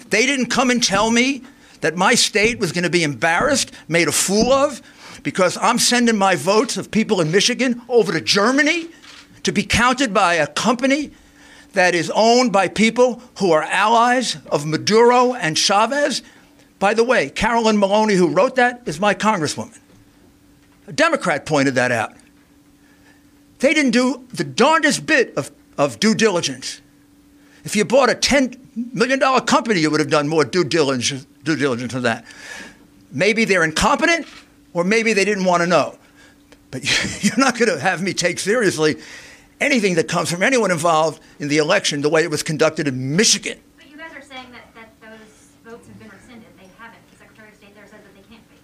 [0.08, 1.42] They didn't come and tell me
[1.82, 4.80] that my state was going to be embarrassed, made a fool of,
[5.24, 8.88] because I'm sending my votes of people in Michigan over to Germany
[9.42, 11.10] to be counted by a company
[11.74, 16.22] that is owned by people who are allies of Maduro and Chavez.
[16.78, 19.78] By the way, Carolyn Maloney, who wrote that, is my congresswoman.
[20.86, 22.14] A Democrat pointed that out.
[23.58, 26.80] They didn't do the darndest bit of, of due diligence.
[27.64, 31.56] If you bought a $10 million company, you would have done more due diligence, due
[31.56, 32.24] diligence than that.
[33.10, 34.26] Maybe they're incompetent,
[34.72, 35.98] or maybe they didn't want to know.
[36.70, 36.84] But
[37.24, 38.96] you're not going to have me take seriously
[39.60, 43.16] anything that comes from anyone involved in the election the way it was conducted in
[43.16, 43.58] Michigan.
[43.76, 46.48] But you guys are saying that, that those votes have been rescinded.
[46.58, 47.00] They haven't.
[47.10, 48.56] The Secretary of State there says that they can't be.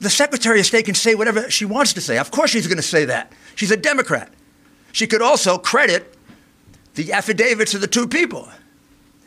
[0.00, 2.18] The Secretary of State can say whatever she wants to say.
[2.18, 3.32] Of course, she's going to say that.
[3.54, 4.30] She's a Democrat.
[4.92, 6.14] She could also credit
[6.94, 8.48] the affidavits of the two people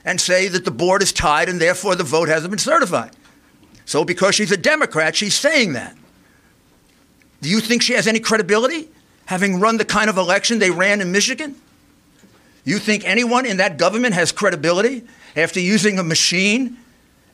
[0.06, 3.12] and say that the board is tied and therefore the vote hasn't been certified.
[3.86, 5.96] So, because she's a Democrat, she's saying that.
[7.42, 8.90] Do you think she has any credibility,
[9.26, 11.56] having run the kind of election they ran in Michigan?
[12.66, 15.04] You think anyone in that government has credibility
[15.36, 16.78] after using a machine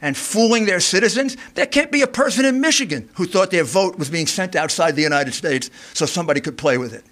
[0.06, 1.36] and fooling their citizens?
[1.56, 4.96] There can't be a person in Michigan who thought their vote was being sent outside
[4.96, 7.04] the United States so somebody could play with it.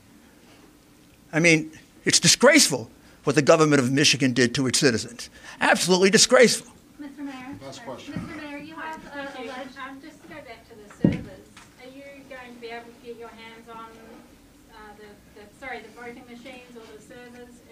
[1.33, 1.71] I mean,
[2.05, 2.91] it's disgraceful
[3.23, 5.31] what the government of Michigan did to its citizens.
[5.59, 6.71] Absolutely disgraceful.
[7.01, 7.25] Mr.
[7.25, 7.57] Mayor?
[7.65, 8.13] Last question.
[8.13, 8.37] Mr.
[8.37, 11.45] Mayor, you have uh, alleged Um, just to go back to the servers,
[11.81, 15.81] are you going to be able to get your hands on, uh, the, the, sorry,
[15.81, 17.62] the voting machines or the servers?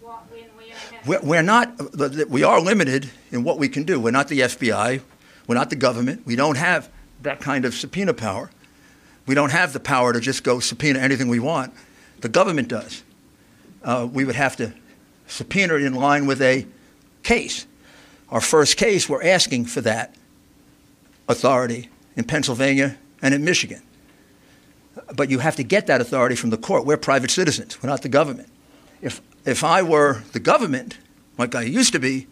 [0.00, 4.00] What, when, where, We're, we're not, we are limited in what we can do.
[4.00, 5.00] We're not the FBI.
[5.46, 6.26] We're not the government.
[6.26, 6.90] We don't have
[7.22, 8.50] that kind of subpoena power.
[9.26, 11.72] We don't have the power to just go subpoena anything we want.
[12.20, 13.02] The government does.
[13.82, 14.72] Uh, we would have to
[15.26, 16.66] subpoena it in line with a
[17.22, 17.66] case.
[18.30, 20.14] Our first case, we're asking for that
[21.28, 23.82] authority in Pennsylvania and in Michigan.
[25.14, 26.86] But you have to get that authority from the court.
[26.86, 27.82] We're private citizens.
[27.82, 28.48] We're not the government.
[29.04, 30.96] If, if I were the government,
[31.38, 32.26] like I used to be,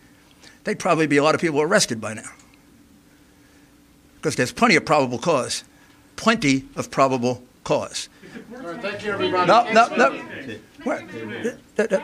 [0.64, 2.30] there'd probably be a lot of people arrested by now.
[4.16, 5.64] Because there's plenty of probable cause.
[6.16, 8.08] Plenty of probable cause.
[8.56, 9.46] All right, thank you, everybody.
[9.48, 10.22] No, no, no.
[10.84, 11.02] What?
[11.76, 12.02] That- that-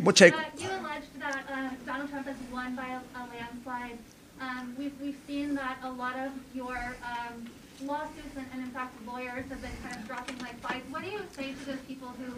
[0.00, 3.98] We'll take, Uh, you alleged that uh, Donald Trump has won by a, a landslide
[4.40, 7.46] Um, we've, we've seen that a lot of your um,
[7.84, 10.82] lawsuits and, and in fact lawyers have been kind of dropping like flies.
[10.90, 12.32] What do you say to those people who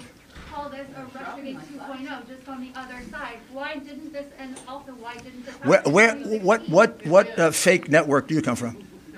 [0.50, 3.38] call this a Russiagate 2.0 just on the other side?
[3.52, 6.46] Why didn't this, and also why didn't this Where, where, 2016?
[6.46, 8.76] what, what, what uh, fake network do you come from?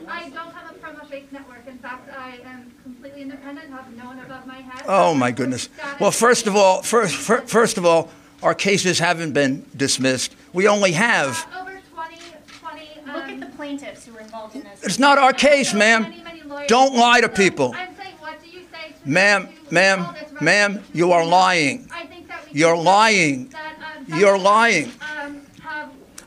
[0.08, 1.66] I don't have a from a fake network.
[1.66, 4.84] In fact, I am completely independent, have no one above my head.
[4.88, 5.68] Oh my goodness.
[6.00, 8.10] Well, first of all, first, first of all,
[8.42, 10.34] our cases haven't been dismissed.
[10.52, 11.46] We only have.
[11.60, 12.16] Over 20,
[12.58, 14.82] 20, um, Look at the plaintiffs who were involved in this.
[14.82, 16.12] It's not our case, ma'am.
[16.68, 17.74] Don't lie to people.
[17.76, 21.88] I'm saying, what do you say to Ma'am, ma'am, ma'am, you are lying.
[21.92, 23.52] I think that we You're lying.
[23.54, 24.92] um, You're lying.
[25.18, 25.40] um,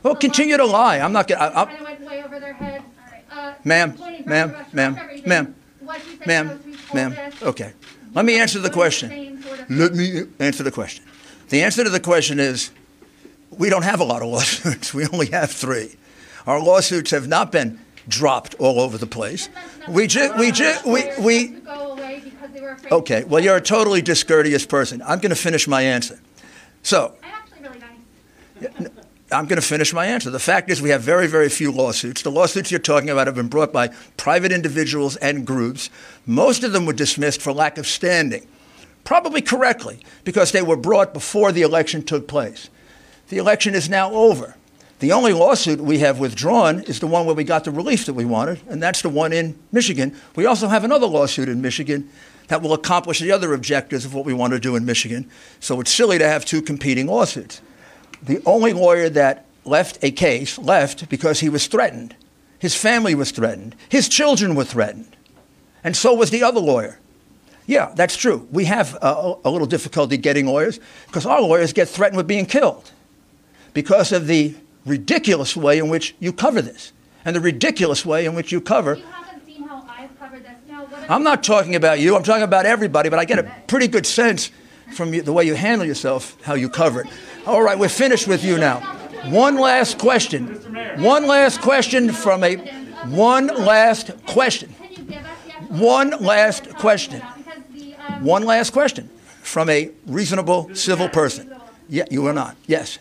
[0.02, 0.98] Well, continue to lie.
[0.98, 2.82] I'm not gonna, kind of went way over their head.
[3.30, 3.94] Uh, Ma'am,
[4.26, 7.72] ma'am, ma'am, ma'am, What do you say to ma'am, those who told ma'am, okay.
[8.14, 9.08] Let me answer the question.
[9.10, 11.04] same sort of Let me answer the question.
[11.48, 12.70] The answer to the question is,
[13.50, 14.94] we don't have a lot of lawsuits.
[14.98, 15.96] We only have three.
[16.46, 19.48] Our lawsuits have not been dropped all over the place.
[19.88, 21.56] We just, we just, we, we,
[22.92, 25.02] okay, well, you're a totally discourteous person.
[25.02, 26.20] I'm going to finish my answer.
[26.82, 28.90] So, I'm actually really nice.
[29.32, 30.30] I'm going to finish my answer.
[30.30, 32.22] The fact is, we have very, very few lawsuits.
[32.22, 35.88] The lawsuits you're talking about have been brought by private individuals and groups.
[36.26, 38.46] Most of them were dismissed for lack of standing,
[39.02, 42.68] probably correctly, because they were brought before the election took place.
[43.28, 44.56] The election is now over.
[45.00, 48.14] The only lawsuit we have withdrawn is the one where we got the relief that
[48.14, 50.16] we wanted, and that's the one in Michigan.
[50.36, 52.08] We also have another lawsuit in Michigan
[52.48, 55.28] that will accomplish the other objectives of what we want to do in Michigan.
[55.60, 57.60] So it's silly to have two competing lawsuits.
[58.22, 62.14] The only lawyer that left a case left because he was threatened.
[62.58, 63.76] His family was threatened.
[63.88, 65.16] His children were threatened.
[65.82, 66.98] And so was the other lawyer.
[67.66, 68.46] Yeah, that's true.
[68.50, 72.46] We have a, a little difficulty getting lawyers because our lawyers get threatened with being
[72.46, 72.90] killed
[73.72, 74.54] because of the
[74.84, 76.92] ridiculous way in which you cover this
[77.24, 78.94] and the ridiculous way in which you cover.
[78.94, 80.52] You haven't seen how I've covered this.
[80.68, 83.50] Now, what I'm not talking about you, I'm talking about everybody, but I get a
[83.66, 84.50] pretty good sense
[84.94, 87.06] from you, the way you handle yourself, how you cover it.
[87.46, 88.80] All right, we're finished with you now.
[89.30, 90.46] One last question.
[91.02, 92.56] One last question from a.
[93.06, 94.70] One last question.
[95.68, 97.22] One last question.
[98.06, 99.08] Um, one last question
[99.42, 101.54] from a reasonable civil person.
[101.88, 102.56] Yeah, you are not.
[102.66, 102.98] Yes.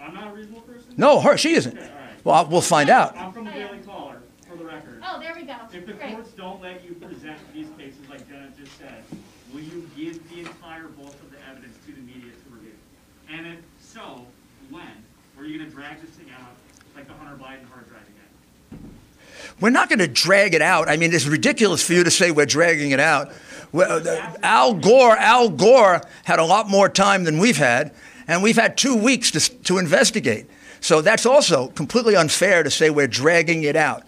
[0.00, 0.84] I'm not a reasonable person?
[0.96, 1.36] No, her.
[1.36, 1.78] She isn't.
[2.24, 3.16] Well, we'll find out.
[3.16, 4.18] I'm from the Daily Caller,
[4.48, 5.02] for the record.
[5.04, 5.54] Oh, there we go.
[5.72, 6.14] If the Great.
[6.14, 9.04] courts don't let you present these cases like Jenna just said,
[9.52, 12.72] will you give the entire bulk of the evidence to the media to review?
[13.30, 14.26] And if so,
[14.70, 14.82] when?
[15.36, 16.56] Or are you gonna drag this thing out
[16.96, 18.90] like the Hunter Biden hard drive again?
[19.60, 20.88] We're not going to drag it out.
[20.88, 23.32] I mean, it's ridiculous for you to say we're dragging it out.
[23.72, 27.94] Well, uh, Al Gore, Al Gore had a lot more time than we've had,
[28.28, 30.46] and we've had two weeks to, to investigate.
[30.80, 34.04] So that's also completely unfair to say we're dragging it out.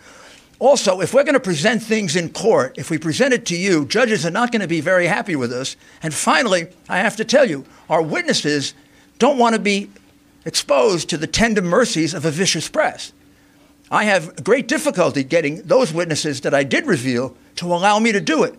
[0.61, 3.87] Also, if we're going to present things in court, if we present it to you,
[3.87, 5.77] judges are not going to be very happy with us.
[6.03, 8.75] And finally, I have to tell you, our witnesses
[9.19, 9.89] don't want to be
[10.45, 13.13] exposed to the tender mercies of a vicious press.
[13.91, 18.21] I have great difficulty getting those witnesses that I did reveal to allow me to
[18.21, 18.55] do it.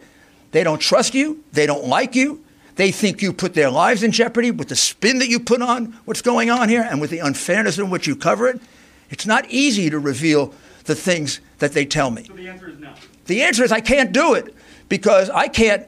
[0.52, 2.44] They don't trust you, they don't like you,
[2.76, 5.98] they think you put their lives in jeopardy with the spin that you put on
[6.06, 8.62] what's going on here and with the unfairness in which you cover it.
[9.10, 10.54] It's not easy to reveal
[10.86, 12.26] the things that they tell me.
[12.26, 12.94] So the answer is no.
[13.26, 14.56] The answer is I can't do it
[14.88, 15.86] because I can't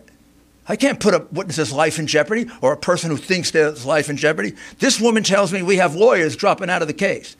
[0.67, 4.09] I can't put a witness's life in jeopardy or a person who thinks their life
[4.09, 4.53] in jeopardy.
[4.79, 7.35] This woman tells me we have lawyers dropping out of the case.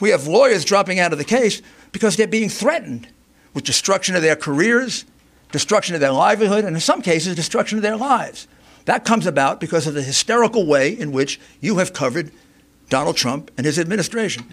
[0.00, 1.62] We have lawyers dropping out of the case
[1.92, 3.08] because they're being threatened
[3.54, 5.04] with destruction of their careers,
[5.52, 8.48] destruction of their livelihood, and in some cases, destruction of their lives.
[8.86, 12.32] That comes about because of the hysterical way in which you have covered
[12.88, 14.44] Donald Trump and his administration.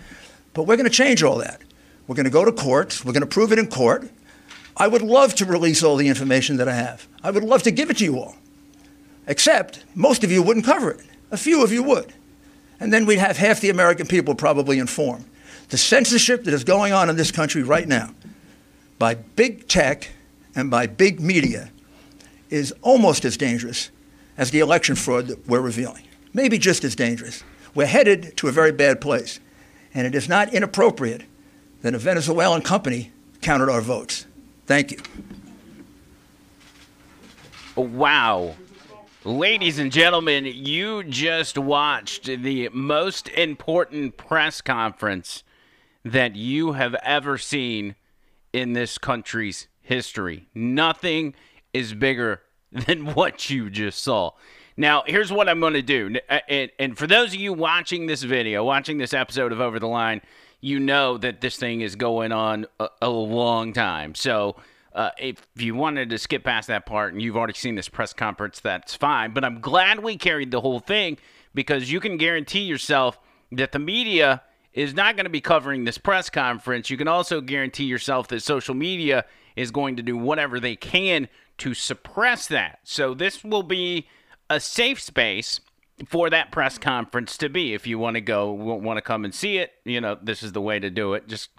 [0.53, 1.61] But we're going to change all that.
[2.07, 3.05] We're going to go to court.
[3.05, 4.09] We're going to prove it in court.
[4.75, 7.07] I would love to release all the information that I have.
[7.23, 8.35] I would love to give it to you all.
[9.27, 11.01] Except most of you wouldn't cover it.
[11.31, 12.13] A few of you would.
[12.79, 15.25] And then we'd have half the American people probably informed.
[15.69, 18.13] The censorship that is going on in this country right now
[18.97, 20.09] by big tech
[20.55, 21.71] and by big media
[22.49, 23.91] is almost as dangerous
[24.37, 26.07] as the election fraud that we're revealing.
[26.33, 27.43] Maybe just as dangerous.
[27.75, 29.39] We're headed to a very bad place.
[29.93, 31.23] And it is not inappropriate
[31.81, 33.11] that a Venezuelan company
[33.41, 34.25] counted our votes.
[34.65, 34.99] Thank you.
[37.75, 38.55] Wow.
[39.23, 45.43] Ladies and gentlemen, you just watched the most important press conference
[46.03, 47.95] that you have ever seen
[48.51, 50.47] in this country's history.
[50.53, 51.33] Nothing
[51.73, 52.41] is bigger
[52.87, 54.31] than what you just saw.
[54.75, 56.15] Now, here's what I'm going to do.
[56.49, 59.87] And, and for those of you watching this video, watching this episode of Over the
[59.87, 60.21] Line,
[60.61, 64.15] you know that this thing is going on a, a long time.
[64.15, 64.55] So
[64.93, 68.13] uh, if you wanted to skip past that part and you've already seen this press
[68.13, 69.33] conference, that's fine.
[69.33, 71.17] But I'm glad we carried the whole thing
[71.53, 73.19] because you can guarantee yourself
[73.51, 74.41] that the media
[74.73, 76.89] is not going to be covering this press conference.
[76.89, 79.25] You can also guarantee yourself that social media
[79.55, 81.27] is going to do whatever they can
[81.59, 82.79] to suppress that.
[82.83, 84.07] So this will be
[84.49, 85.59] a safe space
[86.07, 87.73] for that press conference to be.
[87.73, 90.51] If you want to go, want to come and see it, you know, this is
[90.51, 91.27] the way to do it.
[91.27, 91.49] Just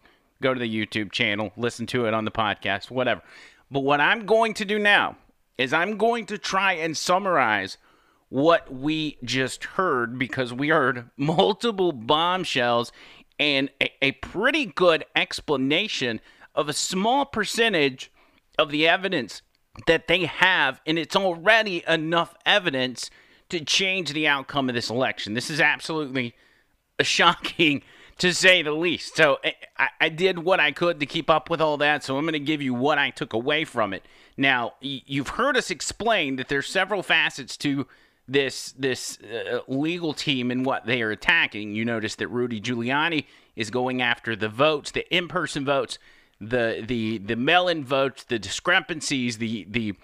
[0.42, 3.22] go to the YouTube channel, listen to it on the podcast, whatever.
[3.70, 5.16] But what I'm going to do now
[5.56, 7.78] is I'm going to try and summarize
[8.28, 12.92] what we just heard because we heard multiple bombshells
[13.38, 16.20] and a, a pretty good explanation
[16.54, 18.10] of a small percentage
[18.58, 19.42] of the evidence
[19.86, 23.10] that they have, and it's already enough evidence
[23.48, 25.34] to change the outcome of this election.
[25.34, 26.34] This is absolutely
[27.00, 27.82] shocking
[28.18, 29.16] to say the least.
[29.16, 29.38] So
[29.76, 32.04] I, I, did what I could to keep up with all that.
[32.04, 34.04] So I'm going to give you what I took away from it.
[34.36, 37.86] Now you've heard us explain that there's several facets to
[38.26, 41.74] this this uh, legal team and what they are attacking.
[41.74, 45.98] You notice that Rudy Giuliani is going after the votes, the in-person votes,
[46.40, 49.94] the the the mail-in votes, the discrepancies, the the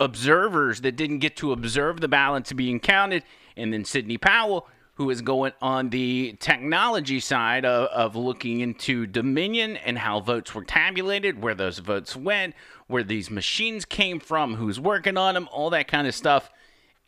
[0.00, 3.24] observers that didn't get to observe the ballots being counted,
[3.56, 9.06] and then Sidney Powell, who is going on the technology side of, of looking into
[9.06, 12.54] Dominion and how votes were tabulated, where those votes went,
[12.86, 16.50] where these machines came from, who's working on them, all that kind of stuff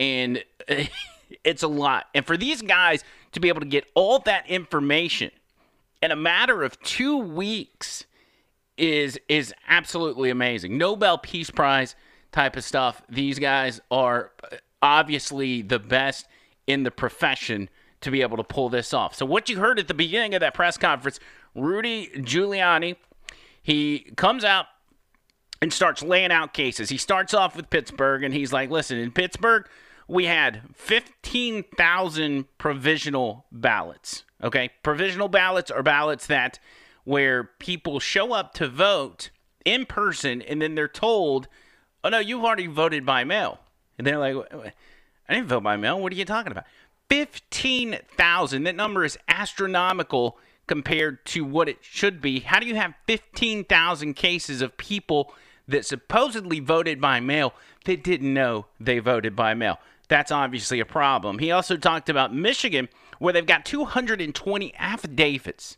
[0.00, 0.42] and
[1.44, 2.06] it's a lot.
[2.12, 5.30] And for these guys to be able to get all that information
[6.02, 8.06] in a matter of two weeks
[8.80, 10.78] is is absolutely amazing.
[10.78, 11.94] Nobel Peace Prize
[12.32, 13.02] type of stuff.
[13.08, 16.26] These guys are uh, obviously the best
[16.66, 17.68] in the profession
[18.00, 19.14] to be able to pull this off.
[19.14, 21.20] So what you heard at the beginning of that press conference,
[21.54, 22.96] Rudy Giuliani,
[23.62, 24.66] he comes out
[25.60, 26.88] and starts laying out cases.
[26.88, 29.68] He starts off with Pittsburgh and he's like, "Listen, in Pittsburgh,
[30.08, 34.24] we had 15,000 provisional ballots.
[34.42, 36.58] Okay, provisional ballots are ballots that
[37.10, 39.30] where people show up to vote
[39.64, 41.48] in person and then they're told,
[42.04, 43.58] "Oh no, you've already voted by mail."
[43.98, 44.36] And they're like,
[45.28, 46.00] "I didn't vote by mail.
[46.00, 46.66] What are you talking about?"
[47.08, 48.62] 15,000.
[48.62, 50.38] That number is astronomical
[50.68, 52.38] compared to what it should be.
[52.38, 55.34] How do you have 15,000 cases of people
[55.66, 57.54] that supposedly voted by mail
[57.86, 59.80] that didn't know they voted by mail?
[60.10, 61.38] that's obviously a problem.
[61.38, 62.88] He also talked about Michigan,
[63.20, 65.76] where they've got 220 affidavits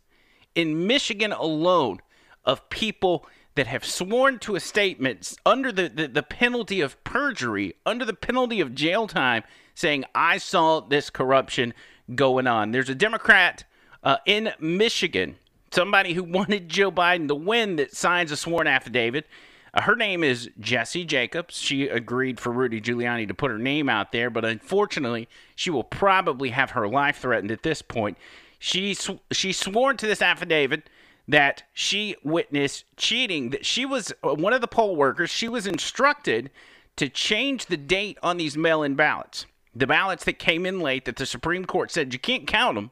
[0.55, 1.99] in Michigan alone
[2.45, 3.25] of people
[3.55, 8.13] that have sworn to a statement under the, the, the, penalty of perjury, under the
[8.13, 9.43] penalty of jail time,
[9.75, 11.73] saying, I saw this corruption
[12.15, 12.71] going on.
[12.71, 13.63] There's a Democrat
[14.03, 15.35] uh, in Michigan,
[15.71, 19.27] somebody who wanted Joe Biden to win, that signs a sworn affidavit
[19.73, 21.57] uh, her name is Jessy Jacobs.
[21.57, 25.83] She agreed for Rudy Giuliani to put her name out there, but unfortunately, she will
[25.83, 28.17] probably have her life threatened at this point.
[28.65, 30.89] She sw- she sworn to this affidavit
[31.27, 33.49] that she witnessed cheating.
[33.49, 35.29] That she was uh, one of the poll workers.
[35.29, 36.49] She was instructed
[36.95, 39.45] to change the date on these mail-in ballots.
[39.75, 42.91] The ballots that came in late that the Supreme Court said you can't count them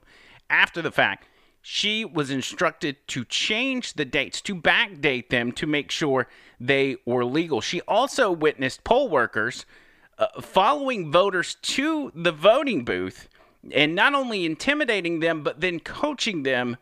[0.50, 1.30] after the fact
[1.62, 6.28] she was instructed to change the dates, to backdate them to make sure
[6.60, 7.62] they were legal.
[7.62, 9.66] She also witnessed poll workers
[10.18, 13.30] uh, following voters to the voting booth
[13.72, 16.78] and not only intimidating them, but then coaching them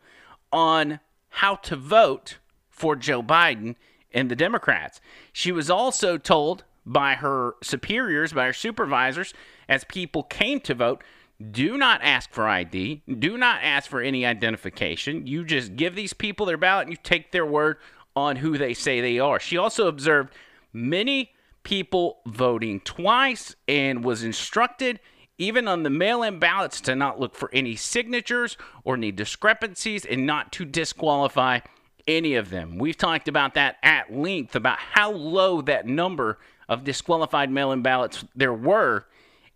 [0.52, 1.00] on
[1.30, 2.38] how to vote
[2.70, 3.76] for Joe Biden
[4.14, 5.02] and the Democrats.
[5.34, 9.34] She was also told by her superiors, by her supervisors,
[9.68, 11.04] as people came to vote,
[11.52, 13.04] do not ask for ID.
[13.08, 15.26] Do not ask for any identification.
[15.28, 17.78] You just give these people their ballot and you take their word
[18.16, 19.40] on who they say they are.
[19.40, 20.34] She also observed
[20.74, 21.32] many
[21.64, 25.00] people voting twice and was instructed,
[25.40, 30.06] even on the mail in ballots, to not look for any signatures or any discrepancies
[30.06, 31.60] and not to disqualify
[32.08, 32.78] any of them.
[32.78, 36.38] We've talked about that at length about how low that number
[36.68, 39.08] of disqualified mail in ballots there were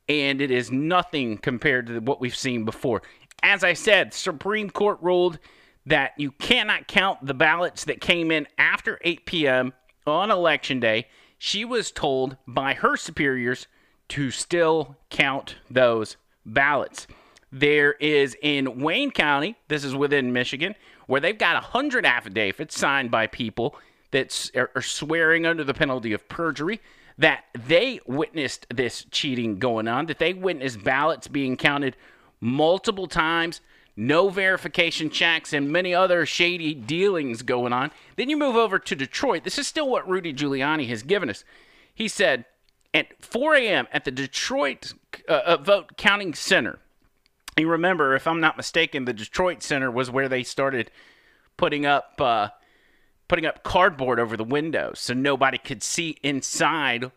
[0.09, 3.01] and it is nothing compared to what we've seen before.
[3.41, 5.39] As I said, Supreme Court ruled
[5.85, 9.73] that you cannot count the ballots that came in after 8 p.m.
[10.07, 11.07] on election day.
[11.37, 13.67] She was told by her superiors
[14.09, 17.07] to still count those ballots.
[17.51, 20.75] There is in Wayne County, this is within Michigan,
[21.07, 23.75] where they've got 100 affidavits signed by people
[24.11, 26.79] that are swearing under the penalty of perjury
[27.17, 31.95] that they witnessed this cheating going on, that they witnessed ballots being counted
[32.41, 33.61] multiple times,
[33.95, 37.91] no verification checks, and many other shady dealings going on.
[38.15, 39.43] Then you move over to Detroit.
[39.43, 41.43] This is still what Rudy Giuliani has given us.
[41.93, 42.45] He said
[42.93, 43.87] at 4 a.m.
[43.91, 44.93] at the Detroit
[45.27, 46.79] uh, uh, vote counting center.
[47.57, 50.89] You remember, if I'm not mistaken, the Detroit Center was where they started
[51.55, 52.49] putting up uh,
[53.27, 57.11] putting up cardboard over the windows so nobody could see inside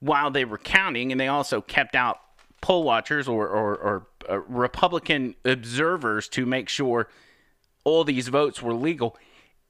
[0.00, 2.20] while they were counting, and they also kept out
[2.60, 7.08] poll watchers or, or, or uh, Republican observers to make sure
[7.84, 9.16] all these votes were legal.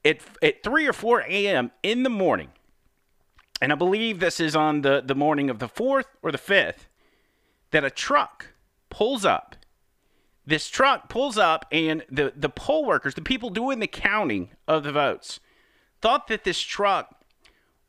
[0.05, 1.71] At, at 3 or 4 a.m.
[1.83, 2.49] in the morning,
[3.61, 6.87] and I believe this is on the, the morning of the 4th or the 5th,
[7.71, 8.47] that a truck
[8.89, 9.55] pulls up
[10.47, 14.83] this truck pulls up and the, the poll workers, the people doing the counting of
[14.83, 15.41] the votes,
[16.01, 17.13] thought that this truck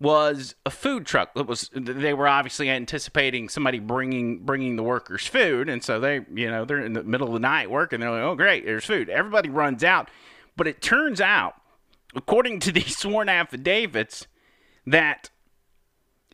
[0.01, 1.31] was a food truck.
[1.37, 6.23] It was they were obviously anticipating somebody bringing bringing the workers food, and so they
[6.35, 8.01] you know they're in the middle of the night working.
[8.01, 9.09] They're like, oh great, there's food.
[9.09, 10.11] Everybody runs out,
[10.57, 11.55] but it turns out,
[12.15, 14.27] according to these sworn affidavits,
[14.85, 15.31] that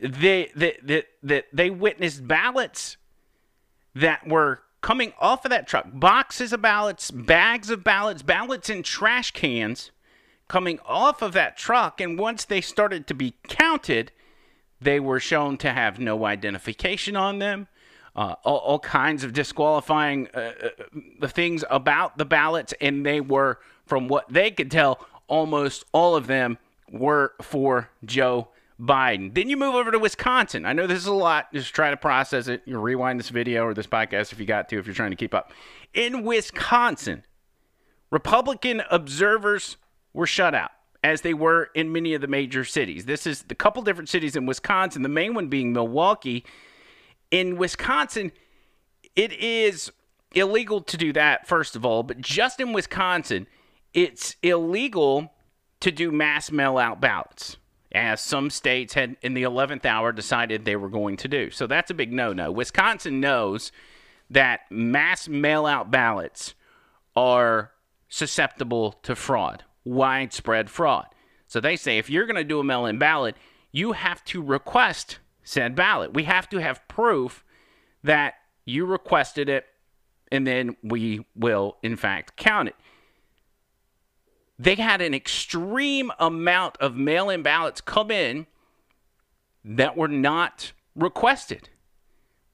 [0.00, 2.96] they that that, that they witnessed ballots
[3.94, 8.82] that were coming off of that truck boxes of ballots, bags of ballots, ballots in
[8.82, 9.90] trash cans
[10.48, 12.00] coming off of that truck.
[12.00, 14.12] And once they started to be counted,
[14.80, 17.68] they were shown to have no identification on them.
[18.14, 20.52] Uh, all, all, kinds of disqualifying uh,
[21.20, 26.14] uh, things about the ballots, and they were, from what they could tell, almost all
[26.14, 26.56] of them
[26.92, 28.48] were for Joe
[28.80, 29.34] Biden.
[29.34, 30.66] Then you move over to Wisconsin.
[30.66, 31.52] I know this is a lot.
[31.52, 32.62] Just try to process it.
[32.64, 35.16] You rewind this video or this podcast if you got to, if you're trying to
[35.16, 35.52] keep up.
[35.92, 37.24] In Wisconsin,
[38.10, 39.76] Republican observers
[40.12, 40.72] were shut out,
[41.04, 43.06] as they were in many of the major cities.
[43.06, 46.44] This is the couple different cities in Wisconsin, the main one being Milwaukee.
[47.30, 48.32] In Wisconsin,
[49.14, 49.92] it is
[50.34, 53.46] illegal to do that, first of all, but just in Wisconsin,
[53.92, 55.32] it's illegal
[55.78, 57.56] to do mass mail out ballots
[57.94, 61.50] as some states had in the 11th hour decided they were going to do.
[61.50, 62.50] So that's a big no no.
[62.50, 63.72] Wisconsin knows
[64.30, 66.54] that mass mail out ballots
[67.14, 67.70] are
[68.08, 71.06] susceptible to fraud, widespread fraud.
[71.46, 73.36] So they say if you're going to do a mail in ballot,
[73.70, 76.14] you have to request said ballot.
[76.14, 77.44] We have to have proof
[78.02, 78.34] that
[78.64, 79.66] you requested it,
[80.32, 82.76] and then we will, in fact, count it
[84.58, 88.46] they had an extreme amount of mail in ballots come in
[89.64, 91.68] that were not requested.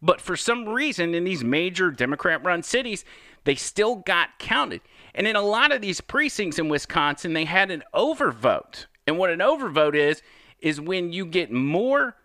[0.02, 3.05] But for some reason, in these major Democrat run cities,
[3.44, 4.81] they still got counted.
[5.14, 8.86] And in a lot of these precincts in Wisconsin, they had an overvote.
[9.06, 10.22] And what an overvote is,
[10.60, 12.16] is when you get more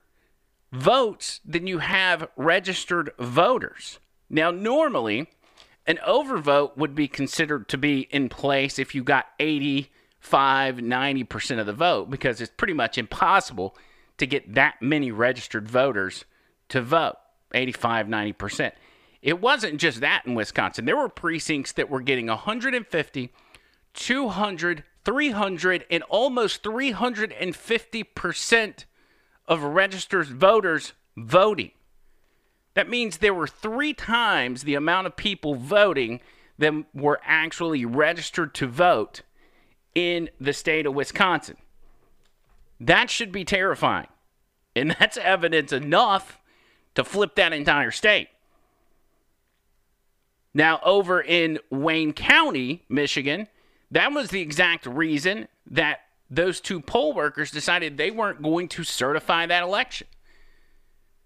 [0.72, 4.00] votes than you have registered voters.
[4.30, 5.28] Now, normally,
[5.88, 11.66] an overvote would be considered to be in place if you got 85, 90% of
[11.66, 13.76] the vote because it's pretty much impossible
[14.18, 16.26] to get that many registered voters
[16.70, 17.18] to vote
[17.54, 18.72] 85, 90%.
[19.22, 20.86] It wasn't just that in Wisconsin.
[20.86, 23.34] There were precincts that were getting 150,
[23.94, 28.86] 200, 300, and almost 350%
[29.48, 31.72] of registered voters voting.
[32.76, 36.20] That means there were three times the amount of people voting
[36.58, 39.22] than were actually registered to vote
[39.94, 41.58] in the state of Wisconsin.
[42.80, 44.08] That should be terrifying.
[44.76, 46.40] And that's evidence enough
[46.96, 48.30] to flip that entire state.
[50.54, 53.48] Now, over in Wayne County, Michigan,
[53.92, 56.00] that was the exact reason that
[56.30, 60.08] those two poll workers decided they weren't going to certify that election.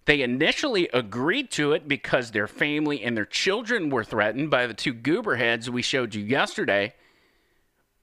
[0.09, 4.73] They initially agreed to it because their family and their children were threatened by the
[4.73, 6.95] two goober heads we showed you yesterday.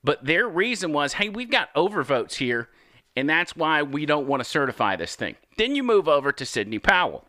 [0.04, 2.68] But their reason was hey, we've got overvotes here,
[3.16, 5.34] and that's why we don't want to certify this thing.
[5.58, 7.24] Then you move over to Sidney Powell.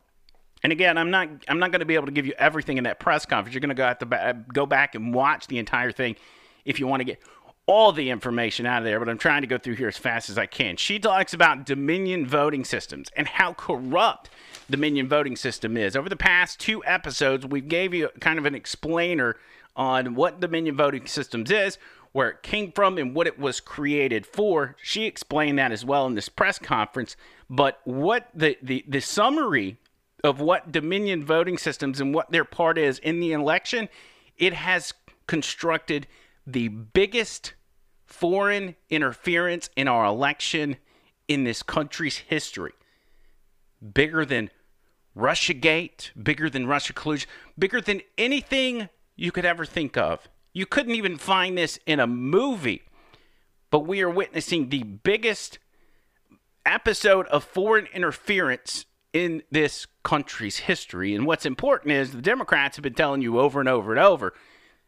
[0.61, 2.83] And again, I'm not I'm not going to be able to give you everything in
[2.83, 3.55] that press conference.
[3.55, 6.17] You're going to go have to go back and watch the entire thing
[6.65, 7.19] if you want to get
[7.65, 10.29] all the information out of there, but I'm trying to go through here as fast
[10.29, 10.77] as I can.
[10.77, 14.29] She talks about Dominion voting systems and how corrupt
[14.69, 15.95] Dominion voting system is.
[15.95, 19.37] Over the past two episodes, we gave you kind of an explainer
[19.75, 21.77] on what Dominion voting systems is,
[22.11, 24.75] where it came from, and what it was created for.
[24.81, 27.15] She explained that as well in this press conference.
[27.49, 29.77] But what the, the, the summary
[30.23, 33.87] of what Dominion voting systems and what their part is in the election,
[34.37, 34.93] it has
[35.27, 36.07] constructed
[36.45, 37.53] the biggest
[38.05, 40.77] foreign interference in our election
[41.27, 42.71] in this country's history.
[43.93, 44.49] Bigger than
[45.17, 50.95] Russiagate, bigger than Russia collusion, bigger than anything you could ever think of You couldn't
[50.95, 52.83] even find this in a movie.
[53.69, 55.59] But we are witnessing the biggest
[56.65, 61.15] episode of foreign interference in this country's history.
[61.15, 64.33] And what's important is the Democrats have been telling you over and over and over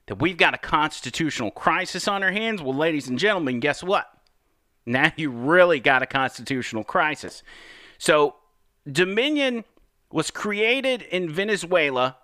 [0.05, 2.61] that we've got a constitutional crisis on our hands.
[2.61, 4.07] Well, ladies and gentlemen, guess what?
[4.85, 7.43] Now you really got a constitutional crisis.
[7.97, 8.35] So,
[8.89, 9.65] Dominion
[10.11, 12.17] was created in Venezuela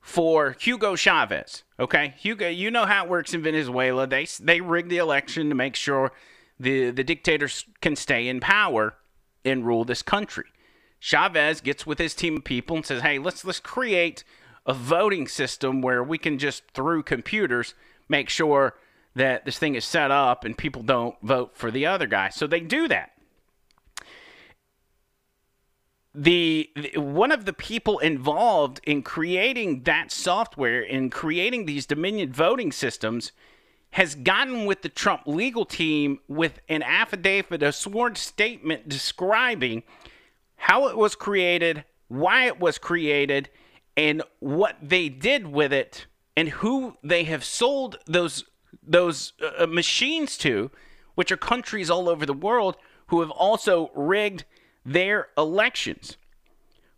[0.00, 1.62] for Hugo Chavez.
[1.78, 4.06] Okay, Hugo, you know how it works in Venezuela.
[4.06, 6.12] They they rig the election to make sure
[6.58, 8.96] the the dictators can stay in power
[9.44, 10.44] and rule this country.
[11.00, 14.24] Chavez gets with his team of people and says, "Hey, let's let's create
[14.66, 17.74] a voting system where we can just through computers
[18.08, 18.74] make sure
[19.14, 22.46] that this thing is set up and people don't vote for the other guy." So
[22.46, 23.12] they do that.
[26.14, 32.32] The, the, one of the people involved in creating that software in creating these Dominion
[32.32, 33.32] voting systems
[33.92, 39.82] has gotten with the Trump legal team with an affidavit, a sworn statement describing
[40.56, 43.50] how it was created, why it was created,
[43.96, 46.06] and what they did with it,
[46.36, 48.44] and who they have sold those
[48.82, 50.70] those uh, machines to,
[51.14, 52.76] which are countries all over the world
[53.08, 54.44] who have also rigged
[54.84, 56.16] their elections.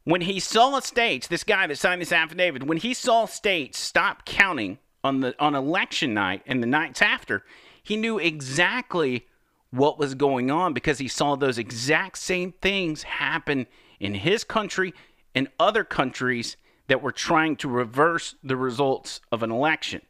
[0.04, 4.24] When he saw states, this guy that signed this affidavit, when he saw states stop
[4.24, 7.42] counting on the on election night and the nights after,
[7.82, 9.26] he knew exactly
[9.70, 13.66] what was going on because he saw those exact same things happen
[13.98, 14.94] in his country
[15.34, 16.56] and other countries
[16.86, 20.00] that were trying to reverse the results of an election.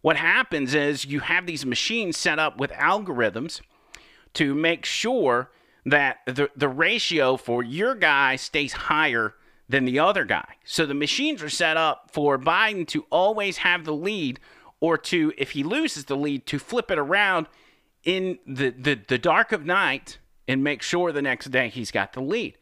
[0.00, 3.60] What happens is you have these machines set up with algorithms
[4.34, 5.50] to make sure
[5.84, 9.34] that the, the ratio for your guy stays higher
[9.68, 10.56] than the other guy.
[10.64, 14.40] So the machines are set up for Biden to always have the lead
[14.80, 17.46] or to, if he loses the lead, to flip it around
[18.02, 22.12] in the, the, the dark of night and make sure the next day he's got
[22.12, 22.58] the lead.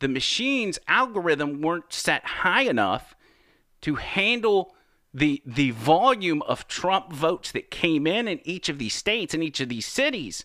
[0.00, 3.14] The machine's algorithm weren't set high enough
[3.82, 4.74] to handle
[5.14, 9.42] the the volume of Trump votes that came in in each of these states in
[9.42, 10.44] each of these cities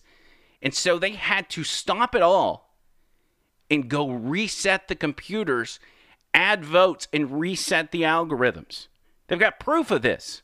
[0.62, 2.76] and so they had to stop it all
[3.70, 5.80] and go reset the computers,
[6.32, 8.86] add votes, and reset the algorithms.
[9.26, 10.42] They've got proof of this.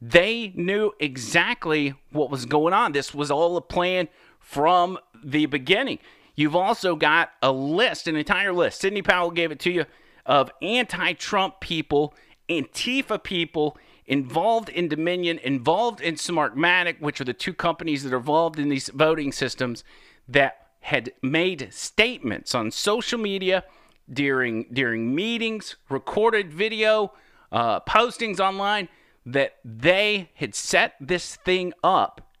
[0.00, 2.92] They knew exactly what was going on.
[2.92, 4.08] This was all a plan
[4.40, 5.98] from the beginning.
[6.34, 8.80] You've also got a list, an entire list.
[8.80, 9.84] Sidney Powell gave it to you
[10.26, 12.14] of anti Trump people,
[12.48, 18.18] Antifa people, involved in Dominion, involved in Smartmatic, which are the two companies that are
[18.18, 19.84] involved in these voting systems
[20.28, 23.64] that had made statements on social media
[24.12, 27.12] during during meetings, recorded video,
[27.50, 28.88] uh, postings online
[29.24, 32.32] that they had set this thing up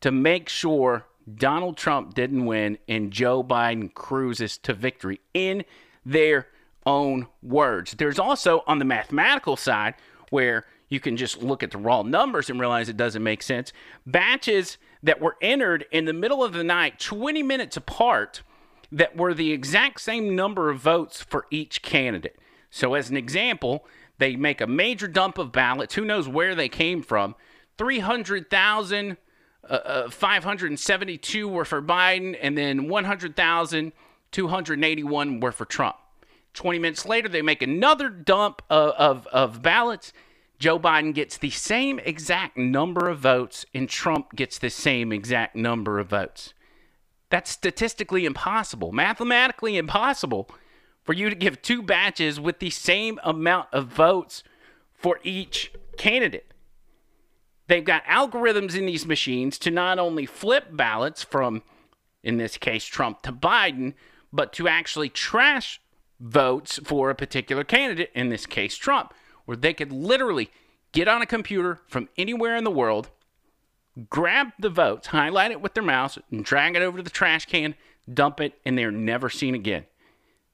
[0.00, 5.64] to make sure Donald Trump didn't win and Joe Biden cruises to victory in
[6.04, 6.48] their
[6.84, 7.92] own words.
[7.92, 9.94] There's also on the mathematical side
[10.30, 13.72] where you can just look at the raw numbers and realize it doesn't make sense.
[14.04, 18.42] Batches that were entered in the middle of the night, 20 minutes apart,
[18.92, 22.36] that were the exact same number of votes for each candidate.
[22.68, 23.86] So, as an example,
[24.18, 25.94] they make a major dump of ballots.
[25.94, 27.36] Who knows where they came from?
[27.78, 29.16] 300,000.
[29.64, 35.96] Uh, uh, 572 were for Biden, and then 100,281 were for Trump.
[36.52, 40.12] 20 minutes later, they make another dump of, of, of ballots,
[40.62, 45.56] Joe Biden gets the same exact number of votes and Trump gets the same exact
[45.56, 46.54] number of votes.
[47.30, 50.48] That's statistically impossible, mathematically impossible
[51.02, 54.44] for you to give two batches with the same amount of votes
[54.94, 56.54] for each candidate.
[57.66, 61.64] They've got algorithms in these machines to not only flip ballots from,
[62.22, 63.94] in this case, Trump to Biden,
[64.32, 65.80] but to actually trash
[66.20, 69.12] votes for a particular candidate, in this case, Trump
[69.44, 70.50] where they could literally
[70.92, 73.10] get on a computer from anywhere in the world,
[74.08, 77.46] grab the votes, highlight it with their mouse, and drag it over to the trash
[77.46, 77.74] can,
[78.12, 79.84] dump it, and they're never seen again.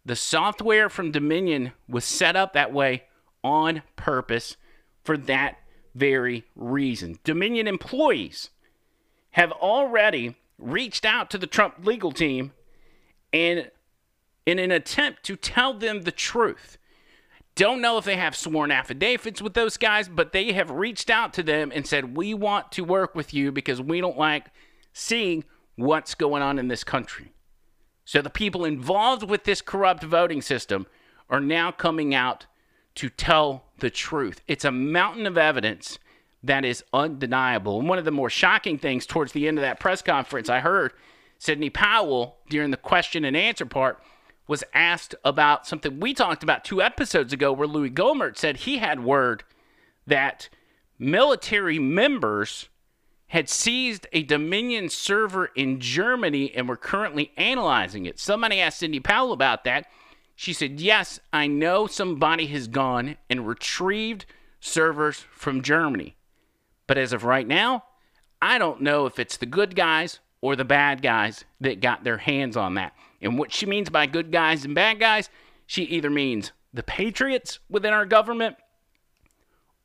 [0.05, 3.05] The software from Dominion was set up that way
[3.44, 4.56] on purpose
[5.05, 5.59] for that
[5.94, 7.19] very reason.
[7.24, 8.51] Dominion employees
[9.32, 12.52] have already reached out to the Trump legal team
[13.32, 13.70] and
[14.47, 16.77] in an attempt to tell them the truth.
[17.59, 21.32] Don't know if they have sworn affidavits with those guys, but they have reached out
[21.32, 24.47] to them and said, We want to work with you because we don't like
[24.93, 25.43] seeing
[25.74, 27.32] what's going on in this country.
[28.05, 30.86] So the people involved with this corrupt voting system
[31.28, 32.47] are now coming out
[32.94, 34.40] to tell the truth.
[34.47, 35.98] It's a mountain of evidence
[36.44, 37.80] That is undeniable.
[37.80, 40.60] And one of the more shocking things towards the end of that press conference, I
[40.60, 40.93] heard
[41.39, 44.01] Sidney Powell during the question and answer part
[44.48, 48.78] was asked about something we talked about two episodes ago, where Louie Gohmert said he
[48.78, 49.44] had word
[50.06, 50.48] that
[50.98, 52.68] military members
[53.28, 58.18] had seized a Dominion server in Germany and were currently analyzing it.
[58.18, 59.86] Somebody asked Sidney Powell about that.
[60.34, 64.24] She said, Yes, I know somebody has gone and retrieved
[64.60, 66.16] servers from Germany.
[66.86, 67.84] But as of right now,
[68.40, 72.18] I don't know if it's the good guys or the bad guys that got their
[72.18, 72.94] hands on that.
[73.20, 75.28] And what she means by good guys and bad guys,
[75.66, 78.56] she either means the patriots within our government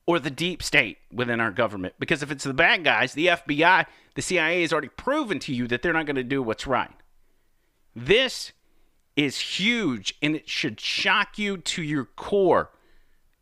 [0.05, 1.95] or the deep state within our government.
[1.99, 3.85] Because if it's the bad guys, the FBI,
[4.15, 6.91] the CIA has already proven to you that they're not going to do what's right.
[7.95, 8.51] This
[9.15, 12.71] is huge and it should shock you to your core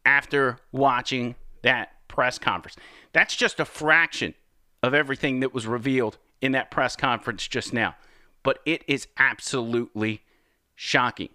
[0.06, 2.76] after watching that press conference.
[3.14, 4.34] That's just a fraction
[4.84, 7.96] of everything that was revealed in that press conference just now.
[8.44, 10.22] But it is absolutely
[10.76, 11.30] shocking.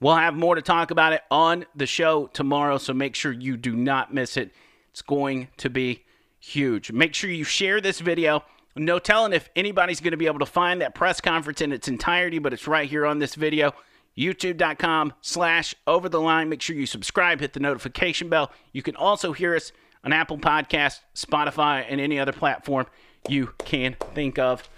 [0.00, 3.58] We'll have more to talk about it on the show tomorrow, so make sure you
[3.58, 4.52] do not miss it.
[4.90, 6.04] It's going to be
[6.38, 6.90] huge.
[6.90, 8.42] Make sure you share this video.
[8.74, 11.86] No telling if anybody's going to be able to find that press conference in its
[11.86, 13.74] entirety, but it's right here on this video.
[14.16, 16.48] YouTube.com slash over the line.
[16.48, 18.50] Make sure you subscribe, hit the notification bell.
[18.72, 19.72] You can also hear us
[20.02, 22.86] on Apple Podcast, Spotify, and any other platform
[23.28, 24.68] you can think of.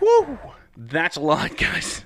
[0.00, 0.38] Woo!
[0.76, 2.04] That's a lot, guys.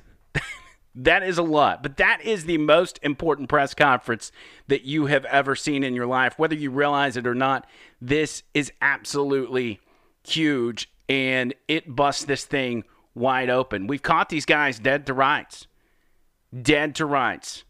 [0.94, 1.82] that is a lot.
[1.82, 4.32] But that is the most important press conference
[4.68, 6.38] that you have ever seen in your life.
[6.38, 7.66] Whether you realize it or not,
[8.00, 9.80] this is absolutely
[10.24, 13.86] huge and it busts this thing wide open.
[13.86, 15.66] We've caught these guys dead to rights.
[16.60, 17.64] Dead to rights.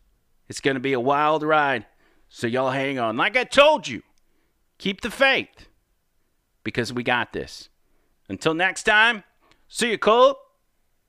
[0.48, 1.86] It's going to be a wild ride.
[2.28, 3.16] So y'all hang on.
[3.16, 4.02] Like I told you,
[4.78, 5.68] keep the faith
[6.64, 7.68] because we got this.
[8.28, 9.24] Until next time,
[9.72, 10.36] see you, Cole.